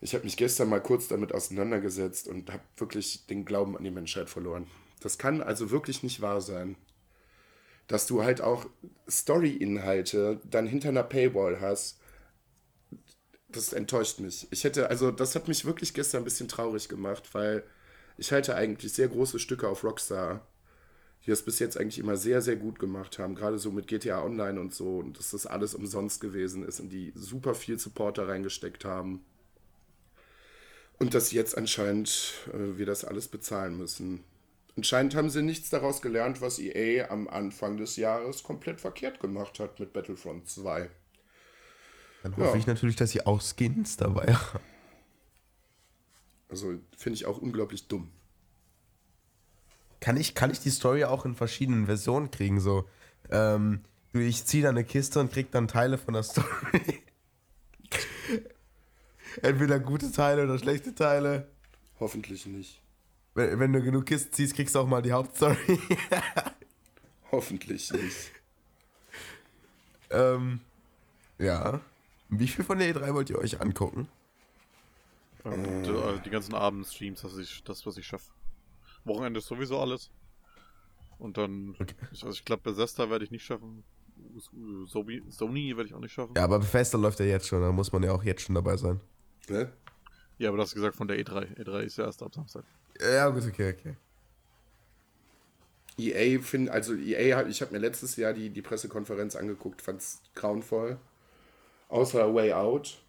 Ich 0.00 0.14
habe 0.14 0.24
mich 0.24 0.36
gestern 0.36 0.68
mal 0.68 0.80
kurz 0.80 1.08
damit 1.08 1.34
auseinandergesetzt 1.34 2.28
und 2.28 2.52
habe 2.52 2.62
wirklich 2.76 3.26
den 3.26 3.44
Glauben 3.44 3.76
an 3.76 3.82
die 3.82 3.90
Menschheit 3.90 4.30
verloren. 4.30 4.68
Das 5.00 5.18
kann 5.18 5.42
also 5.42 5.70
wirklich 5.70 6.04
nicht 6.04 6.20
wahr 6.20 6.40
sein. 6.40 6.76
Dass 7.88 8.06
du 8.06 8.22
halt 8.22 8.40
auch 8.40 8.66
Story-Inhalte 9.10 10.40
dann 10.44 10.66
hinter 10.68 10.90
einer 10.90 11.02
Paywall 11.02 11.60
hast. 11.60 11.98
Das 13.48 13.72
enttäuscht 13.72 14.20
mich. 14.20 14.46
Ich 14.50 14.62
hätte, 14.62 14.88
also 14.90 15.10
das 15.10 15.34
hat 15.34 15.48
mich 15.48 15.64
wirklich 15.64 15.94
gestern 15.94 16.22
ein 16.22 16.24
bisschen 16.24 16.48
traurig 16.48 16.88
gemacht, 16.88 17.34
weil 17.34 17.64
ich 18.18 18.30
halte 18.30 18.54
eigentlich 18.54 18.92
sehr 18.92 19.08
große 19.08 19.38
Stücke 19.38 19.68
auf 19.68 19.82
Rockstar 19.82 20.46
die 21.28 21.32
das 21.32 21.42
bis 21.42 21.58
jetzt 21.58 21.76
eigentlich 21.76 21.98
immer 21.98 22.16
sehr, 22.16 22.40
sehr 22.40 22.56
gut 22.56 22.78
gemacht 22.78 23.18
haben, 23.18 23.34
gerade 23.34 23.58
so 23.58 23.70
mit 23.70 23.86
GTA 23.86 24.24
Online 24.24 24.58
und 24.58 24.74
so, 24.74 24.96
und 25.00 25.18
dass 25.18 25.32
das 25.32 25.44
alles 25.44 25.74
umsonst 25.74 26.22
gewesen 26.22 26.62
ist 26.66 26.80
und 26.80 26.88
die 26.88 27.12
super 27.14 27.54
viel 27.54 27.78
Support 27.78 28.16
da 28.16 28.24
reingesteckt 28.24 28.86
haben. 28.86 29.22
Und 30.98 31.12
dass 31.12 31.30
jetzt 31.30 31.58
anscheinend 31.58 32.32
äh, 32.54 32.78
wir 32.78 32.86
das 32.86 33.04
alles 33.04 33.28
bezahlen 33.28 33.76
müssen. 33.76 34.24
Anscheinend 34.74 35.14
haben 35.14 35.28
sie 35.28 35.42
nichts 35.42 35.68
daraus 35.68 36.00
gelernt, 36.00 36.40
was 36.40 36.58
EA 36.58 37.10
am 37.10 37.28
Anfang 37.28 37.76
des 37.76 37.96
Jahres 37.96 38.42
komplett 38.42 38.80
verkehrt 38.80 39.20
gemacht 39.20 39.60
hat 39.60 39.78
mit 39.80 39.92
Battlefront 39.92 40.48
2. 40.48 40.88
Dann 42.22 42.36
hoffe 42.38 42.52
Ja. 42.52 42.56
ich 42.56 42.66
natürlich, 42.66 42.96
dass 42.96 43.10
sie 43.10 43.26
auch 43.26 43.42
Skins 43.42 43.98
dabei 43.98 44.32
haben. 44.32 44.64
Also 46.48 46.78
finde 46.96 47.16
ich 47.16 47.26
auch 47.26 47.36
unglaublich 47.36 47.86
dumm. 47.86 48.10
Kann 50.00 50.16
ich, 50.16 50.34
kann 50.34 50.50
ich 50.50 50.60
die 50.60 50.70
Story 50.70 51.04
auch 51.04 51.24
in 51.24 51.34
verschiedenen 51.34 51.86
Versionen 51.86 52.30
kriegen? 52.30 52.60
So, 52.60 52.88
ähm, 53.30 53.84
ich 54.12 54.44
ziehe 54.44 54.62
da 54.62 54.68
eine 54.68 54.84
Kiste 54.84 55.20
und 55.20 55.32
krieg 55.32 55.50
dann 55.50 55.68
Teile 55.68 55.98
von 55.98 56.14
der 56.14 56.22
Story. 56.24 57.02
Entweder 59.42 59.78
gute 59.78 60.10
Teile 60.12 60.44
oder 60.44 60.58
schlechte 60.58 60.94
Teile. 60.94 61.48
Hoffentlich 62.00 62.46
nicht. 62.46 62.80
Wenn, 63.34 63.58
wenn 63.60 63.72
du 63.72 63.82
genug 63.82 64.06
Kisten 64.06 64.32
ziehst, 64.32 64.54
kriegst 64.54 64.74
du 64.74 64.80
auch 64.80 64.86
mal 64.86 65.02
die 65.02 65.12
Hauptstory. 65.12 65.78
Hoffentlich 67.30 67.92
nicht. 67.92 68.32
ähm, 70.10 70.60
ja. 71.38 71.80
Wie 72.30 72.48
viel 72.48 72.64
von 72.64 72.78
der 72.78 72.94
E3 72.94 73.14
wollt 73.14 73.30
ihr 73.30 73.38
euch 73.38 73.60
angucken? 73.60 74.08
Und 75.44 75.84
äh, 75.84 76.20
die 76.24 76.30
ganzen 76.30 76.54
Abendstreams, 76.54 77.22
das 77.22 77.32
das, 77.64 77.86
was 77.86 77.96
ich 77.96 78.06
schaffe. 78.06 78.30
Wochenende 79.04 79.38
ist 79.38 79.46
sowieso 79.46 79.78
alles. 79.80 80.10
Und 81.18 81.36
dann, 81.36 81.74
Okay. 81.80 81.94
ich, 82.12 82.22
also 82.24 82.30
ich 82.38 82.44
glaube, 82.44 82.62
Bethesda 82.62 83.10
werde 83.10 83.24
ich 83.24 83.30
nicht 83.30 83.44
schaffen. 83.44 83.82
Sony, 84.86 85.22
Sony 85.28 85.76
werde 85.76 85.88
ich 85.88 85.94
auch 85.94 86.00
nicht 86.00 86.12
schaffen. 86.12 86.34
Ja, 86.36 86.44
aber 86.44 86.58
Bethesda 86.58 86.98
läuft 86.98 87.20
ja 87.20 87.26
jetzt 87.26 87.46
schon, 87.46 87.60
da 87.60 87.72
muss 87.72 87.92
man 87.92 88.02
ja 88.02 88.12
auch 88.12 88.22
jetzt 88.24 88.42
schon 88.42 88.54
dabei 88.54 88.76
sein. 88.76 89.00
Ne? 89.48 89.72
Ja, 90.38 90.48
aber 90.50 90.58
das 90.58 90.74
gesagt 90.74 90.96
von 90.96 91.08
der 91.08 91.18
E3. 91.18 91.56
E3 91.58 91.80
ist 91.80 91.98
ja 91.98 92.04
erst 92.04 92.22
ab 92.22 92.34
Samstag. 92.34 92.64
Ja, 93.00 93.28
gut, 93.30 93.44
okay, 93.46 93.74
okay. 93.78 93.96
EA 95.98 96.40
finde, 96.40 96.70
also 96.72 96.94
EA, 96.94 97.36
hat- 97.36 97.48
ich 97.48 97.60
habe 97.60 97.72
mir 97.72 97.78
letztes 97.78 98.14
Jahr 98.16 98.32
die, 98.32 98.50
die 98.50 98.62
Pressekonferenz 98.62 99.34
angeguckt, 99.34 99.82
fand 99.82 100.00
es 100.00 100.20
grauenvoll. 100.34 100.98
Außer 101.88 102.32
Way 102.34 102.52
Out, 102.52 103.02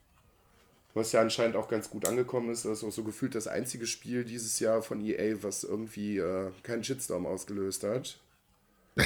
was 0.94 1.12
ja 1.12 1.22
anscheinend 1.22 1.56
auch 1.56 1.68
ganz 1.68 1.90
gut 1.90 2.06
angekommen 2.06 2.50
ist. 2.50 2.66
Das 2.66 2.80
ist 2.80 2.84
auch 2.84 2.92
so 2.92 3.04
gefühlt 3.04 3.36
das 3.36 3.48
einzige 3.48 3.88
Spiel 3.88 4.26
dieses 4.26 4.60
Jahr 4.60 4.82
von 4.82 5.02
EA, 5.02 5.38
was 5.42 5.64
irgendwie 5.64 6.18
äh, 6.18 6.52
keinen 6.64 6.84
Shitstorm 6.84 7.26
ausgelöst 7.26 7.84
hat. 7.84 8.20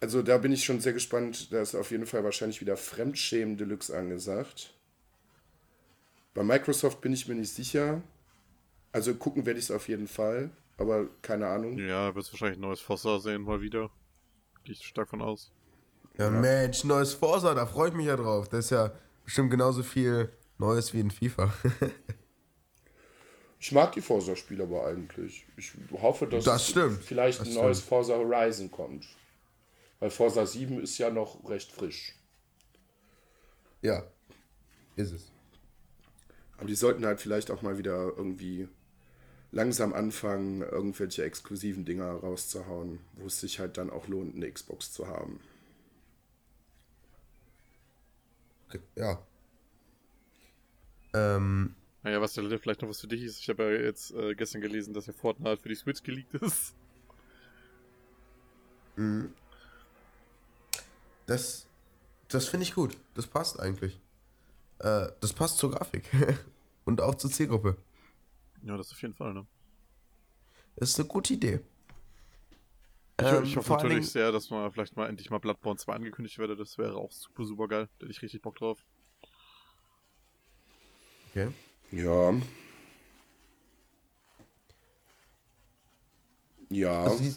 also 0.00 0.22
da 0.22 0.38
bin 0.38 0.52
ich 0.52 0.64
schon 0.64 0.80
sehr 0.80 0.92
gespannt. 0.92 1.52
Da 1.52 1.62
ist 1.62 1.74
auf 1.74 1.90
jeden 1.90 2.06
Fall 2.06 2.24
wahrscheinlich 2.24 2.60
wieder 2.60 2.76
Fremdschämen 2.76 3.56
Deluxe 3.56 3.96
angesagt. 3.96 4.74
Bei 6.34 6.42
Microsoft 6.42 7.00
bin 7.00 7.12
ich 7.12 7.28
mir 7.28 7.34
nicht 7.34 7.52
sicher. 7.52 8.02
Also 8.90 9.14
gucken 9.14 9.46
werde 9.46 9.58
ich 9.58 9.66
es 9.66 9.70
auf 9.70 9.88
jeden 9.88 10.06
Fall, 10.06 10.50
aber 10.76 11.06
keine 11.22 11.46
Ahnung. 11.46 11.78
Ja, 11.78 12.14
wird 12.14 12.30
wahrscheinlich 12.30 12.58
ein 12.58 12.62
neues 12.62 12.80
Fossa 12.80 13.18
sehen 13.20 13.42
mal 13.42 13.62
wieder. 13.62 13.90
Gehe 14.64 14.74
ich 14.74 14.86
stark 14.86 15.08
von 15.08 15.22
aus. 15.22 15.50
Ja, 16.18 16.28
Mensch, 16.28 16.84
neues 16.84 17.14
Forza, 17.14 17.54
da 17.54 17.64
freue 17.64 17.88
ich 17.88 17.94
mich 17.94 18.06
ja 18.06 18.16
drauf. 18.16 18.48
Das 18.48 18.66
ist 18.66 18.70
ja 18.70 18.92
bestimmt 19.24 19.50
genauso 19.50 19.82
viel 19.82 20.30
Neues 20.58 20.92
wie 20.94 21.00
in 21.00 21.10
FIFA. 21.10 21.52
Ich 23.64 23.70
mag 23.70 23.92
die 23.92 24.00
Forza-Spiele 24.00 24.64
aber 24.64 24.86
eigentlich. 24.88 25.46
Ich 25.56 25.72
hoffe, 25.92 26.26
dass 26.26 26.42
Das 26.44 26.68
stimmt. 26.68 27.00
vielleicht 27.00 27.40
Das 27.42 27.46
ein 27.46 27.54
neues 27.54 27.78
stimmt. 27.78 27.88
Forza 27.90 28.14
Horizon 28.16 28.72
kommt. 28.72 29.06
Weil 30.00 30.10
Forza 30.10 30.44
7 30.44 30.80
ist 30.82 30.98
ja 30.98 31.10
noch 31.10 31.48
recht 31.48 31.70
frisch. 31.70 32.16
ja, 33.82 34.02
ist 34.96 35.12
es. 35.12 35.30
Aber 36.56 36.66
die 36.66 36.74
sollten 36.74 37.06
halt 37.06 37.20
vielleicht 37.20 37.52
auch 37.52 37.62
mal 37.62 37.78
wieder 37.78 38.12
irgendwie 38.16 38.66
langsam 39.52 39.92
anfangen, 39.92 40.62
irgendwelche 40.62 41.22
exklusiven 41.24 41.84
Dinger 41.84 42.10
rauszuhauen, 42.14 42.98
wo 43.14 43.26
es 43.26 43.38
sich 43.38 43.60
halt 43.60 43.78
dann 43.78 43.90
auch 43.90 44.08
lohnt, 44.08 44.34
eine 44.34 44.50
Xbox 44.50 44.92
zu 44.92 45.06
haben. 45.06 45.38
Okay, 48.61 48.61
Ja. 48.96 49.24
Ähm, 51.14 51.74
Naja, 52.02 52.20
was 52.20 52.34
der 52.34 52.58
vielleicht 52.58 52.82
noch 52.82 52.88
was 52.88 53.00
für 53.00 53.08
dich 53.08 53.22
ist. 53.22 53.38
Ich 53.40 53.48
habe 53.48 53.64
ja 53.64 53.82
jetzt 53.82 54.12
äh, 54.12 54.34
gestern 54.34 54.60
gelesen, 54.60 54.94
dass 54.94 55.06
ja 55.06 55.12
Fortnite 55.12 55.60
für 55.62 55.68
die 55.68 55.74
Switch 55.74 56.02
geleakt 56.02 56.34
ist. 56.34 56.74
das 61.26 61.66
das 62.28 62.48
finde 62.48 62.64
ich 62.64 62.74
gut. 62.74 62.96
Das 63.14 63.26
passt 63.26 63.60
eigentlich. 63.60 64.00
Äh, 64.78 65.08
das 65.20 65.32
passt 65.32 65.58
zur 65.58 65.70
Grafik. 65.70 66.04
Und 66.84 67.00
auch 67.00 67.14
zur 67.14 67.30
Zielgruppe. 67.30 67.76
Ja, 68.62 68.76
das 68.76 68.90
auf 68.90 69.02
jeden 69.02 69.14
Fall, 69.14 69.34
ne? 69.34 69.46
Das 70.76 70.90
ist 70.90 70.98
eine 70.98 71.08
gute 71.08 71.34
Idee. 71.34 71.60
Ich, 73.22 73.32
Ähm, 73.32 73.44
ich 73.44 73.56
hoffe 73.56 73.72
natürlich 73.72 73.94
Dingen- 73.96 74.04
sehr, 74.06 74.32
dass 74.32 74.50
mal 74.50 74.70
vielleicht 74.70 74.96
mal 74.96 75.08
endlich 75.08 75.30
mal 75.30 75.38
Bloodborne 75.38 75.78
2 75.78 75.94
angekündigt 75.94 76.38
werde. 76.38 76.56
Das 76.56 76.78
wäre 76.78 76.96
auch 76.96 77.10
super, 77.12 77.44
super 77.44 77.68
geil. 77.68 77.88
Da 77.98 78.04
hätte 78.04 78.12
ich 78.12 78.22
richtig 78.22 78.42
Bock 78.42 78.56
drauf. 78.56 78.84
Okay. 81.30 81.48
Ja. 81.90 82.32
Ja. 86.70 87.02
Also, 87.04 87.22
die, 87.22 87.34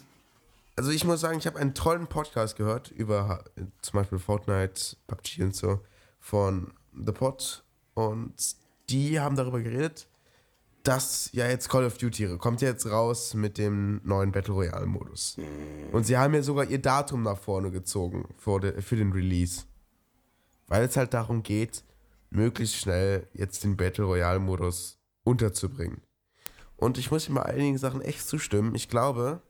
also 0.76 0.90
ich 0.90 1.04
muss 1.04 1.20
sagen, 1.20 1.38
ich 1.38 1.46
habe 1.46 1.58
einen 1.58 1.74
tollen 1.74 2.06
Podcast 2.06 2.56
gehört 2.56 2.90
über 2.90 3.44
zum 3.82 3.98
Beispiel 4.00 4.18
Fortnite, 4.18 4.96
PUBG 5.06 5.42
und 5.42 5.54
so 5.54 5.80
von 6.20 6.72
The 6.94 7.12
Pod 7.12 7.64
und 7.94 8.34
die 8.88 9.18
haben 9.20 9.36
darüber 9.36 9.60
geredet, 9.60 10.06
dass 10.86 11.30
ja 11.32 11.48
jetzt 11.48 11.68
Call 11.68 11.84
of 11.84 11.98
Duty 11.98 12.38
kommt 12.38 12.62
jetzt 12.62 12.86
raus 12.86 13.34
mit 13.34 13.58
dem 13.58 14.00
neuen 14.04 14.30
Battle 14.30 14.54
Royale 14.54 14.86
Modus. 14.86 15.36
Und 15.92 16.04
sie 16.06 16.16
haben 16.16 16.34
ja 16.34 16.42
sogar 16.42 16.64
ihr 16.66 16.80
Datum 16.80 17.22
nach 17.22 17.38
vorne 17.38 17.70
gezogen 17.70 18.28
für, 18.38 18.60
de, 18.60 18.80
für 18.80 18.96
den 18.96 19.12
Release. 19.12 19.64
Weil 20.68 20.84
es 20.84 20.96
halt 20.96 21.12
darum 21.12 21.42
geht, 21.42 21.82
möglichst 22.30 22.76
schnell 22.76 23.26
jetzt 23.32 23.64
den 23.64 23.76
Battle 23.76 24.04
Royale 24.04 24.38
Modus 24.38 24.98
unterzubringen. 25.24 26.02
Und 26.76 26.98
ich 26.98 27.10
muss 27.10 27.28
ihm 27.28 27.34
bei 27.34 27.44
einigen 27.44 27.78
Sachen 27.78 28.02
echt 28.02 28.26
zustimmen. 28.26 28.74
Ich 28.74 28.88
glaube, 28.88 29.40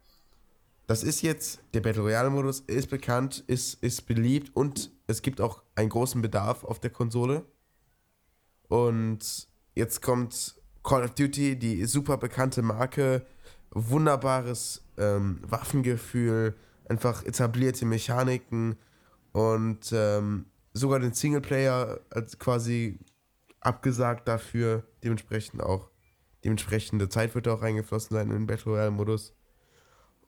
das 0.87 1.03
ist 1.03 1.21
jetzt, 1.21 1.61
der 1.75 1.81
Battle 1.81 2.03
Royale 2.03 2.31
Modus 2.31 2.61
ist 2.61 2.89
bekannt, 2.89 3.45
ist, 3.47 3.83
ist 3.83 4.07
beliebt 4.07 4.55
und 4.55 4.91
es 5.07 5.21
gibt 5.21 5.41
auch 5.41 5.63
einen 5.75 5.91
großen 5.91 6.23
Bedarf 6.23 6.65
auf 6.65 6.79
der 6.79 6.91
Konsole. 6.91 7.45
Und 8.69 9.49
jetzt 9.75 10.01
kommt 10.01 10.57
Call 10.87 11.03
of 11.03 11.15
Duty, 11.15 11.59
die 11.59 11.85
super 11.85 12.17
bekannte 12.17 12.63
Marke, 12.63 13.27
wunderbares 13.71 14.83
ähm, 14.97 15.41
Waffengefühl, 15.43 16.55
einfach 16.89 17.25
etablierte 17.25 17.85
Mechaniken 17.85 18.77
und 19.33 19.93
ähm, 19.93 20.47
sogar 20.75 21.01
den 21.01 21.13
Singleplayer 21.13 21.99
als 22.11 22.39
quasi 22.39 23.01
abgesagt 23.61 24.29
dafür, 24.29 24.85
dementsprechend 25.03 25.61
auch 25.61 25.91
dementsprechende 26.45 27.09
Zeit 27.09 27.35
wird 27.35 27.49
auch 27.49 27.63
reingeflossen 27.63 28.17
sein 28.17 28.29
in 28.29 28.37
den 28.37 28.47
Battle 28.47 28.71
Royale 28.71 28.93
Modus 28.93 29.35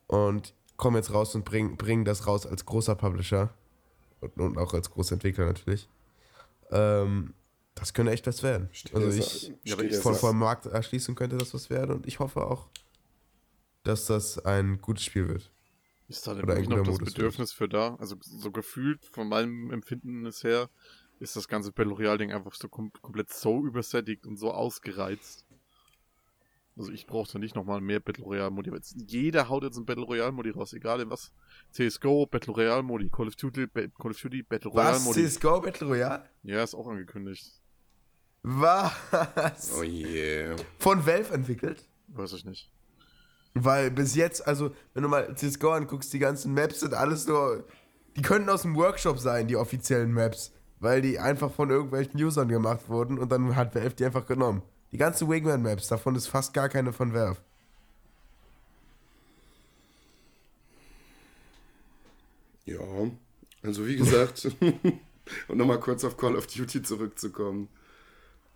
und 0.08 0.54
kommen 0.76 0.96
jetzt 0.96 1.14
raus 1.14 1.36
und 1.36 1.44
bringen, 1.44 1.76
bringen 1.76 2.04
das 2.04 2.26
raus 2.26 2.44
als 2.46 2.66
großer 2.66 2.96
Publisher 2.96 3.54
und, 4.20 4.36
und 4.38 4.58
auch 4.58 4.74
als 4.74 4.90
großer 4.90 5.12
Entwickler 5.12 5.46
natürlich. 5.46 5.88
Ähm, 6.72 7.34
das 7.78 7.94
könnte 7.94 8.12
echt 8.12 8.26
was 8.26 8.42
werden. 8.42 8.68
Steht 8.72 8.94
Also 8.94 9.08
ich, 9.08 9.52
ja, 9.64 9.78
ich 9.78 9.96
von, 9.96 10.14
vom 10.14 10.38
Markt 10.38 10.66
erschließen 10.66 11.14
könnte 11.14 11.36
das 11.36 11.54
was 11.54 11.70
werden 11.70 11.96
und 11.96 12.06
ich 12.06 12.18
hoffe 12.18 12.46
auch, 12.46 12.68
dass 13.84 14.06
das 14.06 14.38
ein 14.44 14.80
gutes 14.80 15.04
Spiel 15.04 15.28
wird. 15.28 15.50
Ist 16.08 16.26
da 16.26 16.34
denn 16.34 16.44
Oder 16.44 16.54
wirklich 16.54 16.68
noch 16.68 16.78
das 16.78 16.88
Modus 16.88 17.12
Bedürfnis 17.12 17.52
für 17.52 17.68
da? 17.68 17.96
Also 17.96 18.16
so 18.20 18.50
gefühlt 18.50 19.04
von 19.04 19.28
meinem 19.28 19.70
Empfinden 19.70 20.30
her 20.42 20.70
ist 21.20 21.36
das 21.36 21.48
ganze 21.48 21.72
Battle 21.72 21.92
Royale 21.92 22.18
Ding 22.18 22.32
einfach 22.32 22.54
so 22.54 22.68
kom 22.68 22.92
komplett 23.02 23.30
so 23.30 23.64
übersättigt 23.64 24.26
und 24.26 24.36
so 24.38 24.52
ausgereizt. 24.52 25.44
Also 26.76 26.92
ich 26.92 27.06
brauche 27.06 27.30
da 27.32 27.38
nicht 27.40 27.56
nochmal 27.56 27.80
mehr 27.80 27.98
Battle 27.98 28.24
Royale 28.24 28.50
Modi. 28.52 28.70
Jeder 29.06 29.48
haut 29.48 29.64
jetzt 29.64 29.76
einen 29.76 29.84
Battle 29.84 30.04
Royale 30.04 30.30
Modi 30.30 30.50
raus, 30.50 30.72
egal 30.72 31.00
in 31.00 31.10
was. 31.10 31.32
CSGO, 31.72 32.26
Battle 32.26 32.54
Royale 32.54 32.84
Modi, 32.84 33.08
Call 33.10 33.26
of 33.26 33.34
Duty, 33.34 33.66
Call 33.98 34.12
of 34.12 34.20
Duty, 34.20 34.44
Battle 34.44 34.70
Royale 34.70 34.94
Was? 34.94 35.04
Modi. 35.04 35.26
CSGO 35.26 35.60
Battle 35.60 35.88
Royale? 35.88 36.24
Ja, 36.44 36.62
ist 36.62 36.74
auch 36.74 36.86
angekündigt. 36.86 37.60
Was? 38.42 39.72
Oh 39.78 39.82
je. 39.82 40.54
Von 40.78 41.04
Valve 41.06 41.34
entwickelt? 41.34 41.84
Weiß 42.08 42.32
ich 42.32 42.44
nicht. 42.44 42.70
Weil 43.54 43.90
bis 43.90 44.14
jetzt, 44.14 44.46
also, 44.46 44.74
wenn 44.94 45.02
du 45.02 45.08
mal 45.08 45.34
CSGO 45.34 45.72
anguckst, 45.72 46.12
die 46.12 46.18
ganzen 46.18 46.54
Maps 46.54 46.80
sind 46.80 46.94
alles 46.94 47.26
nur. 47.26 47.64
Die 48.16 48.22
könnten 48.22 48.48
aus 48.48 48.62
dem 48.62 48.76
Workshop 48.76 49.18
sein, 49.18 49.48
die 49.48 49.56
offiziellen 49.56 50.12
Maps. 50.12 50.52
Weil 50.80 51.02
die 51.02 51.18
einfach 51.18 51.52
von 51.52 51.70
irgendwelchen 51.70 52.22
Usern 52.22 52.48
gemacht 52.48 52.88
wurden 52.88 53.18
und 53.18 53.30
dann 53.32 53.56
hat 53.56 53.74
Valve 53.74 53.94
die 53.94 54.04
einfach 54.04 54.26
genommen. 54.26 54.62
Die 54.92 54.96
ganzen 54.96 55.28
Wingman-Maps, 55.28 55.88
davon 55.88 56.14
ist 56.14 56.28
fast 56.28 56.54
gar 56.54 56.68
keine 56.68 56.92
von 56.92 57.12
Valve. 57.12 57.38
Ja, 62.64 62.78
also 63.62 63.86
wie 63.86 63.96
gesagt, 63.96 64.50
um 65.48 65.58
nochmal 65.58 65.80
kurz 65.80 66.04
auf 66.04 66.16
Call 66.16 66.36
of 66.36 66.46
Duty 66.46 66.82
zurückzukommen, 66.82 67.68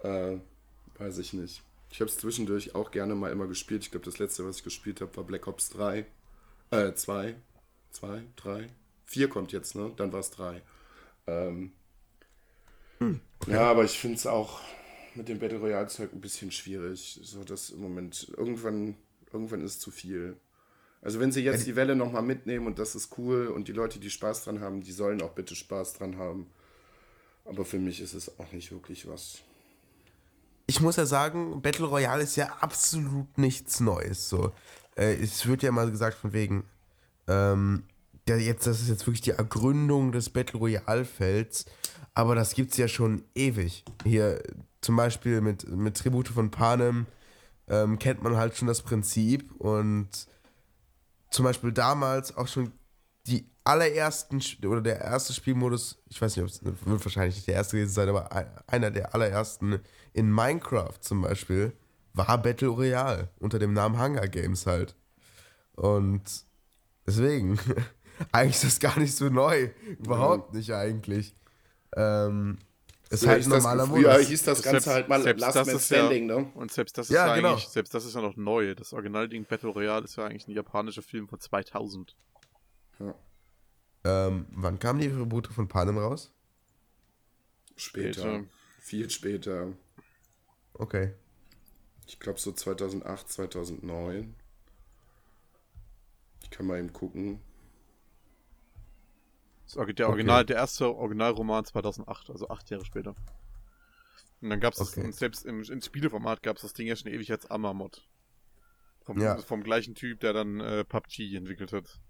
äh, 0.03 0.38
weiß 0.99 1.19
ich 1.19 1.33
nicht. 1.33 1.62
Ich 1.91 2.01
habe 2.01 2.11
es 2.11 2.17
zwischendurch 2.19 2.75
auch 2.75 2.91
gerne 2.91 3.15
mal 3.15 3.31
immer 3.33 3.47
gespielt. 3.47 3.83
Ich 3.83 3.91
glaube, 3.91 4.07
das 4.07 4.19
letzte, 4.19 4.47
was 4.47 4.59
ich 4.59 4.65
gespielt 4.65 5.01
habe, 5.01 5.15
war 5.17 5.25
Black 5.25 5.47
Ops 5.47 5.69
3. 5.71 6.07
Äh, 6.71 6.95
2. 6.95 7.35
2, 7.91 8.23
3. 8.37 8.69
4 9.05 9.29
kommt 9.29 9.53
jetzt, 9.53 9.75
ne? 9.75 9.93
Dann 9.97 10.12
war 10.12 10.21
es 10.21 10.31
3. 10.31 10.62
Ähm, 11.27 11.73
Ja, 13.47 13.71
aber 13.71 13.85
ich 13.85 13.99
finde 13.99 14.17
es 14.17 14.27
auch 14.27 14.61
mit 15.15 15.29
dem 15.29 15.38
Battle 15.38 15.59
Royale-Zeug 15.59 16.12
ein 16.12 16.21
bisschen 16.21 16.51
schwierig. 16.51 17.21
So, 17.23 17.45
dass 17.45 17.71
im 17.71 17.81
Moment 17.81 18.33
irgendwann, 18.37 18.97
irgendwann 19.33 19.61
ist 19.61 19.73
es 19.75 19.81
zu 19.81 19.91
viel. 19.91 20.37
Also 21.03 21.19
wenn 21.19 21.33
sie 21.33 21.43
jetzt 21.43 21.67
die 21.67 21.75
Welle 21.77 21.97
nochmal 21.97 22.23
mitnehmen 22.23 22.67
und 22.67 22.79
das 22.79 22.95
ist 22.95 23.19
cool 23.19 23.49
und 23.49 23.67
die 23.67 23.73
Leute, 23.73 23.99
die 23.99 24.11
Spaß 24.11 24.45
dran 24.45 24.61
haben, 24.61 24.83
die 24.83 24.93
sollen 24.93 25.21
auch 25.21 25.33
bitte 25.33 25.57
Spaß 25.57 25.95
dran 25.95 26.17
haben. 26.17 26.47
Aber 27.45 27.65
für 27.65 27.81
mich 27.81 28.01
ist 28.01 28.15
es 28.15 28.38
auch 28.38 28.53
nicht 28.53 28.71
wirklich 28.71 29.09
was. 29.09 29.43
Ich 30.66 30.81
muss 30.81 30.96
ja 30.96 31.07
sagen, 31.07 31.61
Battle 31.62 31.87
Royale 31.87 32.22
ist 32.22 32.37
ja 32.37 32.46
absolut 32.61 33.37
nichts 33.38 33.81
Neues. 33.81 34.29
So. 34.29 34.53
Äh, 34.96 35.14
es 35.14 35.46
wird 35.46 35.62
ja 35.62 35.72
mal 35.72 35.90
gesagt, 35.90 36.16
von 36.16 36.33
wegen, 36.33 36.64
ähm, 37.29 37.85
der 38.29 38.40
jetzt, 38.40 38.66
das 38.66 38.81
ist 38.81 38.88
jetzt 38.88 39.07
wirklich 39.07 39.22
die 39.22 39.31
Ergründung 39.31 40.12
des 40.12 40.31
Battle 40.31 40.59
Royale-Felds, 40.59 41.66
aber 42.14 42.35
das 42.35 42.55
gibt 42.55 42.72
es 42.72 42.77
ja 42.77 42.88
schon 42.88 43.25
ewig. 43.35 43.85
Hier 44.05 44.42
zum 44.81 44.96
Beispiel 44.96 45.40
mit, 45.40 45.68
mit 45.68 45.96
Tribute 45.96 46.29
von 46.29 46.51
Panem 46.51 47.07
ähm, 47.68 47.98
kennt 47.98 48.22
man 48.22 48.37
halt 48.37 48.57
schon 48.57 48.68
das 48.68 48.82
Prinzip 48.82 49.51
und 49.59 50.09
zum 51.30 51.45
Beispiel 51.45 51.72
damals 51.72 52.37
auch 52.37 52.47
schon 52.47 52.72
die 53.27 53.47
allerersten 53.64 54.43
oder 54.66 54.81
der 54.81 55.01
erste 55.01 55.33
Spielmodus, 55.33 56.03
ich 56.09 56.20
weiß 56.20 56.37
nicht, 56.37 56.43
ob 56.45 56.51
es 56.51 56.64
wird 56.64 57.05
wahrscheinlich 57.05 57.37
nicht 57.37 57.47
der 57.47 57.55
erste 57.55 57.77
gewesen 57.77 57.93
sein, 57.93 58.09
aber 58.09 58.33
ein- 58.33 58.51
einer 58.66 58.91
der 58.91 59.14
allerersten 59.14 59.79
in 60.12 60.31
Minecraft 60.33 60.99
zum 61.01 61.23
Beispiel 61.23 61.73
war 62.14 62.37
Battle 62.43 62.68
Royale 62.68 63.29
unter 63.39 63.59
dem 63.59 63.73
Namen 63.73 64.01
Hunger 64.01 64.27
Games 64.29 64.66
halt. 64.66 64.97
Und 65.75 66.23
deswegen, 67.07 67.59
eigentlich 68.33 68.57
ist 68.57 68.64
das 68.64 68.81
gar 68.81 68.99
nicht 68.99 69.14
so 69.14 69.29
neu. 69.29 69.70
Überhaupt 69.99 70.53
nicht 70.55 70.73
eigentlich. 70.75 71.35
Ähm, 71.97 72.59
ist 73.11 73.20
Früher 73.20 73.31
halt 73.33 73.41
das, 73.43 73.49
normaler 73.49 73.87
Modus. 73.87 74.18
hieß 74.29 74.43
das 74.45 74.59
Selbst- 74.59 74.64
Ganze 74.64 74.91
halt 74.91 75.09
mal 75.09 75.23
selbst 75.23 75.41
Last 75.41 75.55
Man 75.57 75.68
ist 75.77 75.91
ja- 75.91 75.99
Standing, 75.99 76.27
ne? 76.27 76.51
Und 76.55 76.73
selbst 76.73 76.97
das 76.99 77.07
ist 77.09 77.14
Ja, 77.14 77.29
ja, 77.29 77.37
genau. 77.37 77.51
eigentlich, 77.53 77.68
selbst 77.68 77.95
das 77.95 78.05
ist 78.07 78.14
ja 78.14 78.20
noch 78.23 78.37
neu. 78.37 78.75
Das 78.75 78.93
Originalding 78.93 79.45
Battle 79.45 79.68
Royale 79.70 80.05
ist 80.05 80.16
ja 80.16 80.25
eigentlich 80.25 80.49
ein 80.49 80.53
japanischer 80.53 81.03
Film 81.03 81.29
von 81.29 81.39
2000. 81.39 82.16
Ähm, 84.05 84.46
wann 84.50 84.78
kamen 84.78 85.00
die 85.00 85.09
Tribute 85.09 85.46
von 85.48 85.68
Panem 85.68 85.98
raus? 85.98 86.32
Später. 87.76 88.20
Später. 88.20 88.44
Viel 88.80 89.11
später. 89.11 89.72
Okay. 90.74 91.14
Ich 92.07 92.18
glaube 92.18 92.40
so 92.40 92.53
2008, 92.53 93.28
2009. 93.28 94.34
Ich 96.42 96.50
kann 96.50 96.66
mal 96.66 96.78
eben 96.78 96.92
gucken. 96.92 97.40
Der 99.74 100.09
Original, 100.09 100.40
okay. 100.40 100.46
der 100.48 100.57
erste 100.57 100.94
Originalroman 100.94 101.64
2008, 101.64 102.30
also 102.30 102.48
acht 102.48 102.68
Jahre 102.68 102.84
später. 102.84 103.14
Und 104.42 104.50
dann 104.50 104.61
gab 104.61 104.74
es 104.74 104.80
okay. 104.80 105.11
selbst 105.12 105.46
im, 105.46 105.62
im 105.62 105.80
Spieleformat 105.80 106.42
gab 106.42 106.57
es 106.57 106.62
das 106.62 106.74
Ding 106.74 106.88
ja 106.88 106.96
schon 106.96 107.11
ewig 107.11 107.30
als 107.30 107.50
Amamod. 107.50 108.07
Vom, 109.03 109.20
ja. 109.20 109.38
vom 109.38 109.62
gleichen 109.62 109.94
Typ, 109.94 110.20
der 110.20 110.32
dann 110.32 110.61
äh, 110.61 110.84
PUBG 110.84 111.36
entwickelt 111.36 111.72
hat. 111.72 112.00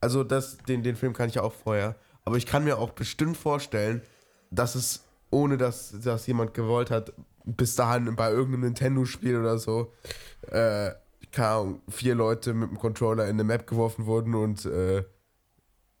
Also 0.00 0.24
das, 0.24 0.58
den, 0.58 0.82
den 0.82 0.96
Film 0.96 1.12
kann 1.12 1.28
ich 1.28 1.36
ja 1.36 1.42
auch 1.42 1.52
vorher. 1.52 1.96
Aber 2.24 2.36
ich 2.36 2.46
kann 2.46 2.64
mir 2.64 2.78
auch 2.78 2.90
bestimmt 2.90 3.36
vorstellen, 3.36 4.02
dass 4.50 4.74
es, 4.74 5.04
ohne 5.30 5.56
dass 5.58 5.94
das 6.02 6.26
jemand 6.26 6.54
gewollt 6.54 6.90
hat, 6.90 7.12
bis 7.44 7.74
dahin 7.74 8.16
bei 8.16 8.30
irgendeinem 8.30 8.62
Nintendo-Spiel 8.62 9.38
oder 9.38 9.58
so, 9.58 9.92
äh, 10.50 10.92
keine 11.32 11.48
Ahnung, 11.48 11.82
vier 11.88 12.14
Leute 12.14 12.54
mit 12.54 12.70
dem 12.70 12.78
Controller 12.78 13.24
in 13.24 13.30
eine 13.30 13.44
Map 13.44 13.66
geworfen 13.66 14.06
wurden 14.06 14.34
und 14.34 14.64
äh, 14.66 15.04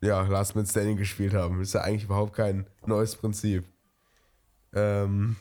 ja, 0.00 0.22
Last 0.22 0.54
Man 0.54 0.66
Standing 0.66 0.96
gespielt 0.96 1.34
haben. 1.34 1.60
Ist 1.60 1.74
ja 1.74 1.80
eigentlich 1.80 2.04
überhaupt 2.04 2.34
kein 2.34 2.66
neues 2.86 3.16
Prinzip. 3.16 3.64
Ähm, 4.72 5.36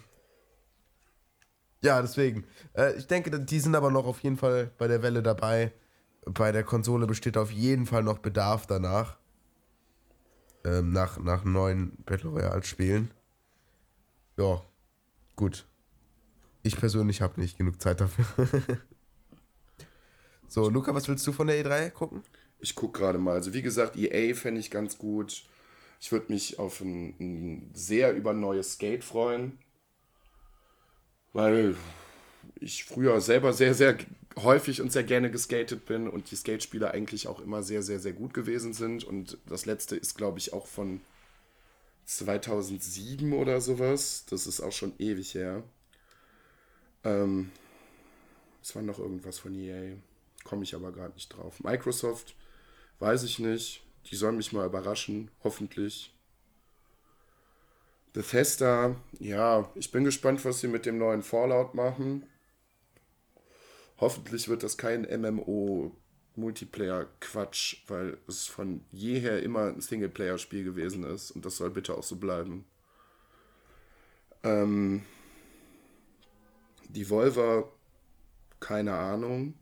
ja, 1.83 2.01
deswegen. 2.01 2.45
Äh, 2.73 2.95
ich 2.95 3.07
denke, 3.07 3.37
die 3.39 3.59
sind 3.59 3.75
aber 3.75 3.91
noch 3.91 4.05
auf 4.05 4.19
jeden 4.21 4.37
Fall 4.37 4.71
bei 4.77 4.87
der 4.87 5.01
Welle 5.01 5.21
dabei. 5.21 5.73
Bei 6.25 6.51
der 6.51 6.63
Konsole 6.63 7.07
besteht 7.07 7.37
auf 7.37 7.51
jeden 7.51 7.85
Fall 7.85 8.03
noch 8.03 8.19
Bedarf 8.19 8.67
danach. 8.67 9.17
Ähm, 10.65 10.91
nach, 10.91 11.17
nach 11.19 11.43
neuen 11.43 11.97
Battle 12.05 12.29
Royale 12.29 12.63
Spielen. 12.63 13.11
Ja, 14.37 14.61
gut. 15.35 15.65
Ich 16.63 16.77
persönlich 16.77 17.21
habe 17.21 17.39
nicht 17.39 17.57
genug 17.57 17.81
Zeit 17.81 17.99
dafür. 17.99 18.25
so, 20.47 20.69
Luca, 20.69 20.95
was 20.95 21.07
willst 21.09 21.27
du 21.27 21.33
von 21.33 21.47
der 21.47 21.63
E3 21.63 21.89
gucken? 21.89 22.23
Ich 22.59 22.75
gucke 22.75 22.99
gerade 22.99 23.17
mal. 23.17 23.33
Also 23.33 23.53
wie 23.53 23.61
gesagt, 23.61 23.97
EA 23.97 24.33
fände 24.33 24.61
ich 24.61 24.71
ganz 24.71 24.97
gut. 24.97 25.43
Ich 25.99 26.11
würde 26.13 26.31
mich 26.31 26.59
auf 26.59 26.79
ein, 26.79 27.15
ein, 27.19 27.71
sehr 27.73 28.13
über 28.13 28.33
neues 28.33 28.73
Skate 28.73 29.03
freuen. 29.03 29.59
Weil 31.33 31.75
ich 32.59 32.85
früher 32.85 33.19
selber 33.21 33.53
sehr, 33.53 33.73
sehr 33.73 33.97
häufig 34.37 34.81
und 34.81 34.91
sehr 34.91 35.03
gerne 35.03 35.29
geskatet 35.29 35.85
bin 35.85 36.07
und 36.07 36.31
die 36.31 36.35
Skatespiele 36.35 36.91
eigentlich 36.91 37.27
auch 37.27 37.39
immer 37.39 37.63
sehr, 37.63 37.83
sehr, 37.83 37.99
sehr 37.99 38.13
gut 38.13 38.33
gewesen 38.33 38.73
sind. 38.73 39.03
Und 39.03 39.37
das 39.47 39.65
letzte 39.65 39.95
ist, 39.95 40.15
glaube 40.17 40.39
ich, 40.39 40.53
auch 40.53 40.67
von 40.67 41.01
2007 42.05 43.33
oder 43.33 43.61
sowas. 43.61 44.25
Das 44.29 44.47
ist 44.47 44.61
auch 44.61 44.71
schon 44.71 44.93
ewig 44.99 45.33
her. 45.35 45.63
Ähm, 47.03 47.51
es 48.61 48.75
war 48.75 48.81
noch 48.81 48.99
irgendwas 48.99 49.39
von 49.39 49.53
EA. 49.55 49.95
Komme 50.43 50.63
ich 50.63 50.75
aber 50.75 50.91
gerade 50.91 51.13
nicht 51.13 51.29
drauf. 51.29 51.63
Microsoft, 51.63 52.35
weiß 52.99 53.23
ich 53.23 53.39
nicht. 53.39 53.83
Die 54.09 54.15
sollen 54.15 54.37
mich 54.37 54.51
mal 54.51 54.65
überraschen, 54.65 55.31
hoffentlich. 55.43 56.13
Bethesda, 58.11 58.95
ja, 59.19 59.69
ich 59.75 59.91
bin 59.91 60.03
gespannt, 60.03 60.43
was 60.45 60.59
sie 60.59 60.67
mit 60.67 60.85
dem 60.85 60.97
neuen 60.97 61.23
Fallout 61.23 61.73
machen. 61.73 62.25
Hoffentlich 64.03 64.49
wird 64.49 64.63
das 64.63 64.77
kein 64.77 65.03
MMO 65.03 65.95
Multiplayer-Quatsch, 66.35 67.83
weil 67.87 68.17
es 68.27 68.47
von 68.47 68.83
jeher 68.91 69.41
immer 69.41 69.67
ein 69.67 69.79
Singleplayer-Spiel 69.79 70.65
gewesen 70.65 71.05
ist 71.05 71.31
und 71.31 71.45
das 71.45 71.55
soll 71.55 71.69
bitte 71.69 71.95
auch 71.95 72.03
so 72.03 72.17
bleiben. 72.17 72.65
Ähm, 74.43 75.03
die 76.89 77.05
Volver, 77.05 77.71
keine 78.59 78.91
Ahnung. 78.93 79.53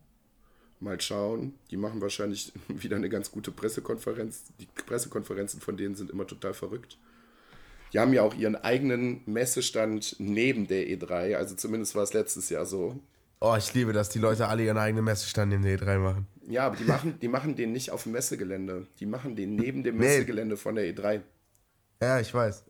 Mal 0.80 1.00
schauen. 1.00 1.54
Die 1.70 1.78
machen 1.78 2.02
wahrscheinlich 2.02 2.52
wieder 2.68 2.96
eine 2.96 3.10
ganz 3.10 3.30
gute 3.30 3.52
Pressekonferenz. 3.52 4.46
Die 4.60 4.68
Pressekonferenzen 4.88 5.62
von 5.62 5.78
denen 5.78 5.94
sind 5.94 6.10
immer 6.10 6.26
total 6.26 6.56
verrückt. 6.56 6.98
Die 7.94 8.00
haben 8.00 8.12
ja 8.12 8.24
auch 8.24 8.34
ihren 8.34 8.56
eigenen 8.56 9.22
Messestand 9.28 10.16
neben 10.18 10.66
der 10.66 10.88
E3. 10.88 11.36
Also 11.36 11.54
zumindest 11.54 11.94
war 11.94 12.02
es 12.02 12.14
letztes 12.14 12.50
Jahr 12.50 12.66
so. 12.66 13.00
Oh, 13.44 13.56
ich 13.58 13.74
liebe 13.74 13.92
das, 13.92 14.10
die 14.10 14.20
Leute 14.20 14.48
alle 14.48 14.64
ihren 14.64 14.78
eigenen 14.78 15.04
Messestand 15.04 15.50
neben 15.52 15.64
der 15.64 15.80
E3 15.80 15.98
machen. 15.98 16.28
Ja, 16.48 16.68
aber 16.68 16.76
die 16.76 16.84
machen, 16.84 17.20
die 17.20 17.28
machen 17.28 17.56
den 17.56 17.72
nicht 17.72 17.90
auf 17.90 18.04
dem 18.04 18.12
Messegelände. 18.12 18.86
Die 19.00 19.08
machen 19.08 19.36
den 19.36 19.56
neben 19.56 19.84
dem 19.84 19.98
Messegelände 19.98 20.58
von 20.58 20.76
der 20.76 20.86
E3. 20.86 21.22
Ja, 22.04 22.20
ich 22.20 22.32
weiß. 22.32 22.64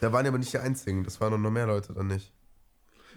Da 0.00 0.12
waren 0.12 0.26
aber 0.26 0.38
nicht 0.38 0.54
die 0.54 0.58
einzigen. 0.58 1.04
Das 1.04 1.20
waren 1.20 1.40
noch 1.40 1.50
mehr 1.50 1.66
Leute 1.66 1.92
dann 1.92 2.06
nicht. 2.06 2.32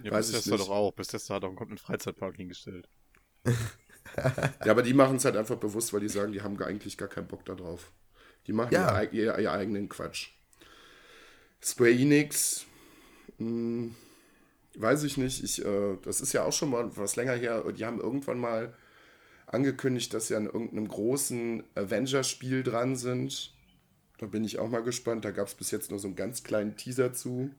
Ja, 0.04 0.12
Weiß 0.12 0.34
Bethesda 0.34 0.58
doch 0.58 0.70
auch. 0.70 0.92
Bethesda 0.92 1.36
hat 1.36 1.46
auch 1.46 1.56
einen 1.62 1.78
Freizeitpark 1.78 2.36
hingestellt. 2.36 2.90
ja, 3.46 4.72
aber 4.72 4.82
die 4.82 4.94
machen 4.94 5.16
es 5.16 5.24
halt 5.24 5.38
einfach 5.38 5.58
bewusst, 5.58 5.94
weil 5.94 6.02
die 6.02 6.10
sagen, 6.10 6.34
die 6.34 6.42
haben 6.42 6.62
eigentlich 6.62 6.98
gar 6.98 7.08
keinen 7.08 7.28
Bock 7.28 7.46
darauf. 7.46 7.94
Die 8.48 8.54
machen 8.54 8.74
ja. 8.74 9.02
ihr, 9.04 9.14
ihr, 9.14 9.40
ihr, 9.40 9.52
eigenen 9.52 9.88
Quatsch. 9.88 10.32
Square 11.62 11.92
Enix, 11.92 12.66
mh, 13.38 13.48
hm, 13.48 13.96
weiß 14.76 15.04
ich 15.04 15.18
nicht. 15.18 15.44
Ich, 15.44 15.64
äh, 15.66 15.98
das 16.04 16.22
ist 16.22 16.34
ja 16.34 16.44
auch 16.44 16.54
schon 16.54 16.70
mal 16.70 16.96
was 16.96 17.16
länger 17.16 17.34
her. 17.34 17.64
Die 17.72 17.86
haben 17.86 18.00
irgendwann 18.00 18.40
mal 18.40 18.74
angekündigt, 19.48 20.14
dass 20.14 20.28
sie 20.28 20.36
an 20.36 20.46
irgendeinem 20.46 20.88
großen 20.88 21.64
Avenger-Spiel 21.76 22.64
dran 22.64 22.96
sind. 22.96 23.54
Da 24.20 24.26
bin 24.26 24.44
ich 24.44 24.60
auch 24.60 24.70
mal 24.70 24.84
gespannt. 24.84 25.26
Da 25.26 25.32
gab 25.32 25.48
es 25.48 25.56
bis 25.56 25.72
jetzt 25.72 25.90
nur 25.92 26.00
so 26.00 26.08
einen 26.08 26.16
ganz 26.16 26.44
kleinen 26.44 26.76
Teaser 26.76 27.14
zu. 27.14 27.52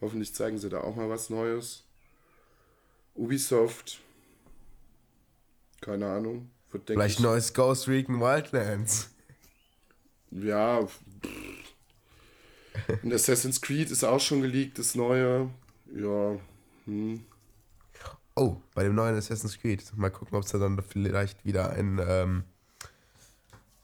Hoffentlich 0.00 0.34
zeigen 0.34 0.58
sie 0.58 0.68
da 0.68 0.80
auch 0.80 0.96
mal 0.96 1.08
was 1.08 1.30
Neues. 1.30 1.84
Ubisoft. 3.14 4.00
Keine 5.80 6.06
Ahnung. 6.06 6.50
Wird, 6.70 6.88
Vielleicht 6.88 7.18
ich, 7.18 7.24
neues 7.24 7.54
Ghost 7.54 7.88
Recon 7.88 8.20
Wildlands. 8.20 9.10
Ja. 10.30 10.88
Und 13.02 13.12
Assassin's 13.12 13.60
Creed 13.60 13.90
ist 13.90 14.04
auch 14.04 14.20
schon 14.20 14.42
geleakt, 14.42 14.78
das 14.78 14.94
neue. 14.94 15.50
Ja. 15.94 16.38
Hm. 16.86 17.24
Oh, 18.34 18.56
bei 18.74 18.84
dem 18.84 18.94
neuen 18.94 19.14
Assassin's 19.14 19.58
Creed. 19.58 19.84
Mal 19.96 20.10
gucken, 20.10 20.36
ob 20.36 20.44
es 20.44 20.50
da 20.50 20.58
dann 20.58 20.82
vielleicht 20.82 21.44
wieder 21.44 21.70
einen, 21.70 22.00
ähm, 22.02 22.44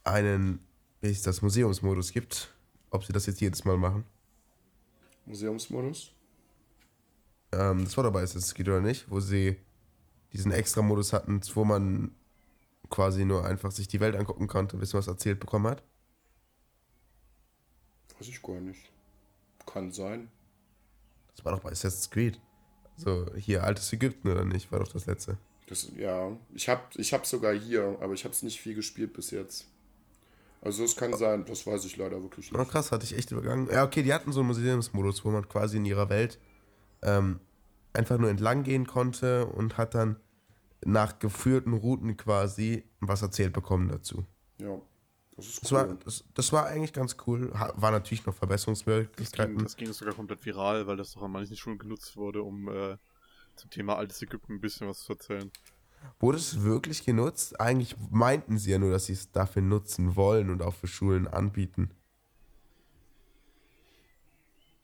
einen, 0.05 0.61
wie 1.01 1.11
ist 1.11 1.27
das, 1.27 1.43
Museumsmodus 1.43 2.13
gibt. 2.13 2.55
Ob 2.91 3.05
sie 3.05 3.13
das 3.13 3.27
jetzt 3.27 3.41
jedes 3.41 3.65
Mal 3.67 3.77
machen. 3.77 4.05
Museumsmodus? 5.27 6.13
Ähm, 7.53 7.85
das 7.85 7.97
war 7.97 8.05
dabei, 8.05 8.23
ist 8.23 8.35
es 8.35 8.55
geht 8.55 8.69
oder 8.69 8.81
nicht, 8.81 9.11
wo 9.11 9.21
sie 9.21 9.57
diesen 10.33 10.53
Extra-Modus 10.53 11.13
hatten, 11.13 11.41
wo 11.55 11.65
man 11.65 12.15
quasi 12.89 13.27
nur 13.27 13.45
einfach 13.45 13.71
sich 13.71 13.89
die 13.89 14.01
Welt 14.01 14.17
angucken 14.17 14.47
konnte 14.47 14.77
und 14.77 14.83
wissen, 14.83 14.99
was 14.99 15.07
erzählt 15.07 15.41
bekommen 15.41 15.67
hat. 15.67 15.83
Weiß 18.19 18.29
ich 18.29 18.43
gar 18.43 18.61
nicht. 18.61 18.91
Kann 19.67 19.93
sein. 19.93 20.31
Das 21.39 21.45
war 21.45 21.53
doch 21.53 21.61
bei 21.61 21.71
Assassin's 21.71 22.11
Creed. 22.11 22.41
So, 22.97 23.27
hier 23.37 23.63
altes 23.63 23.93
Ägypten 23.93 24.29
oder 24.29 24.45
nicht, 24.45 24.73
war 24.73 24.81
doch 24.81 24.89
das 24.89 25.07
letzte. 25.07 25.39
Das, 25.69 25.89
ja, 25.97 26.37
ich 26.53 26.69
hab, 26.69 26.97
ich 26.97 27.13
hab 27.13 27.27
sogar 27.27 27.55
hier, 27.55 27.97
aber 28.01 28.13
ich 28.15 28.25
hab's 28.25 28.43
nicht 28.43 28.61
viel 28.61 28.75
gespielt 28.75 29.13
bis 29.13 29.31
jetzt. 29.31 29.69
Also 30.63 30.83
es 30.83 30.97
kann 30.97 31.17
sein, 31.17 31.45
das 31.45 31.65
weiß 31.65 31.85
ich 31.85 31.97
leider 31.97 32.21
wirklich 32.21 32.51
nicht. 32.51 32.61
Oh, 32.61 32.65
krass, 32.65 32.91
hatte 32.91 33.05
ich 33.05 33.17
echt 33.17 33.31
übergangen. 33.31 33.69
Ja, 33.71 33.85
okay, 33.85 34.03
die 34.03 34.13
hatten 34.13 34.33
so 34.33 34.41
einen 34.41 34.49
Museumsmodus, 34.49 35.25
wo 35.25 35.31
man 35.31 35.49
quasi 35.49 35.77
in 35.77 35.85
ihrer 35.85 36.09
Welt 36.09 36.41
ähm, 37.03 37.39
einfach 37.93 38.19
nur 38.19 38.31
entlang 38.31 38.65
gehen 38.65 38.89
konnte 38.89 39.47
und 39.47 39.79
hat 39.79 39.95
dann 39.95 40.17
nach 40.85 41.21
geführten 41.21 41.75
Routen 41.75 42.17
quasi 42.17 42.83
was 42.99 43.23
erzählt 43.23 43.53
bekommen 43.53 43.89
dazu. 43.89 44.25
Ja, 44.61 44.81
das 45.47 45.47
cool. 45.47 45.61
Das 45.63 45.73
war, 45.73 45.95
das, 46.05 46.25
das 46.35 46.53
war 46.53 46.67
eigentlich 46.67 46.93
ganz 46.93 47.17
cool. 47.27 47.53
War 47.53 47.91
natürlich 47.91 48.27
noch 48.27 48.35
Verbesserungsmöglichkeiten. 48.35 49.55
Das 49.59 49.59
ging, 49.59 49.65
das 49.65 49.77
ging 49.77 49.93
sogar 49.93 50.15
komplett 50.15 50.45
viral, 50.45 50.87
weil 50.87 50.97
das 50.97 51.13
doch 51.13 51.23
an 51.23 51.33
manchen 51.33 51.57
Schulen 51.57 51.79
genutzt 51.79 52.17
wurde, 52.17 52.43
um 52.43 52.69
äh, 52.69 52.97
zum 53.57 53.71
Thema 53.71 53.97
altes 53.97 54.21
Ägypten 54.23 54.55
ein 54.55 54.61
bisschen 54.61 54.89
was 54.89 55.01
zu 55.01 55.13
erzählen. 55.13 55.51
Wurde 56.21 56.39
es 56.39 56.63
wirklich 56.63 57.05
genutzt? 57.05 57.61
Eigentlich 57.61 57.97
meinten 58.11 58.59
sie 58.59 58.71
ja 58.71 58.79
nur, 58.79 58.91
dass 58.91 59.07
sie 59.07 59.15
es 59.15 59.31
dafür 59.33 59.63
nutzen 59.63 60.17
wollen 60.17 60.51
und 60.51 60.63
auch 60.63 60.75
für 60.75 60.87
Schulen 60.87 61.27
anbieten. 61.27 61.91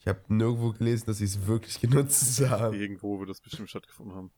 Ich 0.01 0.09
habe 0.09 0.21
nirgendwo 0.29 0.73
gelesen, 0.73 1.07
dass 1.07 1.19
sie 1.19 1.25
es 1.25 1.47
wirklich 1.47 1.81
genutzt 1.81 2.41
haben. 2.49 2.75
Irgendwo 2.75 3.19
wird 3.21 3.31
das 3.31 3.41
bestimmt 3.41 3.71
stattgefunden 3.71 4.15
haben. 4.15 4.31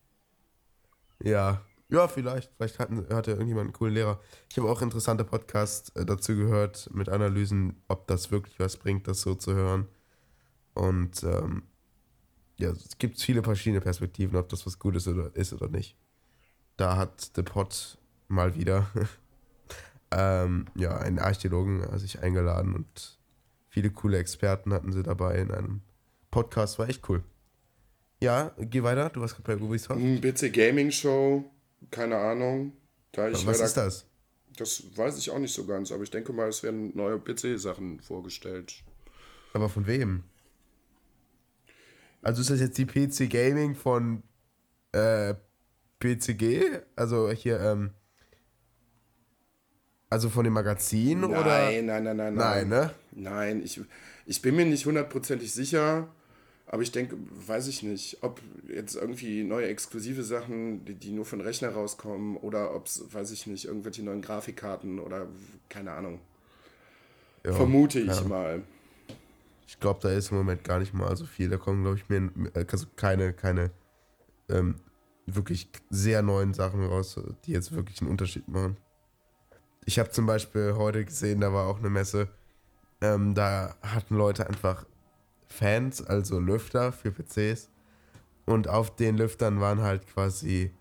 Ja, 1.23 1.64
ja, 1.89 2.09
vielleicht. 2.09 2.53
Vielleicht 2.57 2.78
hatten, 2.78 3.07
hatte 3.14 3.32
irgendjemand 3.32 3.66
einen 3.66 3.72
coolen 3.72 3.95
Lehrer. 3.95 4.20
Ich 4.51 4.59
habe 4.59 4.68
auch 4.68 4.82
interessante 4.82 5.24
Podcasts 5.24 5.91
äh, 5.91 6.05
dazu 6.05 6.34
gehört 6.37 6.91
mit 6.93 7.09
Analysen, 7.09 7.82
ob 7.89 8.07
das 8.07 8.30
wirklich 8.30 8.59
was 8.59 8.76
bringt, 8.76 9.07
das 9.07 9.20
so 9.20 9.34
zu 9.34 9.55
hören. 9.55 9.87
Und 10.74 11.22
ähm, 11.22 11.62
ja, 12.59 12.70
es 12.70 12.99
gibt 12.99 13.20
viele 13.20 13.43
verschiedene 13.43 13.80
Perspektiven, 13.80 14.37
ob 14.37 14.49
das 14.49 14.66
was 14.66 14.78
Gutes 14.78 15.07
oder, 15.07 15.34
ist 15.34 15.53
oder 15.53 15.68
nicht. 15.68 15.97
Da 16.76 16.97
hat 16.97 17.30
The 17.34 17.43
Pod 17.43 17.99
mal 18.28 18.55
wieder 18.55 18.91
ähm, 20.11 20.66
ja, 20.74 20.97
einen 20.99 21.18
Archäologen 21.18 21.82
äh, 21.82 21.99
sich 21.99 22.20
eingeladen 22.20 22.74
und 22.74 23.18
viele 23.68 23.91
coole 23.91 24.18
Experten 24.18 24.72
hatten 24.72 24.93
sie 24.93 25.03
dabei 25.03 25.39
in 25.39 25.51
einem 25.51 25.82
Podcast, 26.30 26.78
war 26.78 26.89
echt 26.89 27.09
cool. 27.09 27.22
Ja, 28.20 28.53
geh 28.59 28.82
weiter. 28.82 29.11
Du 29.11 29.20
warst 29.20 29.37
gerade 29.37 29.59
bei 29.59 29.64
Ubisoft. 29.64 30.01
Hm, 30.01 30.20
BC 30.20 30.51
Gaming 30.53 30.91
Show, 30.91 31.45
keine 31.91 32.16
Ahnung. 32.18 32.72
Da 33.12 33.31
Was 33.33 33.45
leider- 33.45 33.64
ist 33.64 33.77
das? 33.77 34.07
Das 34.57 34.85
weiß 34.97 35.18
ich 35.18 35.31
auch 35.31 35.39
nicht 35.39 35.53
so 35.55 35.66
ganz, 35.66 35.93
aber 35.93 36.03
ich 36.03 36.11
denke 36.11 36.33
mal, 36.33 36.49
es 36.49 36.62
werden 36.62 36.93
neue 36.97 37.18
PC-Sachen 37.18 38.01
vorgestellt. 38.01 38.83
Aber 39.53 39.68
von 39.68 39.87
wem? 39.87 40.24
Also 42.22 42.41
ist 42.41 42.51
das 42.51 42.61
jetzt 42.61 42.79
die 42.79 42.87
PC 42.87 43.29
Gaming 43.31 43.74
von 43.74 44.22
äh, 44.93 45.35
PCG? 46.01 46.81
Also 46.97 47.31
hier, 47.31 47.61
ähm, 47.61 47.91
also 50.09 50.31
von 50.31 50.45
dem 50.45 50.55
Magazin 50.55 51.24
oder? 51.24 51.45
Nein, 51.45 51.87
nein, 51.87 52.05
nein, 52.05 52.16
nein, 52.16 52.35
Nein, 52.35 52.68
ne? 52.68 52.91
Nein, 53.12 53.62
ich, 53.62 53.81
ich 54.24 54.41
bin 54.43 54.57
mir 54.57 54.64
nicht 54.64 54.87
hundertprozentig 54.87 55.53
sicher, 55.53 56.09
aber 56.69 56.83
ich 56.83 56.91
denke, 56.91 57.17
weiß 57.47 57.69
ich 57.69 57.85
nicht, 57.85 58.19
ob 58.23 58.41
jetzt 58.69 58.97
irgendwie 58.97 59.45
neue 59.45 59.69
exklusive 59.69 60.25
Sachen, 60.25 60.85
die, 60.85 60.95
die 60.95 61.12
nur 61.12 61.25
von 61.25 61.41
Rechner 61.41 61.71
rauskommen 61.71 62.37
oder 62.37 62.75
ob 62.75 62.87
es, 62.87 63.05
weiß 63.12 63.31
ich 63.31 63.47
nicht, 63.47 63.67
irgendwelche 63.67 64.03
neuen 64.03 64.21
Grafikkarten 64.21 64.99
oder 64.99 65.29
keine 65.69 65.93
Ahnung. 65.93 66.21
Ja, 67.45 67.53
Vermute 67.53 68.01
ich 68.01 68.09
ja. 68.09 68.21
mal. 68.23 68.62
Ich 69.69 69.79
glaube, 69.79 70.01
da 70.03 70.11
ist 70.11 70.33
im 70.33 70.39
Moment 70.39 70.64
gar 70.64 70.81
nicht 70.81 70.93
mal 70.93 71.17
so 71.17 71.25
viel. 71.25 71.49
Da 71.49 71.57
kommen, 71.57 71.83
glaube 71.83 71.99
ich, 71.99 72.09
mir 72.09 72.31
also 72.55 72.87
keine, 72.97 73.33
keine 73.33 73.71
ähm, 74.49 74.77
wirklich 75.27 75.69
sehr 75.91 76.23
neuen 76.23 76.53
Sachen 76.53 76.85
raus, 76.85 77.21
die 77.45 77.53
jetzt 77.53 77.73
wirklich 77.73 78.01
einen 78.01 78.11
Unterschied 78.11 78.49
machen. 78.49 78.77
Ich 79.85 80.01
habe 80.01 80.11
zum 80.11 80.27
Beispiel 80.27 80.75
heute 80.75 81.05
gesehen, 81.05 81.41
da 81.41 81.53
war 81.53 81.69
auch 81.69 81.79
eine 81.79 81.91
Messe, 81.91 82.29
ähm, 83.01 83.37
da 83.37 83.77
hatten 83.83 84.17
Leute 84.17 84.49
einfach 84.49 84.85
Fans, 85.49 86.05
also 86.05 86.38
Lüfter 86.40 86.92
für 86.92 87.11
PCs. 87.11 87.70
Und 88.44 88.68
auf 88.68 88.94
den 88.94 89.16
Lüftern 89.16 89.61
waren 89.61 89.80
halt 89.80 90.07
quasi 90.07 90.72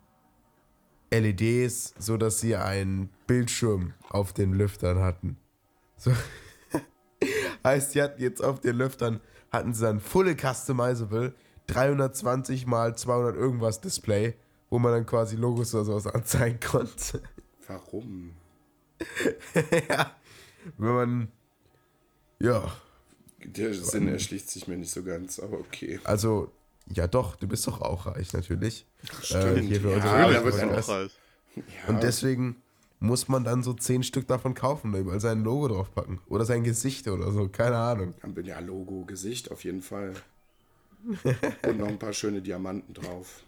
LEDs, 1.11 1.93
so 1.97 2.17
dass 2.17 2.39
sie 2.39 2.55
einen 2.55 3.09
Bildschirm 3.27 3.93
auf 4.09 4.33
den 4.33 4.53
Lüftern 4.53 4.99
hatten. 4.99 5.37
So. 5.97 6.11
heißt, 7.63 7.91
sie 7.91 8.01
hatten 8.01 8.21
jetzt 8.21 8.43
auf 8.43 8.59
den 8.59 8.75
Lüftern, 8.75 9.21
hatten 9.51 9.73
sie 9.73 9.83
dann 9.83 9.99
fully 9.99 10.35
customizable 10.35 11.33
320 11.67 12.67
mal 12.67 12.95
200 12.95 13.35
irgendwas 13.35 13.81
Display, 13.81 14.35
wo 14.69 14.79
man 14.79 14.91
dann 14.91 15.05
quasi 15.05 15.35
Logos 15.35 15.73
oder 15.73 15.85
sowas 15.85 16.07
anzeigen 16.07 16.59
konnte. 16.59 17.21
Warum? 17.67 18.33
ja, 19.89 20.11
wenn 20.77 20.93
man, 20.93 21.31
ja, 22.39 22.71
Der 23.45 23.73
Sinn 23.73 24.07
erschließt 24.07 24.49
sich 24.49 24.67
mir 24.67 24.77
nicht 24.77 24.91
so 24.91 25.03
ganz, 25.03 25.39
aber 25.39 25.59
okay. 25.59 25.99
also, 26.03 26.51
ja 26.87 27.07
doch, 27.07 27.35
du 27.35 27.47
bist 27.47 27.67
doch 27.67 27.81
auch 27.81 28.07
reich 28.07 28.33
natürlich. 28.33 28.85
Stimmt, 29.21 29.61
hier 29.61 29.81
für 29.81 29.91
ja, 29.91 30.29
da 30.31 30.43
wird 30.43 30.63
auch 30.63 30.87
reich. 30.89 31.11
Ja, 31.55 31.63
Und 31.87 32.03
deswegen 32.03 32.61
muss 32.99 33.27
man 33.27 33.43
dann 33.43 33.63
so 33.63 33.73
10 33.73 34.03
Stück 34.03 34.27
davon 34.27 34.53
kaufen, 34.53 34.91
da 34.91 34.99
überall 34.99 35.19
sein 35.19 35.43
Logo 35.43 35.67
draufpacken. 35.67 36.19
Oder 36.27 36.45
sein 36.45 36.63
Gesicht 36.63 37.07
oder 37.07 37.31
so, 37.31 37.47
keine 37.47 37.77
Ahnung. 37.77 38.13
Dann 38.21 38.33
bin 38.33 38.45
ja 38.45 38.59
Logo, 38.59 39.05
Gesicht 39.05 39.51
auf 39.51 39.63
jeden 39.63 39.81
Fall. 39.81 40.13
Und 41.67 41.77
noch 41.77 41.87
ein 41.87 41.99
paar 41.99 42.13
schöne 42.13 42.41
Diamanten 42.41 42.93
drauf. 42.93 43.43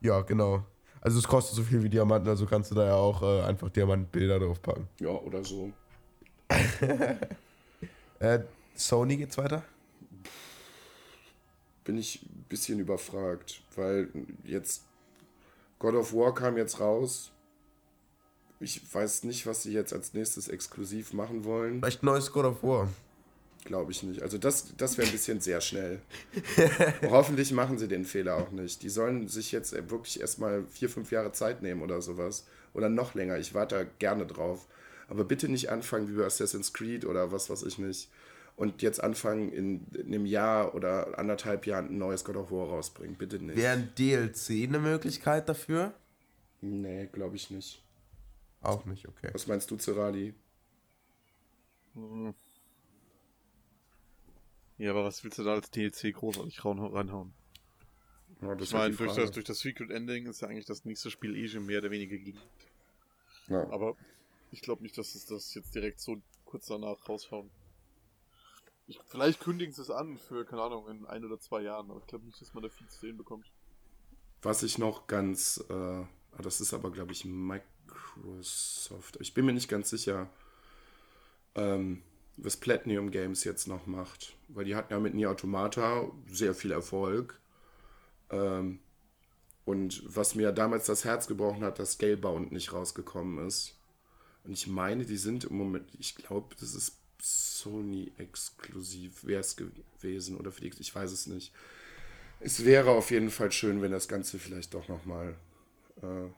Ja, 0.00 0.20
genau. 0.22 0.64
Also 1.00 1.18
es 1.18 1.26
kostet 1.26 1.56
so 1.56 1.62
viel 1.62 1.82
wie 1.82 1.88
Diamanten, 1.88 2.28
also 2.28 2.46
kannst 2.46 2.70
du 2.70 2.74
da 2.74 2.86
ja 2.86 2.94
auch 2.94 3.22
äh, 3.22 3.42
einfach 3.42 3.68
Diamantbilder 3.70 4.38
draufpacken. 4.38 4.88
Ja, 5.00 5.10
oder 5.10 5.44
so. 5.44 5.72
Äh, 8.18 8.38
Sony 8.74 9.16
geht's 9.16 9.38
weiter? 9.38 9.64
Bin 11.84 11.98
ich 11.98 12.22
ein 12.22 12.46
bisschen 12.48 12.78
überfragt, 12.78 13.62
weil 13.74 14.08
jetzt 14.44 14.84
God 15.78 15.94
of 15.94 16.12
War 16.12 16.34
kam 16.34 16.56
jetzt 16.56 16.78
raus. 16.78 17.32
Ich 18.60 18.80
weiß 18.94 19.24
nicht, 19.24 19.46
was 19.46 19.64
sie 19.64 19.72
jetzt 19.72 19.92
als 19.92 20.14
nächstes 20.14 20.46
exklusiv 20.46 21.12
machen 21.12 21.44
wollen. 21.44 21.80
Vielleicht 21.80 22.04
ein 22.04 22.06
neues 22.06 22.30
God 22.30 22.44
of 22.44 22.62
War. 22.62 22.88
Glaube 23.64 23.92
ich 23.92 24.02
nicht. 24.02 24.22
Also 24.22 24.38
das, 24.38 24.76
das 24.76 24.98
wäre 24.98 25.08
ein 25.08 25.12
bisschen 25.12 25.40
sehr 25.40 25.60
schnell. 25.60 26.00
Hoffentlich 27.02 27.52
machen 27.52 27.78
sie 27.78 27.88
den 27.88 28.04
Fehler 28.04 28.36
auch 28.36 28.50
nicht. 28.50 28.82
Die 28.82 28.88
sollen 28.88 29.28
sich 29.28 29.52
jetzt 29.52 29.72
wirklich 29.72 30.20
erstmal 30.20 30.64
vier, 30.66 30.88
fünf 30.88 31.10
Jahre 31.12 31.32
Zeit 31.32 31.62
nehmen 31.62 31.82
oder 31.82 32.02
sowas. 32.02 32.44
Oder 32.74 32.88
noch 32.88 33.14
länger. 33.14 33.38
Ich 33.38 33.54
warte 33.54 33.74
da 33.74 33.84
gerne 33.98 34.26
drauf. 34.26 34.66
Aber 35.08 35.24
bitte 35.24 35.48
nicht 35.48 35.70
anfangen 35.70 36.08
wie 36.08 36.18
bei 36.18 36.24
Assassin's 36.24 36.72
Creed 36.72 37.04
oder 37.04 37.32
was 37.32 37.50
weiß 37.50 37.62
ich 37.64 37.78
nicht. 37.78 38.08
Und 38.62 38.80
jetzt 38.80 39.02
anfangen 39.02 39.52
in, 39.52 39.88
in 39.88 40.06
einem 40.06 40.24
Jahr 40.24 40.76
oder 40.76 41.18
anderthalb 41.18 41.66
Jahren 41.66 41.86
ein 41.86 41.98
neues 41.98 42.24
God 42.24 42.36
of 42.36 42.52
War 42.52 42.68
rausbringen. 42.68 43.16
Bitte 43.16 43.40
nicht. 43.40 43.56
Wäre 43.56 43.72
ein 43.72 43.92
DLC 43.98 44.68
eine 44.68 44.78
Möglichkeit 44.78 45.48
dafür? 45.48 45.92
Nee, 46.60 47.06
glaube 47.06 47.34
ich 47.34 47.50
nicht. 47.50 47.82
Auch 48.60 48.84
nicht, 48.84 49.08
okay. 49.08 49.30
Was 49.32 49.48
meinst 49.48 49.68
du, 49.72 49.76
Zerali? 49.78 50.34
Ja, 54.78 54.92
aber 54.92 55.02
was 55.02 55.24
willst 55.24 55.40
du 55.40 55.42
da 55.42 55.54
als 55.54 55.68
DLC 55.72 56.14
großartig 56.14 56.64
reinhauen? 56.64 57.34
Ja, 58.42 58.54
das 58.54 58.68
Ich 58.68 58.74
halt 58.74 58.96
meine, 58.96 59.08
durch 59.08 59.16
das, 59.16 59.32
durch 59.32 59.44
das 59.44 59.58
Secret 59.58 59.90
Ending 59.90 60.26
ist 60.26 60.40
ja 60.40 60.46
eigentlich 60.46 60.66
das 60.66 60.84
nächste 60.84 61.10
Spiel 61.10 61.36
eh 61.36 61.48
schon 61.48 61.66
mehr 61.66 61.80
oder 61.80 61.90
weniger 61.90 62.16
geleakt. 62.16 62.38
ja. 63.48 63.68
Aber 63.72 63.96
ich 64.52 64.60
glaube 64.60 64.84
nicht, 64.84 64.96
dass 64.96 65.16
es 65.16 65.26
das 65.26 65.52
jetzt 65.52 65.74
direkt 65.74 65.98
so 65.98 66.22
kurz 66.44 66.66
danach 66.66 67.08
raushauen. 67.08 67.50
Ich, 68.92 69.00
vielleicht 69.06 69.40
kündigen 69.40 69.72
sie 69.72 69.80
es 69.80 69.90
an 69.90 70.18
für, 70.18 70.44
keine 70.44 70.62
Ahnung, 70.62 70.86
in 70.88 71.06
ein 71.06 71.24
oder 71.24 71.40
zwei 71.40 71.62
Jahren, 71.62 71.90
aber 71.90 72.00
ich 72.00 72.06
glaube 72.06 72.26
nicht, 72.26 72.38
dass 72.40 72.52
man 72.52 72.62
da 72.62 72.68
viel 72.68 72.86
zu 72.88 73.00
sehen 73.00 73.16
bekommt. 73.16 73.50
Was 74.42 74.62
ich 74.62 74.76
noch 74.76 75.06
ganz, 75.06 75.64
äh, 75.70 75.72
ah, 75.72 76.08
das 76.42 76.60
ist 76.60 76.74
aber, 76.74 76.90
glaube 76.90 77.12
ich, 77.12 77.24
Microsoft. 77.24 79.16
Ich 79.20 79.32
bin 79.32 79.46
mir 79.46 79.54
nicht 79.54 79.70
ganz 79.70 79.88
sicher, 79.88 80.28
ähm, 81.54 82.02
was 82.36 82.58
Platinum 82.58 83.10
Games 83.10 83.44
jetzt 83.44 83.66
noch 83.66 83.86
macht. 83.86 84.36
Weil 84.48 84.66
die 84.66 84.76
hatten 84.76 84.92
ja 84.92 85.00
mit 85.00 85.14
Nier 85.14 85.30
Automata 85.30 86.10
sehr 86.26 86.54
viel 86.54 86.72
Erfolg. 86.72 87.40
Ähm, 88.28 88.80
und 89.64 90.02
was 90.04 90.34
mir 90.34 90.52
damals 90.52 90.84
das 90.84 91.06
Herz 91.06 91.26
gebrochen 91.26 91.64
hat, 91.64 91.78
dass 91.78 91.92
Scalebound 91.92 92.52
nicht 92.52 92.74
rausgekommen 92.74 93.46
ist. 93.46 93.78
Und 94.44 94.52
ich 94.52 94.66
meine, 94.66 95.06
die 95.06 95.16
sind 95.16 95.44
im 95.44 95.56
Moment, 95.56 95.88
ich 95.98 96.14
glaube, 96.14 96.54
das 96.58 96.74
ist 96.74 97.01
Sony 97.24 98.10
exklusiv, 98.18 99.24
wäre 99.24 99.40
es 99.40 99.56
gewesen 99.56 100.36
oder 100.36 100.50
für 100.50 100.60
die, 100.62 100.72
ich 100.80 100.92
weiß 100.94 101.12
es 101.12 101.28
nicht. 101.28 101.52
Es 102.40 102.64
wäre 102.64 102.90
auf 102.90 103.12
jeden 103.12 103.30
Fall 103.30 103.52
schön, 103.52 103.80
wenn 103.80 103.92
das 103.92 104.08
Ganze 104.08 104.40
vielleicht 104.40 104.74
doch 104.74 104.88
nochmal 104.88 105.36
äh, 106.02 106.28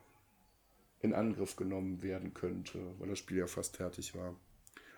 in 1.01 1.13
Angriff 1.15 1.55
genommen 1.55 2.03
werden 2.03 2.35
könnte, 2.35 2.79
weil 2.99 3.09
das 3.09 3.17
Spiel 3.17 3.37
ja 3.37 3.47
fast 3.47 3.77
fertig 3.77 4.13
war. 4.13 4.35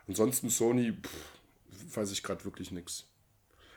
Ansonsten 0.09 0.49
Sony, 0.49 0.91
pff, 0.91 1.95
weiß 1.95 2.11
ich 2.11 2.21
gerade 2.21 2.43
wirklich 2.43 2.71
nichts. 2.71 3.05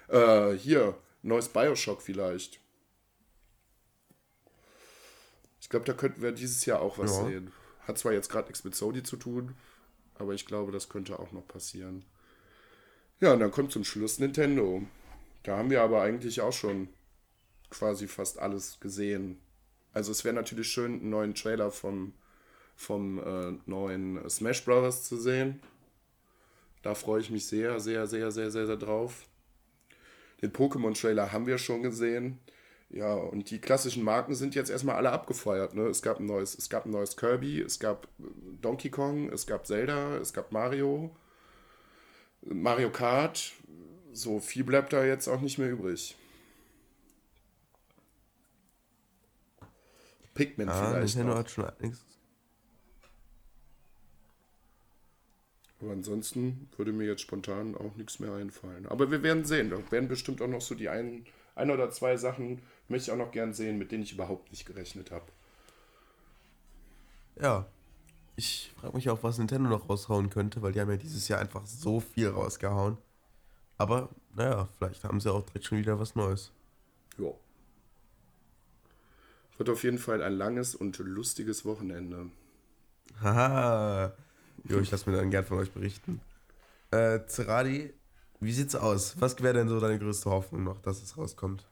Äh, 0.08 0.54
hier, 0.54 0.98
neues 1.22 1.48
Bioshock 1.48 2.02
vielleicht. 2.02 2.58
Ich 5.60 5.68
glaube, 5.68 5.84
da 5.84 5.92
könnten 5.92 6.22
wir 6.22 6.32
dieses 6.32 6.64
Jahr 6.66 6.80
auch 6.80 6.98
was 6.98 7.18
Ja. 7.18 7.26
sehen. 7.26 7.52
Hat 7.86 7.98
zwar 7.98 8.12
jetzt 8.12 8.28
gerade 8.30 8.48
nichts 8.48 8.64
mit 8.64 8.74
Sony 8.74 9.04
zu 9.04 9.16
tun, 9.16 9.54
aber 10.20 10.34
ich 10.34 10.46
glaube, 10.46 10.70
das 10.70 10.88
könnte 10.88 11.18
auch 11.18 11.32
noch 11.32 11.48
passieren. 11.48 12.04
Ja, 13.20 13.32
und 13.32 13.40
dann 13.40 13.50
kommt 13.50 13.72
zum 13.72 13.84
Schluss 13.84 14.18
Nintendo. 14.18 14.82
Da 15.42 15.56
haben 15.56 15.70
wir 15.70 15.82
aber 15.82 16.02
eigentlich 16.02 16.40
auch 16.42 16.52
schon 16.52 16.88
quasi 17.70 18.06
fast 18.06 18.38
alles 18.38 18.78
gesehen. 18.80 19.40
Also 19.92 20.12
es 20.12 20.24
wäre 20.24 20.34
natürlich 20.34 20.68
schön, 20.68 21.00
einen 21.00 21.10
neuen 21.10 21.34
Trailer 21.34 21.70
vom, 21.70 22.12
vom 22.76 23.18
äh, 23.18 23.58
neuen 23.66 24.28
Smash 24.28 24.64
Bros. 24.64 25.04
zu 25.04 25.16
sehen. 25.16 25.60
Da 26.82 26.94
freue 26.94 27.20
ich 27.20 27.30
mich 27.30 27.46
sehr, 27.46 27.80
sehr, 27.80 28.06
sehr, 28.06 28.30
sehr, 28.30 28.50
sehr, 28.50 28.66
sehr 28.66 28.76
drauf. 28.76 29.26
Den 30.42 30.52
Pokémon-Trailer 30.52 31.32
haben 31.32 31.46
wir 31.46 31.58
schon 31.58 31.82
gesehen. 31.82 32.38
Ja, 32.92 33.14
und 33.14 33.50
die 33.50 33.60
klassischen 33.60 34.02
Marken 34.02 34.34
sind 34.34 34.56
jetzt 34.56 34.68
erstmal 34.68 34.96
alle 34.96 35.12
abgefeuert. 35.12 35.74
Ne? 35.74 35.82
Es, 35.82 36.02
gab 36.02 36.18
ein 36.18 36.26
neues, 36.26 36.58
es 36.58 36.68
gab 36.68 36.86
ein 36.86 36.90
neues 36.90 37.16
Kirby, 37.16 37.60
es 37.60 37.78
gab 37.78 38.08
äh, 38.18 38.24
Donkey 38.60 38.90
Kong, 38.90 39.30
es 39.30 39.46
gab 39.46 39.66
Zelda, 39.66 40.16
es 40.16 40.32
gab 40.32 40.50
Mario, 40.50 41.14
Mario 42.42 42.90
Kart. 42.90 43.52
So 44.12 44.40
viel 44.40 44.64
bleibt 44.64 44.92
da 44.92 45.04
jetzt 45.04 45.28
auch 45.28 45.40
nicht 45.40 45.58
mehr 45.58 45.70
übrig. 45.70 46.16
Pikmin 50.34 50.68
Ah, 50.68 50.90
vielleicht 50.90 51.16
Nintendo 51.16 51.38
hat 51.38 51.50
schon 51.50 51.66
einiges. 51.66 52.04
Aber 55.80 55.92
ansonsten 55.92 56.68
würde 56.76 56.92
mir 56.92 57.06
jetzt 57.06 57.22
spontan 57.22 57.76
auch 57.76 57.94
nichts 57.96 58.18
mehr 58.18 58.32
einfallen. 58.32 58.86
Aber 58.86 59.10
wir 59.10 59.22
werden 59.22 59.44
sehen. 59.44 59.70
Da 59.70 59.78
werden 59.92 60.08
bestimmt 60.08 60.42
auch 60.42 60.48
noch 60.48 60.60
so 60.60 60.74
die 60.74 60.88
ein, 60.88 61.24
ein 61.54 61.70
oder 61.70 61.90
zwei 61.90 62.16
Sachen, 62.16 62.60
möchte 62.90 63.10
ich 63.10 63.12
auch 63.12 63.24
noch 63.24 63.32
gern 63.32 63.54
sehen, 63.54 63.78
mit 63.78 63.92
denen 63.92 64.02
ich 64.02 64.12
überhaupt 64.12 64.50
nicht 64.50 64.66
gerechnet 64.66 65.10
habe. 65.10 65.26
Ja. 67.40 67.66
Ich 68.36 68.72
frage 68.80 68.96
mich 68.96 69.10
auch, 69.10 69.22
was 69.22 69.38
Nintendo 69.38 69.68
noch 69.68 69.88
raushauen 69.88 70.30
könnte, 70.30 70.62
weil 70.62 70.72
die 70.72 70.80
haben 70.80 70.90
ja 70.90 70.96
dieses 70.96 71.28
Jahr 71.28 71.40
einfach 71.40 71.66
so 71.66 72.00
viel 72.00 72.28
rausgehauen. 72.28 72.96
Aber, 73.76 74.08
naja, 74.34 74.68
vielleicht 74.78 75.04
haben 75.04 75.20
sie 75.20 75.32
auch 75.32 75.44
direkt 75.44 75.66
schon 75.66 75.78
wieder 75.78 75.98
was 75.98 76.14
Neues. 76.14 76.52
Ja. 77.18 77.32
Wird 79.58 79.68
auf 79.68 79.82
jeden 79.84 79.98
Fall 79.98 80.22
ein 80.22 80.32
langes 80.32 80.74
und 80.74 80.98
lustiges 80.98 81.64
Wochenende. 81.66 82.30
Haha. 83.20 84.14
Jo, 84.64 84.80
ich 84.80 84.90
lasse 84.90 85.10
mir 85.10 85.16
dann 85.16 85.30
gern 85.30 85.44
von 85.44 85.58
euch 85.58 85.70
berichten. 85.70 86.20
Äh, 86.90 87.20
Zeradi, 87.26 87.92
wie 88.40 88.52
sieht's 88.52 88.74
aus? 88.74 89.20
Was 89.20 89.42
wäre 89.42 89.54
denn 89.54 89.68
so 89.68 89.80
deine 89.80 89.98
größte 89.98 90.30
Hoffnung 90.30 90.64
noch, 90.64 90.80
dass 90.80 91.02
es 91.02 91.16
rauskommt? 91.16 91.66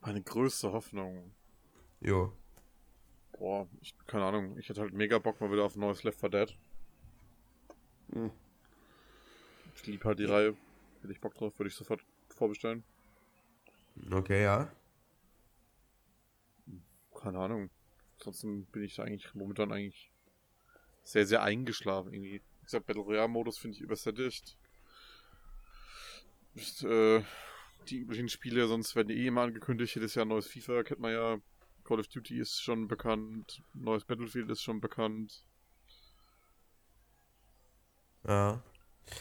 Meine 0.00 0.22
größte 0.22 0.72
Hoffnung. 0.72 1.34
Jo. 2.00 2.32
Boah, 3.32 3.68
ich, 3.80 3.94
keine 4.06 4.24
Ahnung. 4.24 4.58
Ich 4.58 4.68
hätte 4.68 4.80
halt 4.80 4.94
mega 4.94 5.18
Bock 5.18 5.40
mal 5.40 5.52
wieder 5.52 5.64
auf 5.64 5.76
ein 5.76 5.80
neues 5.80 6.02
Left 6.02 6.20
4 6.20 6.28
Dead. 6.30 6.56
Hm. 8.12 8.30
Ich 9.74 9.86
liebe 9.86 10.04
halt 10.04 10.18
die 10.18 10.24
Reihe. 10.24 10.56
Hätte 11.00 11.12
ich 11.12 11.20
Bock 11.20 11.34
drauf, 11.34 11.58
würde 11.58 11.68
ich 11.68 11.74
sofort 11.74 12.04
vorbestellen. 12.28 12.82
Okay, 14.10 14.42
ja. 14.42 14.72
Keine 17.14 17.38
Ahnung. 17.38 17.70
Trotzdem 18.18 18.64
bin 18.66 18.82
ich 18.82 19.00
eigentlich 19.00 19.34
momentan 19.34 19.72
eigentlich 19.72 20.10
sehr, 21.02 21.26
sehr 21.26 21.42
eingeschlafen 21.42 22.12
irgendwie. 22.12 22.42
Dieser 22.62 22.80
Battle 22.80 23.02
Royale-Modus 23.02 23.58
finde 23.58 23.76
ich 23.76 23.82
übersättigt. 23.82 24.56
Ist, 26.54 26.82
äh, 26.84 27.22
die 27.88 27.98
üblichen 27.98 28.28
Spiele, 28.28 28.66
sonst 28.66 28.94
werden 28.96 29.08
die 29.08 29.14
eh 29.22 29.26
immer 29.26 29.42
angekündigt. 29.42 29.94
Jedes 29.94 30.14
Jahr 30.14 30.24
ein 30.24 30.28
neues 30.28 30.46
FIFA, 30.46 30.82
kennt 30.82 31.00
man 31.00 31.12
ja. 31.12 31.38
Call 31.84 31.98
of 31.98 32.08
Duty 32.08 32.38
ist 32.38 32.60
schon 32.62 32.86
bekannt. 32.88 33.62
Neues 33.74 34.04
Battlefield 34.04 34.50
ist 34.50 34.62
schon 34.62 34.80
bekannt. 34.80 35.44
Ja. 38.26 38.62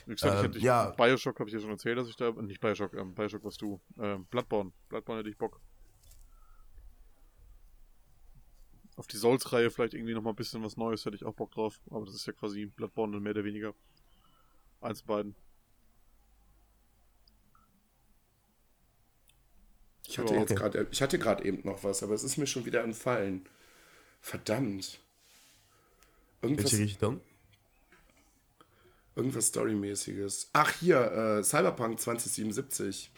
Wie 0.05 0.13
gesagt, 0.13 0.33
ich 0.33 0.39
Ähm, 0.39 0.45
hätte 0.45 0.57
ich, 0.57 0.63
ja. 0.63 0.89
Bioshock 0.91 1.39
habe 1.39 1.49
ich 1.49 1.53
ja 1.53 1.59
schon 1.61 1.71
erzählt, 1.71 1.97
dass 1.97 2.09
ich 2.09 2.15
da. 2.15 2.31
Nicht 2.31 2.59
Bioshock, 2.59 2.93
ähm, 2.93 3.15
Bioshock 3.15 3.43
was 3.43 3.57
du. 3.57 3.79
Ähm, 3.97 4.25
Bloodborne. 4.25 4.71
Bloodborne 4.89 5.19
hätte 5.19 5.29
ich 5.29 5.37
Bock. 5.37 5.59
Auf 8.97 9.07
die 9.07 9.17
Souls-Reihe 9.17 9.71
vielleicht 9.71 9.93
irgendwie 9.93 10.13
nochmal 10.13 10.33
ein 10.33 10.35
bisschen 10.35 10.61
was 10.61 10.75
Neues 10.75 11.05
hätte 11.05 11.15
ich 11.15 11.23
auch 11.23 11.33
Bock 11.33 11.51
drauf. 11.51 11.79
Aber 11.89 12.05
das 12.05 12.15
ist 12.15 12.27
ja 12.27 12.33
quasi 12.33 12.65
Bloodborne 12.65 13.19
mehr 13.19 13.31
oder 13.31 13.45
weniger. 13.45 13.73
Eins 14.81 15.01
beiden. 15.01 15.35
Ich 20.09 20.17
hatte 20.17 20.33
jetzt 20.33 20.51
okay. 20.51 20.55
gerade, 20.55 20.87
ich 20.89 21.01
hatte 21.03 21.19
gerade 21.19 21.45
eben 21.45 21.61
noch 21.63 21.83
was, 21.83 22.01
aber 22.01 22.15
es 22.15 22.23
ist 22.23 22.37
mir 22.37 22.47
schon 22.47 22.65
wieder 22.65 22.83
entfallen. 22.83 23.45
Verdammt. 24.21 24.99
Irgendwas, 26.41 26.71
Welche 26.71 26.83
Richtung? 26.83 27.21
irgendwas 29.15 29.47
Storymäßiges. 29.47 30.49
Ach, 30.53 30.71
hier, 30.79 30.99
äh, 31.11 31.43
Cyberpunk 31.43 31.99
2077. 31.99 33.11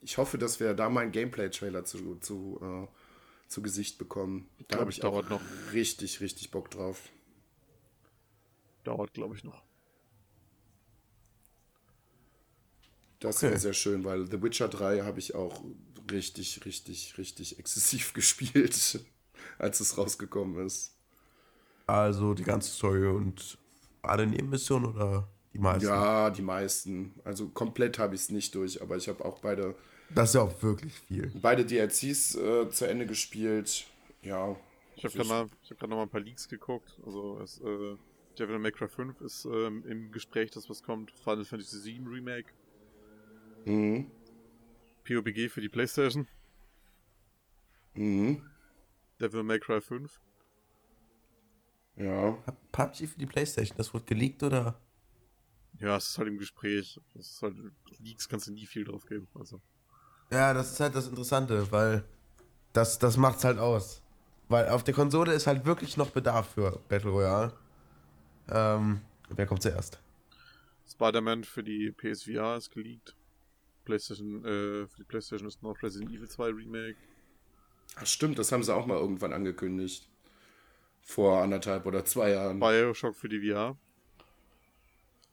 Ich 0.00 0.18
hoffe, 0.18 0.36
dass 0.36 0.58
wir 0.58 0.74
da 0.74 0.88
mal 0.88 1.02
einen 1.02 1.12
Gameplay-Trailer 1.12 1.84
zu, 1.84 2.16
zu, 2.16 2.58
äh, 2.60 3.48
zu 3.48 3.62
Gesicht 3.62 3.98
bekommen. 3.98 4.48
Da 4.66 4.80
habe 4.80 4.90
ich, 4.90 4.98
ich 4.98 5.04
auch 5.04 5.12
dauert 5.12 5.30
noch. 5.30 5.42
richtig, 5.72 6.20
richtig 6.20 6.50
Bock 6.50 6.72
drauf. 6.72 7.08
Dauert, 8.82 9.14
glaube 9.14 9.36
ich, 9.36 9.44
noch. 9.44 9.62
Das 13.20 13.36
Okay. 13.36 13.50
wäre 13.50 13.60
sehr 13.60 13.74
schön, 13.74 14.04
weil 14.04 14.26
The 14.28 14.42
Witcher 14.42 14.66
3 14.66 15.02
habe 15.02 15.20
ich 15.20 15.36
auch 15.36 15.62
richtig, 16.10 16.64
richtig, 16.64 17.16
richtig 17.18 17.58
exzessiv 17.58 18.12
gespielt, 18.14 19.00
als 19.58 19.80
es 19.80 19.96
rausgekommen 19.98 20.64
ist. 20.66 20.96
Also 21.86 22.34
die 22.34 22.44
ganze 22.44 22.70
Story 22.70 23.06
und 23.06 23.58
alle 24.02 24.26
Nebenmissionen 24.26 24.86
oder 24.94 25.28
die 25.52 25.58
meisten? 25.58 25.86
Ja, 25.88 26.30
die 26.30 26.42
meisten. 26.42 27.14
Also 27.24 27.48
komplett 27.48 27.98
habe 27.98 28.14
ich 28.14 28.22
es 28.22 28.30
nicht 28.30 28.54
durch, 28.54 28.80
aber 28.80 28.96
ich 28.96 29.08
habe 29.08 29.24
auch 29.24 29.40
beide, 29.40 29.74
Das 30.14 30.30
ist 30.30 30.34
ja 30.34 30.42
auch 30.42 30.62
wirklich 30.62 30.92
viel. 31.00 31.30
beide 31.34 31.64
DLCs 31.64 32.34
äh, 32.36 32.70
zu 32.70 32.86
Ende 32.88 33.06
gespielt. 33.06 33.86
Ja. 34.22 34.56
Ich 34.94 35.04
habe 35.04 35.14
Also 35.18 35.18
gerade 35.18 35.28
mal, 35.28 35.50
ich 35.64 35.70
hab 35.70 35.78
grad 35.78 35.90
noch 35.90 35.96
mal 35.96 36.02
ein 36.04 36.08
paar 36.10 36.20
Leaks 36.20 36.48
geguckt. 36.48 36.98
Also, 37.04 37.38
es, 37.40 37.60
äh, 37.60 37.96
Devil 38.38 38.58
May 38.58 38.72
Cry 38.72 38.88
5 38.88 39.20
ist 39.20 39.44
ähm, 39.44 39.84
im 39.86 40.10
Gespräch, 40.12 40.50
dass 40.50 40.70
was 40.70 40.82
kommt. 40.82 41.10
Final 41.22 41.44
Fantasy 41.44 41.84
VII 41.84 42.06
Remake. 42.08 42.52
Mhm. 43.66 44.06
PUBG 45.04 45.48
für 45.48 45.60
die 45.60 45.68
Playstation. 45.68 46.26
Mhm. 47.96 48.42
Devil 49.18 49.42
May 49.42 49.58
Cry 49.58 49.80
5. 49.80 50.20
Ja. 51.96 52.36
PUBG 52.72 53.06
für 53.06 53.18
die 53.18 53.26
Playstation, 53.26 53.76
das 53.78 53.92
wurde 53.94 54.04
geleakt 54.04 54.42
oder? 54.42 54.78
Ja, 55.78 55.96
es 55.96 56.08
ist 56.10 56.18
halt 56.18 56.28
im 56.28 56.38
Gespräch. 56.38 56.98
Es 57.14 57.30
ist 57.32 57.42
halt, 57.42 57.56
Leaks 57.98 58.28
kannst 58.28 58.46
du 58.46 58.52
nie 58.52 58.66
viel 58.66 58.84
drauf 58.84 59.04
geben. 59.06 59.28
Also, 59.34 59.60
Ja, 60.30 60.54
das 60.54 60.72
ist 60.72 60.80
halt 60.80 60.94
das 60.94 61.08
Interessante, 61.08 61.70
weil 61.70 62.04
das, 62.72 62.98
das 62.98 63.16
macht's 63.16 63.44
halt 63.44 63.58
aus. 63.58 64.02
Weil 64.48 64.68
auf 64.70 64.84
der 64.84 64.94
Konsole 64.94 65.32
ist 65.34 65.46
halt 65.48 65.66
wirklich 65.66 65.96
noch 65.96 66.10
Bedarf 66.10 66.50
für 66.54 66.80
Battle 66.88 67.10
Royale. 67.10 67.52
Ähm, 68.50 69.02
wer 69.30 69.46
kommt 69.46 69.62
zuerst? 69.62 70.00
Spider-Man 70.84 71.42
für 71.42 71.64
die 71.64 71.90
PSVR 71.90 72.56
ist 72.56 72.70
geleakt. 72.70 73.16
PlayStation, 73.84 74.44
äh, 74.44 74.86
für 74.86 74.96
die 74.98 75.04
PlayStation 75.04 75.48
ist 75.48 75.62
noch 75.62 75.82
Resident 75.82 76.10
Evil 76.12 76.28
2 76.28 76.48
Remake. 76.48 76.96
Ach, 77.96 78.06
stimmt, 78.06 78.38
das 78.38 78.52
haben 78.52 78.62
sie 78.62 78.74
auch 78.74 78.86
mal 78.86 78.98
irgendwann 78.98 79.32
angekündigt. 79.32 80.08
Vor 81.02 81.42
anderthalb 81.42 81.84
oder 81.86 82.04
zwei 82.04 82.30
Jahren. 82.30 82.60
Bioshock 82.60 83.16
für 83.16 83.28
die 83.28 83.50
VR. 83.50 83.76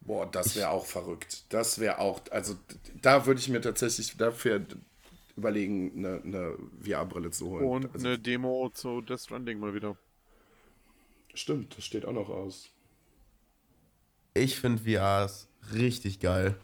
Boah, 0.01 0.25
das 0.25 0.55
wäre 0.55 0.69
auch 0.69 0.85
verrückt. 0.85 1.45
Das 1.49 1.79
wäre 1.79 1.99
auch, 1.99 2.21
also 2.31 2.55
da 3.01 3.25
würde 3.25 3.39
ich 3.39 3.49
mir 3.49 3.61
tatsächlich 3.61 4.17
dafür 4.17 4.65
überlegen, 5.35 5.91
eine, 5.97 6.21
eine 6.23 6.57
VR-Brille 6.81 7.31
zu 7.31 7.49
holen. 7.49 7.65
Und 7.65 7.93
also, 7.93 8.07
eine 8.07 8.19
Demo 8.19 8.69
zu 8.73 9.01
Death 9.01 9.21
Stranding 9.21 9.59
mal 9.59 9.73
wieder. 9.73 9.97
Stimmt, 11.33 11.77
das 11.77 11.85
steht 11.85 12.05
auch 12.05 12.13
noch 12.13 12.29
aus. 12.29 12.71
Ich 14.33 14.59
finde 14.59 14.83
VRs 14.83 15.47
richtig 15.73 16.19
geil. 16.19 16.59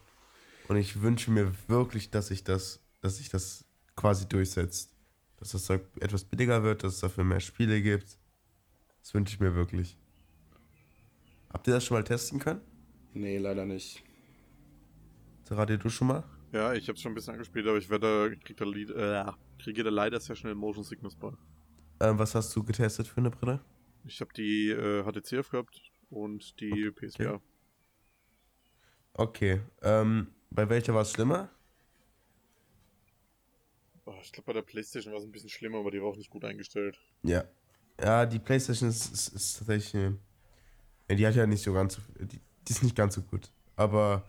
Und 0.68 0.78
ich 0.78 1.02
wünsche 1.02 1.32
mir 1.32 1.52
wirklich, 1.68 2.10
dass 2.10 2.28
sich 2.28 2.44
das, 2.44 2.80
dass 3.02 3.18
sich 3.18 3.30
das 3.30 3.66
quasi 3.96 4.28
durchsetzt. 4.28 4.96
Dass 5.38 5.52
das 5.52 5.66
so 5.66 5.74
etwas 6.00 6.24
billiger 6.24 6.64
wird, 6.64 6.84
dass 6.84 6.96
es 6.96 7.00
dafür 7.02 7.24
mehr 7.24 7.40
Spiele 7.40 7.82
gibt. 7.82 8.18
Das 9.02 9.14
wünsche 9.14 9.36
ich 9.36 9.40
mir 9.40 9.54
wirklich. 9.54 9.98
Habt 11.52 11.68
ihr 11.68 11.74
das 11.74 11.86
schon 11.86 11.98
mal 11.98 12.04
testen 12.04 12.40
können? 12.40 12.62
Nee, 13.14 13.38
leider 13.38 13.66
nicht. 13.66 14.04
Radio, 15.50 15.78
du 15.78 15.90
schon 15.90 16.08
mal? 16.08 16.24
Ja, 16.52 16.74
ich 16.74 16.88
habe 16.88 16.98
schon 16.98 17.12
ein 17.12 17.16
bisschen 17.16 17.34
angespielt, 17.34 17.68
aber 17.68 17.78
ich 17.78 17.90
werde, 17.90 18.36
krieg 18.44 18.58
da, 18.58 18.66
äh, 18.66 19.32
kriege 19.62 19.84
da 19.84 19.90
leider 19.90 20.20
sehr 20.20 20.36
schnell 20.36 20.56
Motion 20.56 20.84
Sickness 20.84 21.16
bei. 21.16 21.32
Ähm, 22.00 22.18
was 22.18 22.34
hast 22.34 22.56
du 22.56 22.64
getestet 22.64 23.08
für 23.08 23.18
eine 23.18 23.30
Brille? 23.30 23.62
Ich 24.06 24.20
habe 24.22 24.34
die 24.34 24.70
äh, 24.70 25.04
HTC 25.04 25.50
gehabt 25.50 25.82
und 26.10 26.60
die 26.60 26.92
PSVR. 26.92 27.42
Okay. 29.14 29.62
Ähm, 29.82 30.28
bei 30.52 30.70
welcher 30.70 30.94
war 30.94 31.02
es 31.04 31.12
schlimmer? 31.12 31.50
Oh, 34.06 34.14
ich 34.22 34.32
glaube, 34.32 34.48
bei 34.48 34.54
der 34.54 34.62
PlayStation 34.62 35.14
war 35.14 35.20
es 35.20 35.26
ein 35.26 35.32
bisschen 35.32 35.50
schlimmer, 35.50 35.80
aber 35.80 35.92
die 35.92 36.02
war 36.02 36.08
auch 36.10 36.16
nicht 36.18 36.30
gut 36.30 36.46
eingestellt. 36.46 36.98
Ja. 37.24 37.44
Ja, 38.02 38.26
die 38.26 38.40
Playstation 38.40 38.90
ist, 38.90 39.12
ist, 39.14 39.30
ist 39.30 39.58
tatsächlich. 39.60 39.96
eine- 39.96 40.20
die 41.18 41.26
hat 41.28 41.36
ja 41.36 41.48
nicht 41.48 41.64
so 41.64 41.74
ganz 41.74 41.96
so. 41.96 42.02
Die, 42.20 42.40
die 42.68 42.72
ist 42.72 42.84
nicht 42.84 42.96
ganz 42.96 43.16
so 43.16 43.22
gut. 43.24 43.52
Aber 43.76 44.24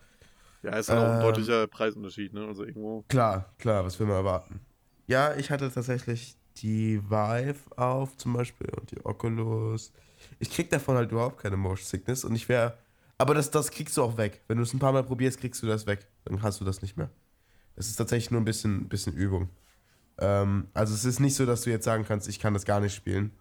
Ja, 0.62 0.78
ist 0.78 0.90
halt 0.90 1.00
auch 1.00 1.10
ein 1.12 1.16
Ähm. 1.16 1.20
deutlicher 1.20 1.66
Preisunterschied, 1.68 2.32
ne? 2.34 2.46
Also 2.46 2.64
irgendwo. 2.64 3.04
klar, 3.08 3.54
klar, 3.58 3.84
was 3.84 3.98
will 3.98 4.06
man 4.06 4.16
erwarten? 4.16 4.60
Ja, 5.06 5.34
ich 5.36 5.50
hatte 5.50 5.70
tatsächlich 5.72 6.36
die 6.58 7.00
Vive 7.10 7.56
auf 7.76 8.16
zum 8.16 8.32
Beispiel 8.32 8.68
und 8.80 8.90
die 8.90 9.04
Oculus. 9.04 9.92
Ich 10.38 10.50
krieg 10.50 10.70
davon 10.70 10.96
halt 10.96 11.12
überhaupt 11.12 11.38
keine 11.40 11.56
Motion 11.56 11.86
Sickness 11.86 12.24
und 12.24 12.34
ich 12.34 12.48
wäre. 12.48 12.78
Aber 13.18 13.34
das, 13.34 13.50
das 13.50 13.70
kriegst 13.70 13.96
du 13.96 14.02
auch 14.02 14.16
weg. 14.16 14.42
Wenn 14.46 14.58
du 14.58 14.62
es 14.62 14.74
ein 14.74 14.78
paar 14.78 14.92
Mal 14.92 15.04
probierst, 15.04 15.40
kriegst 15.40 15.62
du 15.62 15.66
das 15.66 15.86
weg. 15.86 16.06
Dann 16.24 16.42
hast 16.42 16.60
du 16.60 16.64
das 16.64 16.82
nicht 16.82 16.96
mehr. 16.96 17.10
Es 17.74 17.88
ist 17.88 17.96
tatsächlich 17.96 18.30
nur 18.30 18.40
ein 18.40 18.44
bisschen, 18.44 18.88
bisschen 18.88 19.14
Übung. 19.14 19.48
Ähm, 20.18 20.68
also 20.74 20.94
es 20.94 21.04
ist 21.04 21.20
nicht 21.20 21.34
so, 21.34 21.46
dass 21.46 21.62
du 21.62 21.70
jetzt 21.70 21.84
sagen 21.84 22.04
kannst, 22.06 22.28
ich 22.28 22.40
kann 22.40 22.54
das 22.54 22.64
gar 22.64 22.80
nicht 22.80 22.94
spielen, 22.94 23.32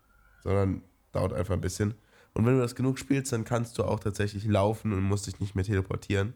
sondern 0.43 0.81
dauert 1.11 1.33
einfach 1.33 1.53
ein 1.53 1.61
bisschen. 1.61 1.95
Und 2.33 2.45
wenn 2.45 2.55
du 2.55 2.61
das 2.61 2.75
genug 2.75 2.99
spielst, 2.99 3.31
dann 3.31 3.45
kannst 3.45 3.77
du 3.77 3.83
auch 3.83 3.99
tatsächlich 3.99 4.45
laufen 4.45 4.91
und 4.91 5.03
musst 5.03 5.27
dich 5.27 5.39
nicht 5.39 5.55
mehr 5.55 5.63
teleportieren. 5.63 6.33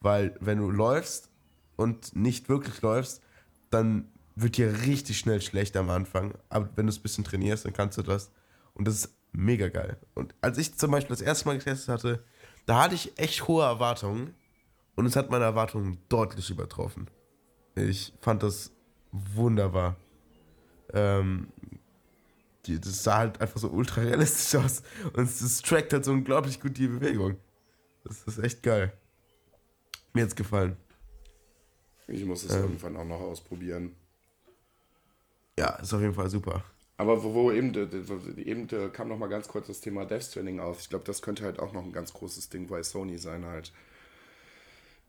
Weil 0.00 0.36
wenn 0.40 0.58
du 0.58 0.70
läufst 0.70 1.30
und 1.76 2.14
nicht 2.14 2.48
wirklich 2.48 2.82
läufst, 2.82 3.22
dann 3.70 4.08
wird 4.34 4.56
dir 4.56 4.82
richtig 4.82 5.18
schnell 5.18 5.40
schlecht 5.40 5.76
am 5.76 5.90
Anfang. 5.90 6.34
Aber 6.48 6.68
wenn 6.76 6.86
du 6.86 6.90
es 6.90 6.98
ein 6.98 7.02
bisschen 7.02 7.24
trainierst, 7.24 7.64
dann 7.64 7.72
kannst 7.72 7.96
du 7.96 8.02
das. 8.02 8.30
Und 8.74 8.86
das 8.86 8.96
ist 8.96 9.16
mega 9.32 9.68
geil. 9.68 9.98
Und 10.14 10.34
als 10.40 10.58
ich 10.58 10.76
zum 10.76 10.90
Beispiel 10.90 11.16
das 11.16 11.22
erste 11.22 11.48
Mal 11.48 11.58
getestet 11.58 11.88
hatte, 11.88 12.24
da 12.66 12.84
hatte 12.84 12.94
ich 12.94 13.18
echt 13.18 13.48
hohe 13.48 13.64
Erwartungen. 13.64 14.34
Und 14.94 15.06
es 15.06 15.16
hat 15.16 15.30
meine 15.30 15.44
Erwartungen 15.44 15.98
deutlich 16.08 16.50
übertroffen. 16.50 17.08
Ich 17.74 18.12
fand 18.20 18.42
das 18.42 18.72
wunderbar. 19.10 19.96
Ähm, 20.92 21.48
die, 22.66 22.78
das 22.78 23.02
sah 23.02 23.18
halt 23.18 23.40
einfach 23.40 23.58
so 23.58 23.68
ultra 23.70 24.02
realistisch 24.02 24.60
aus. 24.60 24.82
Und 25.14 25.24
es, 25.24 25.62
trackt 25.62 25.92
halt 25.92 26.04
so 26.04 26.12
unglaublich 26.12 26.60
gut 26.60 26.76
die 26.76 26.88
Bewegung. 26.88 27.36
Das 28.04 28.22
ist 28.24 28.38
echt 28.38 28.62
geil. 28.62 28.92
Mir 30.12 30.24
hat's 30.24 30.36
gefallen. 30.36 30.76
Ich 32.06 32.24
muss 32.24 32.44
es 32.44 32.54
Ähm. 32.54 32.62
irgendwann 32.62 32.96
auch 32.96 33.04
noch 33.04 33.20
ausprobieren. 33.20 33.96
Ja, 35.58 35.70
ist 35.76 35.94
auf 35.94 36.00
jeden 36.00 36.14
Fall 36.14 36.28
super. 36.28 36.64
Aber 37.02 37.24
wo, 37.24 37.34
wo 37.34 37.50
eben, 37.50 37.74
eben 38.36 38.92
kam 38.92 39.08
noch 39.08 39.18
mal 39.18 39.26
ganz 39.26 39.48
kurz 39.48 39.66
das 39.66 39.80
Thema 39.80 40.04
Death 40.04 40.22
Stranding 40.22 40.60
auf. 40.60 40.78
Ich 40.78 40.88
glaube, 40.88 41.04
das 41.04 41.20
könnte 41.20 41.42
halt 41.42 41.58
auch 41.58 41.72
noch 41.72 41.82
ein 41.82 41.92
ganz 41.92 42.12
großes 42.12 42.48
Ding 42.48 42.68
bei 42.68 42.80
Sony 42.84 43.18
sein 43.18 43.44
halt. 43.44 43.72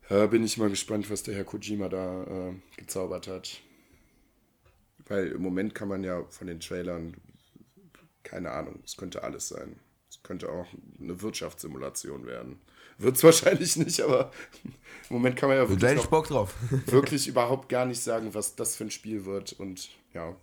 Äh, 0.08 0.26
bin 0.26 0.42
ich 0.42 0.58
mal 0.58 0.68
gespannt, 0.70 1.08
was 1.08 1.22
der 1.22 1.36
Herr 1.36 1.44
Kojima 1.44 1.88
da 1.88 2.24
äh, 2.24 2.54
gezaubert 2.76 3.28
hat. 3.28 3.60
Weil 5.06 5.28
im 5.28 5.42
Moment 5.42 5.76
kann 5.76 5.86
man 5.86 6.02
ja 6.02 6.24
von 6.30 6.48
den 6.48 6.58
Trailern, 6.58 7.14
keine 8.24 8.50
Ahnung, 8.50 8.80
es 8.84 8.96
könnte 8.96 9.22
alles 9.22 9.46
sein. 9.46 9.78
Es 10.10 10.20
könnte 10.24 10.50
auch 10.50 10.66
eine 11.00 11.22
Wirtschaftssimulation 11.22 12.26
werden. 12.26 12.58
Wird 12.98 13.14
es 13.14 13.22
wahrscheinlich 13.22 13.76
nicht, 13.76 14.00
aber 14.00 14.32
im 14.64 14.74
Moment 15.10 15.36
kann 15.36 15.48
man 15.48 15.58
ja 15.58 15.68
wirklich, 15.68 15.94
noch, 15.94 16.06
Bock 16.06 16.26
drauf. 16.26 16.56
wirklich 16.86 17.28
überhaupt 17.28 17.68
gar 17.68 17.86
nicht 17.86 18.02
sagen, 18.02 18.34
was 18.34 18.56
das 18.56 18.74
für 18.74 18.82
ein 18.82 18.90
Spiel 18.90 19.26
wird. 19.26 19.52
Und 19.52 19.90
ja, 20.12 20.34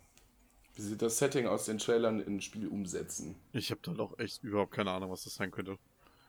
wie 0.74 0.82
sie 0.82 0.96
das 0.96 1.18
Setting 1.18 1.46
aus 1.46 1.66
den 1.66 1.78
Trailern 1.78 2.20
in 2.20 2.36
ein 2.36 2.40
Spiel 2.40 2.66
umsetzen. 2.68 3.36
Ich 3.52 3.70
habe 3.70 3.80
da 3.82 3.92
doch 3.92 4.18
echt 4.18 4.42
überhaupt 4.42 4.72
keine 4.72 4.90
Ahnung, 4.90 5.10
was 5.10 5.24
das 5.24 5.34
sein 5.34 5.50
könnte. 5.50 5.78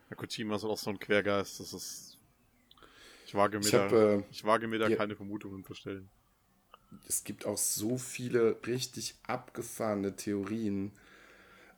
Herr 0.09 0.17
Kojima 0.17 0.55
ist 0.55 0.63
auch 0.63 0.77
so 0.77 0.89
ein 0.89 0.99
Quergeist, 0.99 1.59
das 1.59 1.73
ist. 1.73 2.17
Ich 3.25 3.33
wage 3.35 3.57
mir, 3.57 3.65
ich 3.65 3.73
hab, 3.73 3.89
da, 3.89 4.13
äh, 4.15 4.23
ich 4.31 4.43
wage 4.43 4.67
mir 4.67 4.79
da 4.79 4.87
ja, 4.87 4.95
keine 4.95 5.15
Vermutungen 5.15 5.63
zu 5.63 5.73
stellen. 5.73 6.09
Es 7.07 7.23
gibt 7.23 7.45
auch 7.45 7.57
so 7.57 7.97
viele 7.97 8.57
richtig 8.67 9.15
abgefahrene 9.25 10.15
Theorien. 10.15 10.91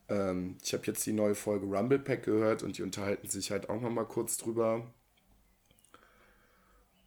Ähm, 0.09 0.57
ich 0.63 0.74
habe 0.74 0.84
jetzt 0.88 1.05
die 1.05 1.13
neue 1.13 1.36
Folge 1.36 1.66
Rumble 1.66 1.99
Pack 1.99 2.24
gehört 2.24 2.63
und 2.63 2.78
die 2.78 2.84
unterhalten 2.84 3.30
sich 3.30 3.51
halt 3.51 3.70
auch 3.70 3.80
nochmal 3.80 4.05
kurz 4.05 4.38
drüber. 4.38 4.91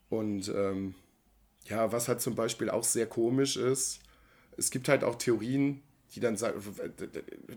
Und 0.09 0.49
ähm, 0.49 0.95
ja, 1.65 1.91
was 1.91 2.07
halt 2.07 2.21
zum 2.21 2.35
Beispiel 2.35 2.69
auch 2.69 2.83
sehr 2.83 3.05
komisch 3.05 3.57
ist, 3.57 3.99
es 4.59 4.71
gibt 4.71 4.89
halt 4.89 5.03
auch 5.03 5.15
Theorien, 5.15 5.81
die 6.13 6.19
dann 6.19 6.37
sagen, 6.37 6.61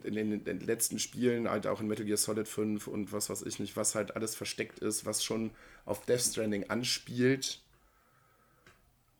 in 0.04 0.44
den, 0.44 0.60
letzten 0.60 0.98
Spielen, 0.98 1.48
halt 1.48 1.66
auch 1.66 1.80
in 1.80 1.88
Metal 1.88 2.04
Gear 2.04 2.18
Solid 2.18 2.46
5 2.46 2.86
und 2.86 3.12
was 3.12 3.30
weiß 3.30 3.42
ich 3.42 3.58
nicht, 3.58 3.76
was 3.76 3.94
halt 3.94 4.14
alles 4.14 4.34
versteckt 4.34 4.78
ist, 4.78 5.06
was 5.06 5.24
schon 5.24 5.50
auf 5.84 6.04
Death 6.04 6.20
Stranding 6.20 6.68
anspielt. 6.68 7.60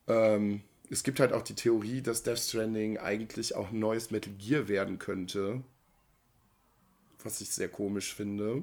Ähm, 0.07 0.63
es 0.91 1.03
gibt 1.03 1.19
halt 1.21 1.33
auch 1.33 1.43
die 1.43 1.55
Theorie, 1.55 2.03
dass 2.03 2.23
Death 2.23 2.39
Stranding 2.39 2.99
eigentlich 2.99 3.55
auch 3.55 3.71
ein 3.71 3.79
neues 3.79 4.11
Metal 4.11 4.33
Gear 4.35 4.69
werden 4.69 4.99
könnte. 4.99 5.63
Was 7.23 7.41
ich 7.41 7.51
sehr 7.51 7.69
komisch 7.69 8.15
finde. 8.15 8.63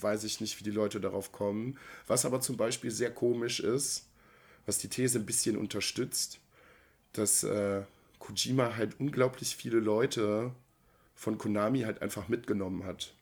Weiß 0.00 0.24
ich 0.24 0.40
nicht, 0.40 0.60
wie 0.60 0.64
die 0.64 0.70
Leute 0.70 1.00
darauf 1.00 1.32
kommen. 1.32 1.78
Was 2.06 2.26
aber 2.26 2.42
zum 2.42 2.58
Beispiel 2.58 2.90
sehr 2.90 3.12
komisch 3.12 3.60
ist, 3.60 4.06
was 4.66 4.76
die 4.76 4.88
These 4.88 5.18
ein 5.18 5.26
bisschen 5.26 5.56
unterstützt, 5.56 6.40
dass 7.14 7.42
äh, 7.44 7.82
Kojima 8.22 8.76
halt 8.76 9.00
unglaublich 9.00 9.56
viele 9.56 9.80
Leute 9.80 10.52
von 11.14 11.38
Konami 11.38 11.80
halt 11.80 12.00
einfach 12.02 12.28
mitgenommen 12.28 12.84
hat. 12.84 13.14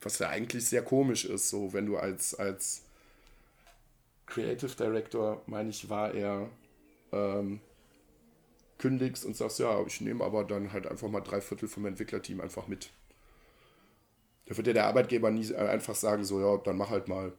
Was 0.00 0.18
ja 0.18 0.30
eigentlich 0.30 0.66
sehr 0.66 0.82
komisch 0.82 1.26
ist, 1.26 1.50
so 1.50 1.72
wenn 1.74 1.84
du 1.84 1.98
als, 1.98 2.34
als 2.34 2.82
Creative 4.24 4.74
Director, 4.74 5.42
meine 5.46 5.68
ich, 5.68 5.90
war 5.90 6.14
er, 6.14 6.48
ähm, 7.12 7.60
kündigst 8.78 9.26
und 9.26 9.36
sagst, 9.36 9.58
ja, 9.58 9.84
ich 9.86 10.00
nehme 10.00 10.24
aber 10.24 10.44
dann 10.44 10.72
halt 10.72 10.86
einfach 10.86 11.08
mal 11.08 11.20
drei 11.20 11.42
Viertel 11.42 11.68
vom 11.68 11.84
Entwicklerteam 11.84 12.40
einfach 12.40 12.68
mit. 12.68 12.90
Da 14.46 14.56
wird 14.56 14.66
ja 14.66 14.72
der 14.72 14.86
Arbeitgeber 14.86 15.30
nie 15.30 15.54
einfach 15.54 15.94
sagen, 15.94 16.24
so, 16.24 16.40
ja, 16.40 16.56
dann 16.56 16.78
mach 16.78 16.88
halt 16.88 17.06
mal. 17.06 17.34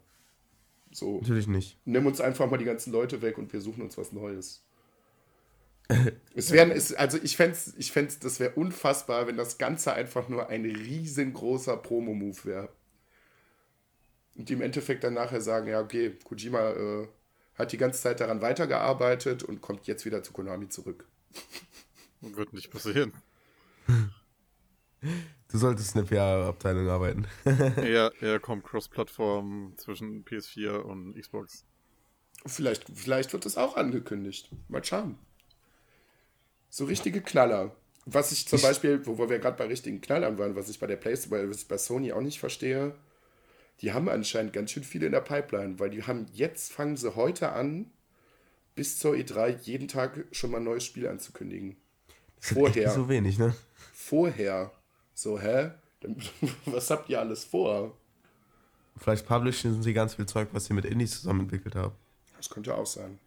So. 0.91 1.20
Natürlich 1.22 1.47
nicht. 1.47 1.78
Nimm 1.86 2.05
uns 2.05 2.22
einfach 2.22 2.49
mal 2.49 2.57
die 2.57 2.66
ganzen 2.66 2.93
Leute 2.93 3.24
weg 3.24 3.39
und 3.39 3.51
wir 3.51 3.61
suchen 3.61 3.82
uns 3.82 3.97
was 3.97 4.11
Neues 4.11 4.64
es 6.36 6.51
wären, 6.51 6.71
es, 6.71 6.93
also 6.93 7.17
ich 7.21 7.36
fände 7.36 7.57
ich 7.77 7.91
fänd's, 7.91 8.19
das 8.19 8.39
wäre 8.39 8.53
unfassbar, 8.55 9.27
wenn 9.27 9.38
das 9.38 9.57
Ganze 9.57 9.93
einfach 9.93 10.29
nur 10.29 10.49
ein 10.49 10.65
riesengroßer 10.65 11.77
Promo-Move 11.77 12.45
wäre. 12.45 12.69
Und 14.36 14.49
die 14.49 14.53
im 14.53 14.61
Endeffekt 14.61 15.03
dann 15.03 15.13
nachher 15.13 15.41
sagen, 15.41 15.67
ja, 15.67 15.79
okay, 15.79 16.17
Kojima 16.23 16.71
äh, 16.71 17.07
hat 17.55 17.71
die 17.71 17.77
ganze 17.77 18.01
Zeit 18.01 18.19
daran 18.19 18.41
weitergearbeitet 18.41 19.43
und 19.43 19.61
kommt 19.61 19.86
jetzt 19.86 20.05
wieder 20.05 20.23
zu 20.23 20.34
Konami 20.34 20.69
zurück. 20.69 21.05
Wird 22.21 22.53
nicht 22.53 22.71
passieren. 22.71 23.13
Du 25.49 25.59
solltest 25.59 25.93
in 25.93 26.01
der 26.01 26.07
PR-Abteilung 26.07 26.88
arbeiten. 26.88 27.27
ja, 27.86 28.09
er 28.21 28.39
kommt 28.39 28.63
Cross-Plattform 28.63 29.73
zwischen 29.77 30.25
PS4 30.25 30.77
und 30.77 31.13
Xbox. 31.19 31.65
Vielleicht, 32.45 32.86
vielleicht 32.95 33.34
wird 33.34 33.45
das 33.45 33.57
auch 33.57 33.77
angekündigt. 33.77 34.49
Mal 34.67 34.84
schauen. 34.84 35.19
So 36.76 36.86
richtige 36.86 37.21
Knaller. 37.21 37.76
Was 38.07 38.32
ich 38.32 38.47
zum 38.47 38.59
Beispiel, 38.59 39.05
wo, 39.05 39.19
wo 39.19 39.30
wir 39.30 39.38
gerade 39.38 39.55
bei 39.57 39.65
richtigen 39.65 40.01
Knallern 40.01 40.39
waren, 40.39 40.55
was 40.55 40.69
ich 40.69 40.80
bei 40.80 40.88
der 40.88 40.95
PlayStation, 40.95 41.47
was 41.47 41.61
ich 41.61 41.67
bei 41.67 41.78
Sony 41.78 42.11
auch 42.11 42.21
nicht 42.21 42.39
verstehe, 42.39 42.95
die 43.82 43.93
haben 43.93 44.09
anscheinend 44.09 44.53
ganz 44.53 44.71
schön 44.71 44.84
viele 44.84 45.05
in 45.05 45.11
der 45.11 45.21
Pipeline, 45.21 45.78
weil 45.78 45.91
die 45.91 46.01
haben 46.01 46.26
jetzt 46.34 46.74
fangen 46.74 46.97
sie 46.97 47.15
heute 47.15 47.51
an, 47.51 47.91
bis 48.74 48.97
zur 48.97 49.13
E3 49.13 49.55
jeden 49.61 49.88
Tag 49.88 50.26
schon 50.32 50.49
mal 50.49 50.57
ein 50.57 50.63
neues 50.63 50.84
Spiel 50.84 51.07
anzukündigen. 51.07 51.78
Vorher. 52.39 52.89
so 52.89 53.07
wenig, 53.07 53.38
ne? 53.38 53.53
Vorher. 53.93 54.71
So, 55.13 55.39
hä? 55.39 55.69
Was 56.65 56.89
habt 56.89 57.07
ihr 57.07 57.19
alles 57.19 57.43
vor? 57.43 57.95
Vielleicht 58.97 59.28
publishen 59.28 59.84
sie 59.84 59.93
ganz 59.93 60.15
viel 60.15 60.26
Zeug, 60.26 60.49
was 60.53 60.65
sie 60.65 60.74
mit 60.74 60.86
Indies 60.86 61.21
zusammen 61.21 61.41
entwickelt 61.41 61.76
haben. 61.76 61.93
Das 62.36 62.49
könnte 62.49 62.76
auch 62.76 62.88
sein. 62.88 63.19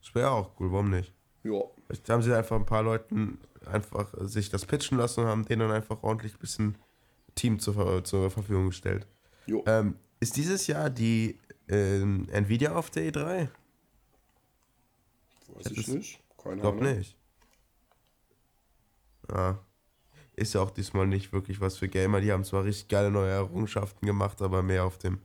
Das 0.00 0.14
wäre 0.14 0.30
auch 0.30 0.52
cool, 0.60 0.70
warum 0.70 0.90
nicht? 0.90 1.15
Ja. 1.46 1.62
Vielleicht 1.86 2.08
haben 2.10 2.22
sie 2.22 2.36
einfach 2.36 2.56
ein 2.56 2.66
paar 2.66 2.82
Leuten 2.82 3.38
einfach 3.64 4.12
sich 4.20 4.50
das 4.50 4.66
pitchen 4.66 4.98
lassen 4.98 5.20
und 5.20 5.26
haben 5.26 5.44
denen 5.44 5.60
dann 5.60 5.72
einfach 5.72 6.02
ordentlich 6.02 6.34
ein 6.34 6.38
bisschen 6.38 6.78
Team 7.34 7.58
zur, 7.58 8.04
zur 8.04 8.30
Verfügung 8.30 8.66
gestellt. 8.68 9.06
Ähm, 9.66 9.96
ist 10.20 10.36
dieses 10.36 10.66
Jahr 10.66 10.90
die 10.90 11.38
äh, 11.68 12.00
Nvidia 12.00 12.74
auf 12.74 12.90
der 12.90 13.12
E3? 13.12 13.48
Weiß 15.48 15.66
ich, 15.70 15.78
ich 15.78 15.88
nicht. 15.88 16.20
Keine 16.36 16.60
Ahnung. 16.62 16.78
Glaub 16.78 16.96
nicht. 16.96 17.16
Ja. 19.30 19.58
Ist 20.34 20.54
ja 20.54 20.60
auch 20.60 20.70
diesmal 20.70 21.06
nicht 21.06 21.32
wirklich 21.32 21.60
was 21.60 21.78
für 21.78 21.88
Gamer. 21.88 22.20
Die 22.20 22.30
haben 22.30 22.44
zwar 22.44 22.64
richtig 22.64 22.88
geile 22.88 23.10
neue 23.10 23.30
Errungenschaften 23.30 24.06
gemacht, 24.06 24.42
aber 24.42 24.62
mehr 24.62 24.84
auf 24.84 24.98
dem 24.98 25.20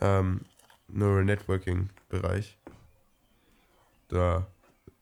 ähm, 0.00 0.42
Neural 0.88 1.24
Networking 1.24 1.88
Bereich. 2.08 2.58
Da 4.08 4.46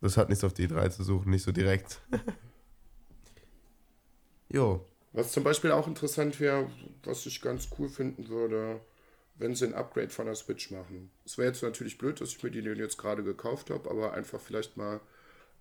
das 0.00 0.16
hat 0.16 0.28
nichts 0.28 0.44
auf 0.44 0.54
die 0.54 0.68
3 0.68 0.88
zu 0.88 1.02
suchen, 1.02 1.30
nicht 1.30 1.42
so 1.42 1.52
direkt. 1.52 2.00
jo. 4.48 4.86
Was 5.12 5.32
zum 5.32 5.44
Beispiel 5.44 5.72
auch 5.72 5.86
interessant 5.86 6.38
wäre, 6.40 6.70
was 7.04 7.26
ich 7.26 7.42
ganz 7.42 7.68
cool 7.78 7.88
finden 7.88 8.28
würde, 8.28 8.80
wenn 9.34 9.54
sie 9.54 9.66
ein 9.66 9.74
Upgrade 9.74 10.10
von 10.10 10.26
der 10.26 10.36
Switch 10.36 10.70
machen. 10.70 11.10
Es 11.24 11.36
wäre 11.36 11.48
jetzt 11.48 11.62
natürlich 11.62 11.98
blöd, 11.98 12.20
dass 12.20 12.30
ich 12.30 12.42
mir 12.42 12.50
die 12.50 12.60
jetzt 12.60 12.98
gerade 12.98 13.24
gekauft 13.24 13.70
habe, 13.70 13.90
aber 13.90 14.12
einfach 14.12 14.40
vielleicht 14.40 14.76
mal 14.76 15.00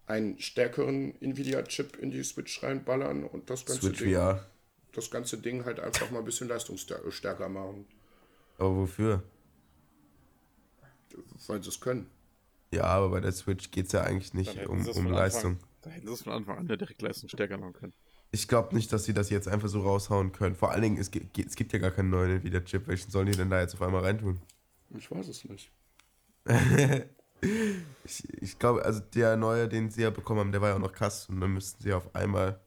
einen 0.06 0.40
stärkeren 0.40 1.20
Nvidia-Chip 1.22 1.98
in 1.98 2.12
die 2.12 2.24
Switch 2.24 2.64
reinballern 2.64 3.24
und 3.24 3.50
das 3.50 3.66
ganze 3.66 3.88
Switch 3.88 4.00
Ding, 4.00 4.14
VR. 4.14 4.46
das 4.92 5.12
ganze 5.12 5.38
Ding 5.38 5.66
halt 5.66 5.80
einfach 5.80 6.10
mal 6.12 6.20
ein 6.20 6.26
bisschen 6.26 6.48
leistungsstärker 6.48 7.48
machen. 7.48 7.86
Aber 8.58 8.76
wofür? 8.76 9.24
Weil 11.48 11.64
sie 11.64 11.70
es 11.70 11.80
können. 11.80 12.10
Ja, 12.72 12.84
aber 12.84 13.10
bei 13.10 13.20
der 13.20 13.32
Switch 13.32 13.72
geht 13.72 13.88
es 13.88 13.92
ja 13.94 14.02
eigentlich 14.02 14.34
nicht 14.34 14.68
um, 14.68 14.86
um 14.86 15.08
Leistung. 15.08 15.54
Anfang, 15.54 15.70
da 15.82 15.90
hätten 15.90 16.08
sie 16.08 16.14
es 16.14 16.22
von 16.22 16.34
Anfang 16.34 16.58
an 16.60 16.68
ja 16.68 16.76
direkt 16.76 17.02
leistungsstärker 17.02 17.58
machen 17.58 17.74
können. 17.74 17.94
Ich 18.32 18.48
glaube 18.48 18.76
nicht, 18.76 18.94
dass 18.94 19.06
sie 19.06 19.14
das 19.14 19.32
jetzt 19.32 19.48
einfach 19.48 19.70
so 19.70 19.82
raushauen 19.82 20.32
können. 20.32 20.56
Vor 20.56 20.72
allen 20.72 20.84
Dingen, 20.84 20.98
es 20.98 21.10
gibt, 21.10 21.38
es 21.40 21.56
gibt 21.56 21.74
ja 21.74 21.80
gar 21.80 21.90
keinen 21.90 22.12
neuen 22.12 22.38
Nvidia-Chip. 22.38 22.88
Welchen 22.88 23.10
sollen 23.10 23.26
die 23.26 23.32
denn 23.38 23.50
da 23.50 23.60
jetzt 23.60 23.74
auf 23.74 23.82
einmal 23.82 24.04
reintun? 24.04 24.40
Ich 24.96 25.10
weiß 25.10 25.28
es 25.28 25.46
nicht. 25.46 25.72
ich, 28.04 28.42
ich 28.42 28.60
glaube, 28.60 28.86
also 28.86 29.00
der 29.00 29.36
neue, 29.36 29.68
den 29.68 29.90
sie 29.90 30.04
ja 30.04 30.12
bekommen 30.12 30.42
haben, 30.42 30.52
der 30.52 30.62
war 30.62 30.70
ja 30.70 30.76
auch 30.76 30.80
noch 30.80 30.94
krass. 30.94 31.28
Und 31.28 31.42
dann 31.42 31.54
müssten 31.54 31.82
sie 31.82 31.94
auf 31.94 32.14
einmal 32.16 32.62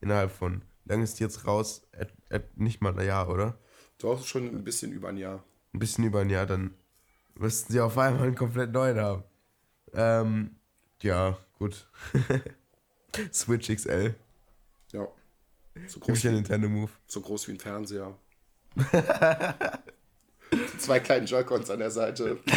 innerhalb 0.00 0.30
von, 0.30 0.62
wie 0.84 0.90
lange 0.90 1.02
ist 1.02 1.18
die 1.18 1.24
jetzt 1.24 1.46
raus? 1.48 1.88
At, 1.92 2.12
at, 2.30 2.56
nicht 2.56 2.80
mal 2.80 2.96
ein 2.96 3.04
Jahr, 3.04 3.28
oder? 3.28 3.58
Doch, 3.98 4.24
schon 4.24 4.46
ein 4.46 4.62
bisschen 4.62 4.92
über 4.92 5.08
ein 5.08 5.16
Jahr. 5.16 5.44
Ein 5.74 5.80
bisschen 5.80 6.04
über 6.04 6.20
ein 6.20 6.30
Jahr, 6.30 6.46
dann 6.46 6.74
müssten 7.34 7.72
sie 7.72 7.80
auf 7.80 7.98
einmal 7.98 8.22
einen 8.22 8.36
komplett 8.36 8.72
neuen 8.72 8.98
haben. 8.98 9.24
Ähm, 9.94 10.56
ja, 11.02 11.38
gut. 11.58 11.88
Switch 13.32 13.68
XL. 13.68 14.14
Ja. 14.92 15.08
So 15.86 16.00
groß 16.00 16.24
wie, 16.24 16.28
Nintendo 16.28 16.68
Move. 16.68 16.90
So 17.06 17.20
groß 17.20 17.48
wie 17.48 17.52
ein 17.52 17.58
Fernseher. 17.58 18.16
Zwei 20.78 21.00
kleinen 21.00 21.26
Joy-Cons 21.26 21.70
an 21.70 21.78
der 21.78 21.90
Seite. 21.90 22.38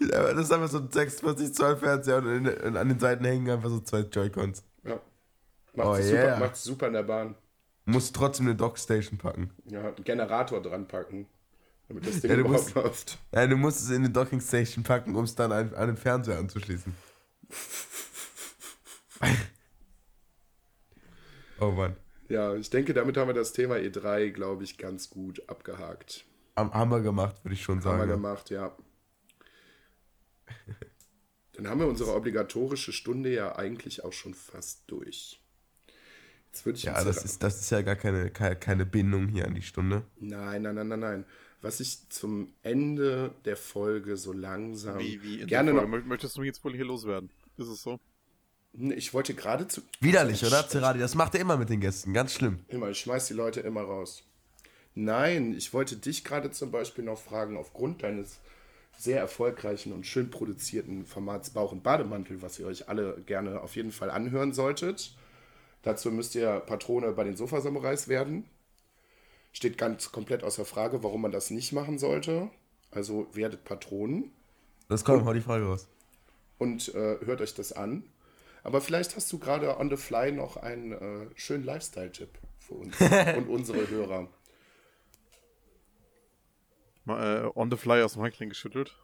das 0.00 0.38
ist 0.38 0.52
einfach 0.52 0.68
so 0.68 0.78
ein 0.78 0.90
46 0.90 1.54
Zoll 1.54 1.76
Fernseher 1.76 2.18
und, 2.18 2.26
in, 2.26 2.46
und, 2.46 2.76
an 2.76 2.88
den 2.88 3.00
Seiten 3.00 3.24
hängen 3.24 3.50
einfach 3.50 3.70
so 3.70 3.80
zwei 3.80 4.00
Joy-Cons. 4.00 4.64
Ja. 4.84 5.00
Macht, 5.74 5.88
oh, 5.88 5.94
super, 5.96 6.24
yeah. 6.24 6.38
macht 6.38 6.56
super 6.56 6.86
in 6.86 6.92
der 6.94 7.02
Bahn. 7.02 7.34
Muss 7.84 8.12
trotzdem 8.12 8.46
eine 8.46 8.56
Dockstation 8.56 9.18
packen. 9.18 9.50
Ja, 9.66 9.80
einen 9.80 10.04
Generator 10.04 10.60
dran 10.62 10.88
packen. 10.88 11.26
Damit 11.88 12.06
das 12.06 12.20
Ding 12.20 12.30
ja, 12.30 12.36
überhaupt 12.38 12.74
musst, 12.74 12.74
läuft. 12.74 13.18
Ja, 13.32 13.46
du 13.46 13.56
musst 13.56 13.80
es 13.80 13.90
in 13.90 13.96
eine 13.96 14.10
Docking 14.10 14.40
Station 14.40 14.82
packen, 14.82 15.14
um 15.14 15.24
es 15.24 15.34
dann 15.34 15.52
an, 15.52 15.74
an 15.74 15.86
den 15.86 15.96
Fernseher 15.96 16.38
anzuschließen. 16.38 16.94
Oh 21.58 21.70
Mann. 21.70 21.96
Ja, 22.28 22.54
ich 22.54 22.70
denke, 22.70 22.92
damit 22.92 23.16
haben 23.16 23.28
wir 23.28 23.34
das 23.34 23.52
Thema 23.52 23.76
E3, 23.76 24.30
glaube 24.30 24.64
ich, 24.64 24.78
ganz 24.78 25.10
gut 25.10 25.48
abgehakt. 25.48 26.26
Am 26.54 26.72
Hammer 26.74 27.00
gemacht, 27.00 27.42
würde 27.44 27.54
ich 27.54 27.62
schon 27.62 27.76
Haben 27.76 27.82
sagen. 27.82 28.00
wir 28.00 28.06
gemacht, 28.08 28.50
ja. 28.50 28.76
Dann 31.52 31.68
haben 31.68 31.80
wir 31.80 31.86
unsere 31.86 32.14
obligatorische 32.14 32.92
Stunde 32.92 33.32
ja 33.32 33.56
eigentlich 33.56 34.04
auch 34.04 34.12
schon 34.12 34.34
fast 34.34 34.82
durch. 34.90 35.40
Jetzt 36.46 36.66
würde 36.66 36.78
ich 36.78 36.84
Ja, 36.84 37.02
das 37.02 37.24
ist, 37.24 37.42
das 37.42 37.60
ist 37.60 37.70
ja 37.70 37.82
gar 37.82 37.96
keine, 37.96 38.30
keine, 38.30 38.56
keine 38.56 38.84
Bindung 38.84 39.28
hier 39.28 39.46
an 39.46 39.54
die 39.54 39.62
Stunde. 39.62 40.02
Nein, 40.18 40.62
nein, 40.62 40.74
nein, 40.74 40.88
nein, 40.88 41.00
nein. 41.00 41.24
Was 41.66 41.80
ich 41.80 42.08
zum 42.10 42.52
Ende 42.62 43.34
der 43.44 43.56
Folge 43.56 44.16
so 44.16 44.32
langsam 44.32 45.00
Wie, 45.00 45.20
wie 45.24 45.40
in 45.40 45.48
gerne 45.48 45.72
der 45.72 45.84
noch. 45.84 46.04
Möchtest 46.04 46.36
du 46.36 46.40
mich 46.40 46.46
jetzt 46.46 46.62
wohl 46.62 46.76
hier 46.76 46.84
loswerden? 46.84 47.28
Ist 47.56 47.66
es 47.66 47.82
so? 47.82 47.98
Ich 48.72 49.12
wollte 49.12 49.34
gerade 49.34 49.66
zu. 49.66 49.80
Widerlich, 49.98 50.44
oder? 50.46 50.68
Zeradi, 50.68 51.00
das 51.00 51.16
macht 51.16 51.34
er 51.34 51.40
immer 51.40 51.56
mit 51.56 51.68
den 51.68 51.80
Gästen. 51.80 52.14
Ganz 52.14 52.34
schlimm. 52.34 52.60
Immer, 52.68 52.90
ich 52.90 53.00
schmeiß 53.00 53.26
die 53.26 53.34
Leute 53.34 53.62
immer 53.62 53.80
raus. 53.80 54.22
Nein, 54.94 55.54
ich 55.54 55.74
wollte 55.74 55.96
dich 55.96 56.22
gerade 56.22 56.52
zum 56.52 56.70
Beispiel 56.70 57.02
noch 57.02 57.18
fragen, 57.18 57.56
aufgrund 57.56 58.04
deines 58.04 58.38
sehr 58.96 59.18
erfolgreichen 59.18 59.92
und 59.92 60.06
schön 60.06 60.30
produzierten 60.30 61.04
Formats 61.04 61.50
Bauch 61.50 61.72
und 61.72 61.82
Bademantel, 61.82 62.42
was 62.42 62.60
ihr 62.60 62.68
euch 62.68 62.88
alle 62.88 63.20
gerne 63.26 63.60
auf 63.60 63.74
jeden 63.74 63.90
Fall 63.90 64.12
anhören 64.12 64.52
solltet. 64.52 65.16
Dazu 65.82 66.12
müsst 66.12 66.36
ihr 66.36 66.60
Patrone 66.60 67.10
bei 67.10 67.24
den 67.24 67.36
Sofasamurais 67.36 68.06
werden. 68.06 68.44
Steht 69.56 69.78
ganz 69.78 70.12
komplett 70.12 70.44
außer 70.44 70.66
Frage, 70.66 71.02
warum 71.02 71.22
man 71.22 71.32
das 71.32 71.48
nicht 71.48 71.72
machen 71.72 71.98
sollte. 71.98 72.50
Also 72.90 73.26
werdet 73.34 73.64
Patronen 73.64 74.30
Das 74.90 75.02
kommt, 75.02 75.24
hau 75.24 75.32
die 75.32 75.40
Frage 75.40 75.64
raus. 75.64 75.88
und 76.58 76.94
äh, 76.94 77.16
hört 77.24 77.40
euch 77.40 77.54
das 77.54 77.72
an. 77.72 78.04
Aber 78.64 78.82
vielleicht 78.82 79.16
hast 79.16 79.32
du 79.32 79.38
gerade 79.38 79.78
on 79.78 79.88
the 79.88 79.96
fly 79.96 80.30
noch 80.30 80.58
einen 80.58 80.92
äh, 80.92 81.30
schönen 81.36 81.64
Lifestyle-Tipp 81.64 82.28
für 82.58 82.74
uns 82.74 83.00
und 83.38 83.48
unsere 83.48 83.88
Hörer. 83.88 84.28
Mal, 87.06 87.46
äh, 87.46 87.50
on 87.54 87.70
the 87.70 87.78
fly 87.78 88.02
aus 88.02 88.12
dem 88.12 88.24
Handkling 88.24 88.50
geschüttelt. 88.50 88.94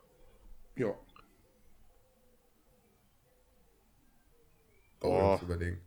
Ja. 0.76 0.94
Oh. 5.00 5.38
zu 5.38 5.46
überlegen. 5.46 5.80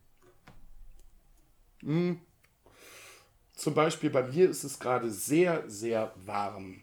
Zum 3.56 3.72
Beispiel 3.72 4.10
bei 4.10 4.22
mir 4.22 4.48
ist 4.50 4.64
es 4.64 4.78
gerade 4.78 5.10
sehr, 5.10 5.64
sehr 5.66 6.12
warm. 6.26 6.82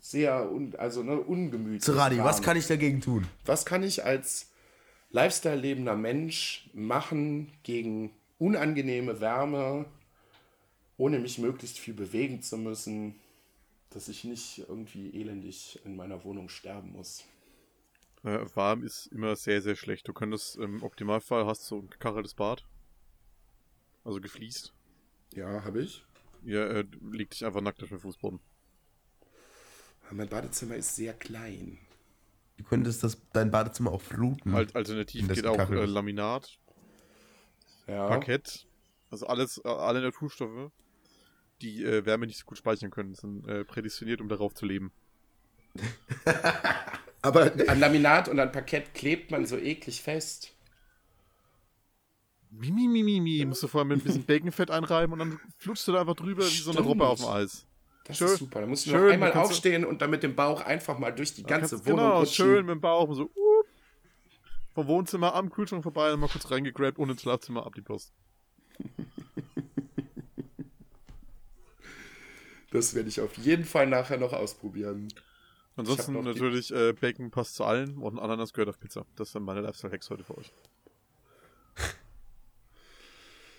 Sehr, 0.00 0.50
un 0.50 0.74
also 0.76 1.02
ne, 1.02 1.20
ungemütlich. 1.20 1.82
Zeradi, 1.82 2.18
was 2.18 2.40
kann 2.40 2.56
ich 2.56 2.66
dagegen 2.66 3.00
tun? 3.00 3.26
Was 3.44 3.66
kann 3.66 3.82
ich 3.82 4.04
als 4.04 4.50
Lifestyle-lebender 5.10 5.94
Mensch 5.94 6.70
machen 6.72 7.52
gegen 7.64 8.10
unangenehme 8.38 9.20
Wärme, 9.20 9.84
ohne 10.96 11.18
mich 11.18 11.38
möglichst 11.38 11.78
viel 11.78 11.94
bewegen 11.94 12.40
zu 12.40 12.56
müssen, 12.56 13.16
dass 13.90 14.08
ich 14.08 14.24
nicht 14.24 14.64
irgendwie 14.68 15.10
elendig 15.20 15.80
in 15.84 15.96
meiner 15.96 16.24
Wohnung 16.24 16.48
sterben 16.48 16.92
muss? 16.92 17.24
Äh, 18.24 18.46
warm 18.54 18.84
ist 18.84 19.06
immer 19.08 19.36
sehr, 19.36 19.60
sehr 19.60 19.76
schlecht. 19.76 20.08
Du 20.08 20.14
könntest 20.14 20.56
im 20.56 20.82
Optimalfall 20.82 21.44
hast 21.44 21.70
du 21.70 21.80
ein 21.80 21.90
gekacheltes 21.90 22.32
Bad. 22.32 22.64
Also 24.02 24.20
gefliest. 24.20 24.72
Ja, 25.34 25.62
habe 25.64 25.82
ich. 25.82 26.05
Ja, 26.46 26.64
äh, 26.64 26.84
leg 27.10 27.30
dich 27.30 27.44
einfach 27.44 27.60
nackt 27.60 27.82
auf 27.82 27.88
den 27.88 27.98
Fußboden. 27.98 28.38
Mein 30.12 30.28
Badezimmer 30.28 30.76
ist 30.76 30.94
sehr 30.94 31.12
klein. 31.12 31.78
Du 32.56 32.62
könntest 32.62 33.02
das, 33.02 33.20
dein 33.32 33.50
Badezimmer 33.50 33.90
auch 33.90 34.00
fluten. 34.00 34.54
Al 34.54 34.68
alternativ 34.72 35.28
geht 35.28 35.44
auch 35.44 35.70
äh. 35.70 35.84
Laminat, 35.84 36.58
Ja. 37.88 38.06
Parkett. 38.06 38.66
Also 39.10 39.26
alles, 39.26 39.60
äh, 39.64 39.68
alle 39.68 40.00
Naturstoffe, 40.00 40.70
die 41.62 41.84
äh, 41.84 42.06
Wärme 42.06 42.26
nicht 42.26 42.38
so 42.38 42.44
gut 42.46 42.58
speichern 42.58 42.90
können, 42.92 43.14
sind 43.14 43.46
äh, 43.48 43.64
prädestiniert, 43.64 44.20
um 44.20 44.28
darauf 44.28 44.54
zu 44.54 44.66
leben. 44.66 44.92
Aber 47.22 47.52
an 47.66 47.80
Laminat 47.80 48.28
und 48.28 48.38
an 48.38 48.52
Parkett 48.52 48.94
klebt 48.94 49.32
man 49.32 49.46
so 49.46 49.58
eklig 49.58 50.00
fest. 50.00 50.55
Mimi, 52.50 52.86
Mimi, 52.88 53.20
Mimi. 53.20 53.44
Musst 53.44 53.62
du 53.62 53.68
vorher 53.68 53.84
mit 53.86 53.98
ein 53.98 54.04
bisschen 54.04 54.24
Baconfett 54.26 54.70
einreiben 54.70 55.12
und 55.12 55.18
dann 55.18 55.40
flutschst 55.58 55.88
du 55.88 55.92
da 55.92 56.00
einfach 56.00 56.16
drüber 56.16 56.42
wie 56.42 56.48
so 56.48 56.70
eine 56.70 56.74
Stimmt. 56.78 56.88
Robbe 56.88 57.06
auf 57.06 57.20
dem 57.20 57.28
Eis. 57.28 57.66
Das 58.04 58.18
Schön. 58.18 58.28
ist 58.28 58.38
super. 58.38 58.60
Da 58.60 58.66
musst 58.66 58.86
du 58.86 58.90
Schön, 58.90 59.04
noch 59.06 59.12
einmal 59.12 59.32
aufstehen 59.32 59.84
und 59.84 60.00
dann 60.00 60.10
mit 60.10 60.22
dem 60.22 60.34
Bauch 60.36 60.60
einfach 60.60 60.98
mal 60.98 61.10
durch 61.10 61.34
die 61.34 61.42
ganze 61.42 61.78
Wohnung 61.84 61.98
Genau, 61.98 62.18
rutschen. 62.20 62.46
schön 62.46 62.66
mit 62.66 62.74
dem 62.74 62.80
Bauch 62.80 63.12
so 63.14 63.24
uh, 63.24 63.62
vom 64.74 64.86
Wohnzimmer 64.86 65.34
am 65.34 65.50
Kühlschrank 65.50 65.82
vorbei, 65.82 66.10
dann 66.10 66.20
mal 66.20 66.28
kurz 66.28 66.50
reingegrabt 66.50 66.98
und 66.98 67.10
ins 67.10 67.22
Schlafzimmer 67.22 67.66
ab 67.66 67.74
die 67.74 67.82
Post. 67.82 68.12
Das 72.70 72.94
werde 72.94 73.08
ich 73.08 73.20
auf 73.20 73.36
jeden 73.38 73.64
Fall 73.64 73.86
nachher 73.86 74.18
noch 74.18 74.32
ausprobieren. 74.32 75.08
Ansonsten 75.76 76.12
noch 76.12 76.22
natürlich 76.22 76.72
äh, 76.72 76.92
Bacon 76.92 77.30
passt 77.30 77.54
zu 77.54 77.64
allen 77.64 77.96
und 77.98 78.18
Ananas 78.18 78.52
gehört 78.52 78.68
auf 78.68 78.80
Pizza. 78.80 79.06
Das 79.14 79.32
sind 79.32 79.44
meine 79.44 79.60
Lifestyle-Hacks 79.60 80.10
heute 80.10 80.24
für 80.24 80.36
euch. 80.36 80.52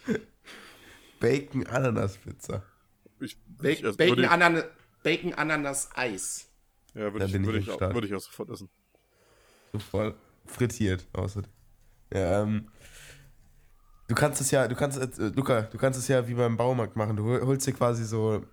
Bacon 1.19 1.65
Ananas 1.67 2.17
Pizza. 2.17 2.63
Ich, 3.19 3.37
Ba 3.47 3.69
ich, 3.69 3.83
also, 3.85 3.97
Bacon, 3.97 4.25
Ananas, 4.25 4.65
Bacon 5.03 5.33
Ananas 5.33 5.89
Eis. 5.95 6.47
ja, 6.93 7.11
würde 7.13 7.25
ich, 7.25 7.31
bin 7.31 7.55
ich 7.55 7.69
auch, 7.69 7.79
würde 7.79 8.07
ich 8.07 8.13
auch 8.13 8.19
sofort 8.19 8.49
essen. 8.51 8.69
So 9.73 9.79
voll 9.79 10.15
frittiert 10.45 11.07
außerdem. 11.13 11.51
Ja, 12.13 12.43
ähm, 12.43 12.69
du 14.07 14.15
kannst 14.15 14.39
es 14.41 14.51
ja, 14.51 14.67
du 14.67 14.75
kannst, 14.75 14.97
äh, 14.99 15.27
Luca, 15.35 15.63
du 15.63 15.77
kannst 15.77 15.99
es 15.99 16.07
ja 16.07 16.27
wie 16.27 16.35
beim 16.35 16.55
Baumarkt 16.57 16.95
machen. 16.95 17.15
Du 17.17 17.23
hol- 17.23 17.41
holst 17.45 17.65
dir 17.67 17.73
quasi 17.73 18.05
so, 18.05 18.45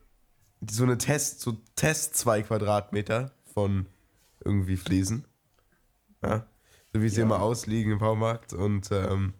so 0.68 0.82
eine 0.84 0.98
Test, 0.98 1.40
so 1.40 1.52
Test 1.76 2.16
zwei 2.16 2.42
Quadratmeter 2.42 3.32
von 3.52 3.86
irgendwie 4.44 4.76
Fliesen. 4.76 5.26
Ja. 6.22 6.46
So 6.92 7.02
wie 7.02 7.08
sie 7.08 7.18
Ja. 7.20 7.26
immer 7.26 7.40
ausliegen 7.42 7.92
im 7.92 7.98
Baumarkt 7.98 8.52
und 8.54 8.90
ähm, 8.90 9.34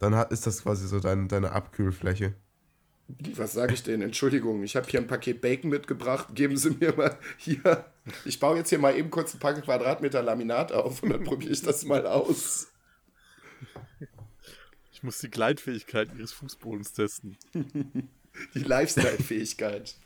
dann 0.00 0.16
hat, 0.16 0.32
ist 0.32 0.46
das 0.46 0.62
quasi 0.62 0.88
so 0.88 0.98
dein, 0.98 1.28
deine 1.28 1.52
Abkühlfläche. 1.52 2.34
Was 3.34 3.52
sage 3.52 3.74
ich 3.74 3.82
denn? 3.82 4.02
Entschuldigung, 4.02 4.62
ich 4.62 4.76
habe 4.76 4.88
hier 4.88 5.00
ein 5.00 5.06
Paket 5.06 5.40
Bacon 5.40 5.70
mitgebracht. 5.70 6.34
Geben 6.34 6.56
Sie 6.56 6.70
mir 6.70 6.94
mal 6.96 7.18
hier. 7.36 7.84
Ich 8.24 8.40
baue 8.40 8.56
jetzt 8.56 8.70
hier 8.70 8.78
mal 8.78 8.96
eben 8.96 9.10
kurz 9.10 9.34
ein 9.34 9.40
paar 9.40 9.54
Quadratmeter 9.54 10.22
Laminat 10.22 10.72
auf 10.72 11.02
und 11.02 11.10
dann 11.10 11.24
probiere 11.24 11.52
ich 11.52 11.62
das 11.62 11.84
mal 11.84 12.06
aus. 12.06 12.68
Ich 14.92 15.02
muss 15.02 15.18
die 15.18 15.30
Gleitfähigkeit 15.30 16.14
ihres 16.16 16.32
Fußbodens 16.32 16.92
testen. 16.92 17.36
Die 18.54 18.60
Lifestyle-Fähigkeit. 18.60 19.96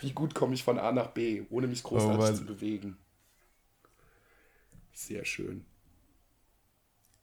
Wie 0.00 0.12
gut 0.12 0.34
komme 0.34 0.54
ich 0.54 0.64
von 0.64 0.78
A 0.78 0.92
nach 0.92 1.08
B, 1.08 1.42
ohne 1.50 1.66
mich 1.66 1.82
großartig 1.82 2.24
Oh 2.24 2.38
zu 2.38 2.46
bewegen. 2.46 2.96
Sehr 4.92 5.24
schön. 5.24 5.64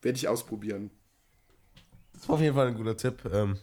Werde 0.01 0.17
ich 0.17 0.27
ausprobieren. 0.27 0.91
Das 2.21 2.29
war 2.29 2.35
auf 2.35 2.41
jeden 2.41 2.53
Fall 2.53 2.67
ein 2.67 2.75
guter 2.75 2.95
Tipp. 2.95 3.25
Ähm, 3.33 3.57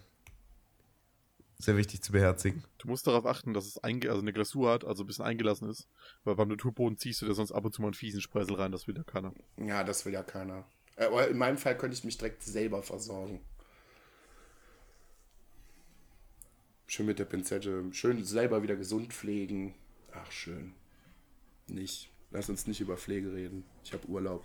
sehr 1.59 1.77
wichtig 1.77 2.03
zu 2.03 2.11
beherzigen. 2.11 2.65
Du 2.79 2.89
musst 2.89 3.07
darauf 3.07 3.25
achten, 3.25 3.55
dass 3.55 3.67
es 3.67 3.79
einge 3.85 4.09
also 4.09 4.21
eine 4.21 4.33
Glasur 4.33 4.73
hat, 4.73 4.85
also 4.85 5.05
ein 5.05 5.07
bisschen 5.07 5.25
eingelassen 5.25 5.71
ist. 5.71 5.87
Weil 6.25 6.35
beim 6.35 6.49
Naturboden 6.49 6.99
ziehst 6.99 7.23
du 7.23 7.27
da 7.27 7.35
sonst 7.35 7.53
ab 7.53 7.65
und 7.65 7.73
zu 7.73 7.83
mal 7.83 7.89
einen 7.89 7.95
fiesen 7.95 8.21
Spreisel 8.21 8.57
rein, 8.57 8.73
das 8.73 8.89
will 8.89 8.97
ja 8.97 9.05
keiner. 9.05 9.33
Ja, 9.59 9.85
das 9.85 10.05
will 10.05 10.13
ja 10.13 10.25
keiner. 10.25 10.65
Äh, 10.97 11.05
Aber 11.05 11.29
in 11.29 11.39
meinem 11.39 11.57
Fall 11.57 11.79
könnte 11.79 11.97
ich 11.97 12.03
mich 12.03 12.19
direkt 12.19 12.43
selber 12.43 12.83
versorgen. 12.83 13.41
Schön 16.89 17.07
mit 17.07 17.21
der 17.21 17.27
Pinzette. 17.27 17.85
Schön 17.93 18.25
selber 18.25 18.65
wieder 18.65 18.75
gesund 18.75 19.13
pflegen. 19.13 19.77
Ach, 20.13 20.33
schön. 20.33 20.75
Nicht. 21.69 22.11
Lass 22.33 22.49
uns 22.49 22.67
nicht 22.67 22.81
über 22.81 22.97
Pflege 22.97 23.33
reden. 23.33 23.65
Ich 23.85 23.93
habe 23.93 24.05
Urlaub. 24.09 24.45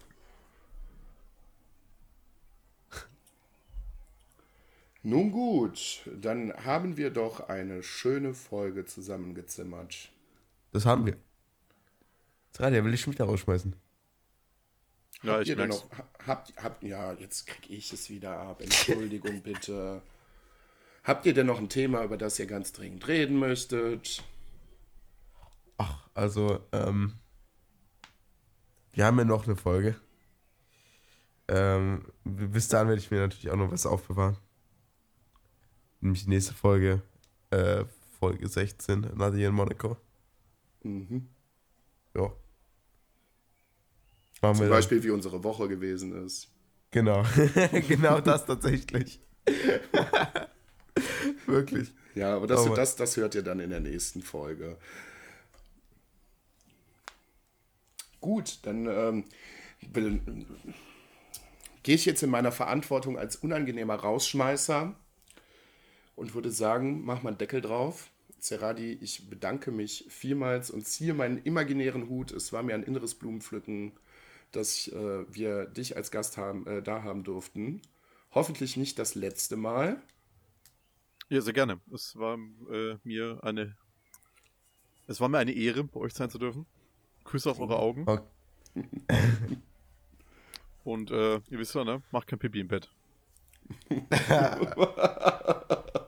Nun 5.04 5.32
gut, 5.32 6.10
dann 6.22 6.54
haben 6.64 6.96
wir 6.96 7.10
doch 7.10 7.50
eine 7.50 7.84
schöne 7.84 8.34
Folge 8.34 8.86
zusammengezimmert. 8.86 10.10
Das 10.72 10.86
haben 10.86 11.06
wir. 11.06 11.18
Jetzt 12.48 12.60
der 12.60 12.86
will 12.86 12.94
ich 12.94 13.02
schon 13.02 13.14
wieder 13.14 13.26
rausschmeißen. 13.26 13.76
Ja, 15.24 15.34
Habt 15.34 15.44
ich 15.44 15.50
ihr 15.50 15.56
denn 15.56 15.70
noch, 15.70 15.90
ha- 15.92 16.10
habt, 16.26 16.54
habt, 16.64 16.84
ja, 16.84 17.14
jetzt 17.14 17.48
krieg 17.48 17.70
ich 17.70 17.92
es 17.92 18.10
wieder 18.10 18.38
ab. 18.40 18.62
Entschuldigung 18.62 19.42
bitte. 19.44 20.02
Habt 21.04 21.26
ihr 21.26 21.34
denn 21.34 21.48
noch 21.48 21.60
ein 21.60 21.70
Thema, 21.70 22.04
über 22.04 22.18
das 22.18 22.40
ihr 22.40 22.46
ganz 22.46 22.72
dringend 22.72 23.08
reden 23.08 23.38
möchtet? 23.40 24.24
Ach, 25.78 26.08
also, 26.14 26.60
ähm, 26.72 27.16
wir 28.94 29.06
haben 29.06 29.18
ja 29.18 29.26
noch 29.26 29.46
eine 29.46 29.56
Folge. 29.56 30.00
Ähm, 31.48 32.06
bis 32.24 32.70
dahin 32.70 32.88
werde 32.88 33.02
ich 33.02 33.12
mir 33.12 33.20
natürlich 33.20 33.50
auch 33.50 33.58
noch 33.58 33.72
was 33.72 33.86
aufbewahren. 33.86 34.38
Nämlich 36.04 36.26
die 36.26 36.32
nächste 36.32 36.54
Folge, 36.54 37.02
äh, 37.50 37.86
Folge 38.20 38.50
16, 38.50 39.12
Nadia 39.16 39.48
in 39.48 39.56
Monaco. 39.56 39.96
Mhm. 40.84 41.30
Ja. 42.14 42.24
Machen 42.24 42.36
Zum 44.42 44.60
wir 44.60 44.64
dann. 44.64 44.70
Beispiel, 44.72 45.02
wie 45.02 45.12
unsere 45.12 45.46
Woche 45.46 45.70
gewesen 45.70 46.26
ist. 46.26 46.50
Genau. 46.92 47.24
genau 47.88 48.20
das 48.20 48.46
tatsächlich. 48.46 49.22
Wirklich. 51.46 51.94
Ja, 52.16 52.36
aber 52.36 52.48
das, 52.48 52.68
Oh 52.68 52.76
das, 52.76 52.98
das 52.98 53.16
hört 53.16 53.36
ihr 53.36 53.42
dann 53.42 53.62
in 53.62 53.70
der 53.70 53.80
nächsten 53.80 54.22
Folge. 54.22 54.78
Gut, 58.20 58.60
dann 58.64 58.88
ähm, 58.88 59.24
gehe 61.82 61.96
ich 61.96 62.06
jetzt 62.06 62.24
in 62.24 62.30
meiner 62.30 62.52
Verantwortung 62.52 63.18
als 63.18 63.38
unangenehmer 63.38 63.96
Rausschmeißer 63.96 64.98
und 66.16 66.34
würde 66.34 66.52
sagen, 66.52 67.04
mach 67.06 67.24
mal 67.24 67.30
einen 67.30 67.38
Deckel 67.38 67.62
drauf. 67.62 68.10
Zeradi, 68.40 68.98
ich 69.02 69.30
bedanke 69.30 69.72
mich 69.72 70.06
vielmals 70.10 70.70
und 70.70 70.86
ziehe 70.86 71.14
meinen 71.14 71.42
imaginären 71.44 72.10
Hut. 72.10 72.32
Es 72.32 72.52
war 72.52 72.62
mir 72.62 72.76
ein 72.76 72.84
inneres 72.84 73.16
Blumenpflücken, 73.16 73.94
dass 74.52 74.90
äh, 74.90 75.26
wir 75.34 75.66
dich 75.66 75.96
als 75.96 76.12
Gast 76.12 76.38
haben, 76.38 76.68
äh, 76.68 76.82
da 76.82 77.04
haben 77.04 77.24
durften. 77.24 77.82
Hoffentlich 78.32 78.78
nicht 78.78 79.00
das 79.00 79.16
letzte 79.16 79.56
Mal. 79.56 80.02
Ja, 81.30 81.42
sehr 81.42 81.54
gerne. 81.54 81.80
Es 81.94 82.18
war 82.18 82.38
äh, 82.70 82.98
mir 83.04 83.40
eine. 83.44 83.78
Es 85.08 85.22
war 85.22 85.30
mir 85.30 85.38
eine 85.38 85.54
Ehre, 85.54 85.84
bei 85.84 86.00
euch 86.00 86.14
sein 86.14 86.30
zu 86.30 86.38
dürfen. 86.38 86.66
Küsse 87.24 87.50
auf 87.50 87.60
eure 87.60 87.80
Augen. 87.80 88.04
Okay. 88.08 88.24
Und 90.84 91.12
äh, 91.12 91.36
ihr 91.50 91.60
wisst 91.60 91.76
ja, 91.76 91.84
ne? 91.84 92.02
Macht 92.12 92.28
kein 92.28 92.40
Pipi 92.40 92.60
im 92.60 92.68
Bett. 92.68 92.90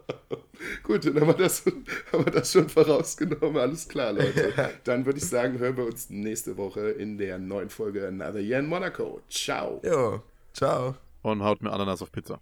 Gut, 0.85 1.05
dann 1.05 1.19
haben 1.19 1.27
wir, 1.27 1.33
das, 1.33 1.65
haben 2.11 2.25
wir 2.25 2.31
das 2.31 2.51
schon 2.51 2.69
vorausgenommen. 2.69 3.57
Alles 3.57 3.87
klar, 3.87 4.13
Leute. 4.13 4.53
Dann 4.83 5.05
würde 5.05 5.17
ich 5.17 5.25
sagen, 5.25 5.57
hören 5.57 5.77
wir 5.77 5.85
uns 5.85 6.11
nächste 6.11 6.57
Woche 6.57 6.91
in 6.91 7.17
der 7.17 7.39
neuen 7.39 7.69
Folge 7.69 8.07
Another 8.07 8.39
Year 8.39 8.59
in 8.59 8.67
Monaco. 8.67 9.21
Ciao. 9.27 9.81
Jo, 9.83 10.21
ciao. 10.53 10.95
Und 11.23 11.43
haut 11.43 11.61
mir 11.63 11.71
Ananas 11.71 12.03
auf 12.03 12.11
Pizza. 12.11 12.33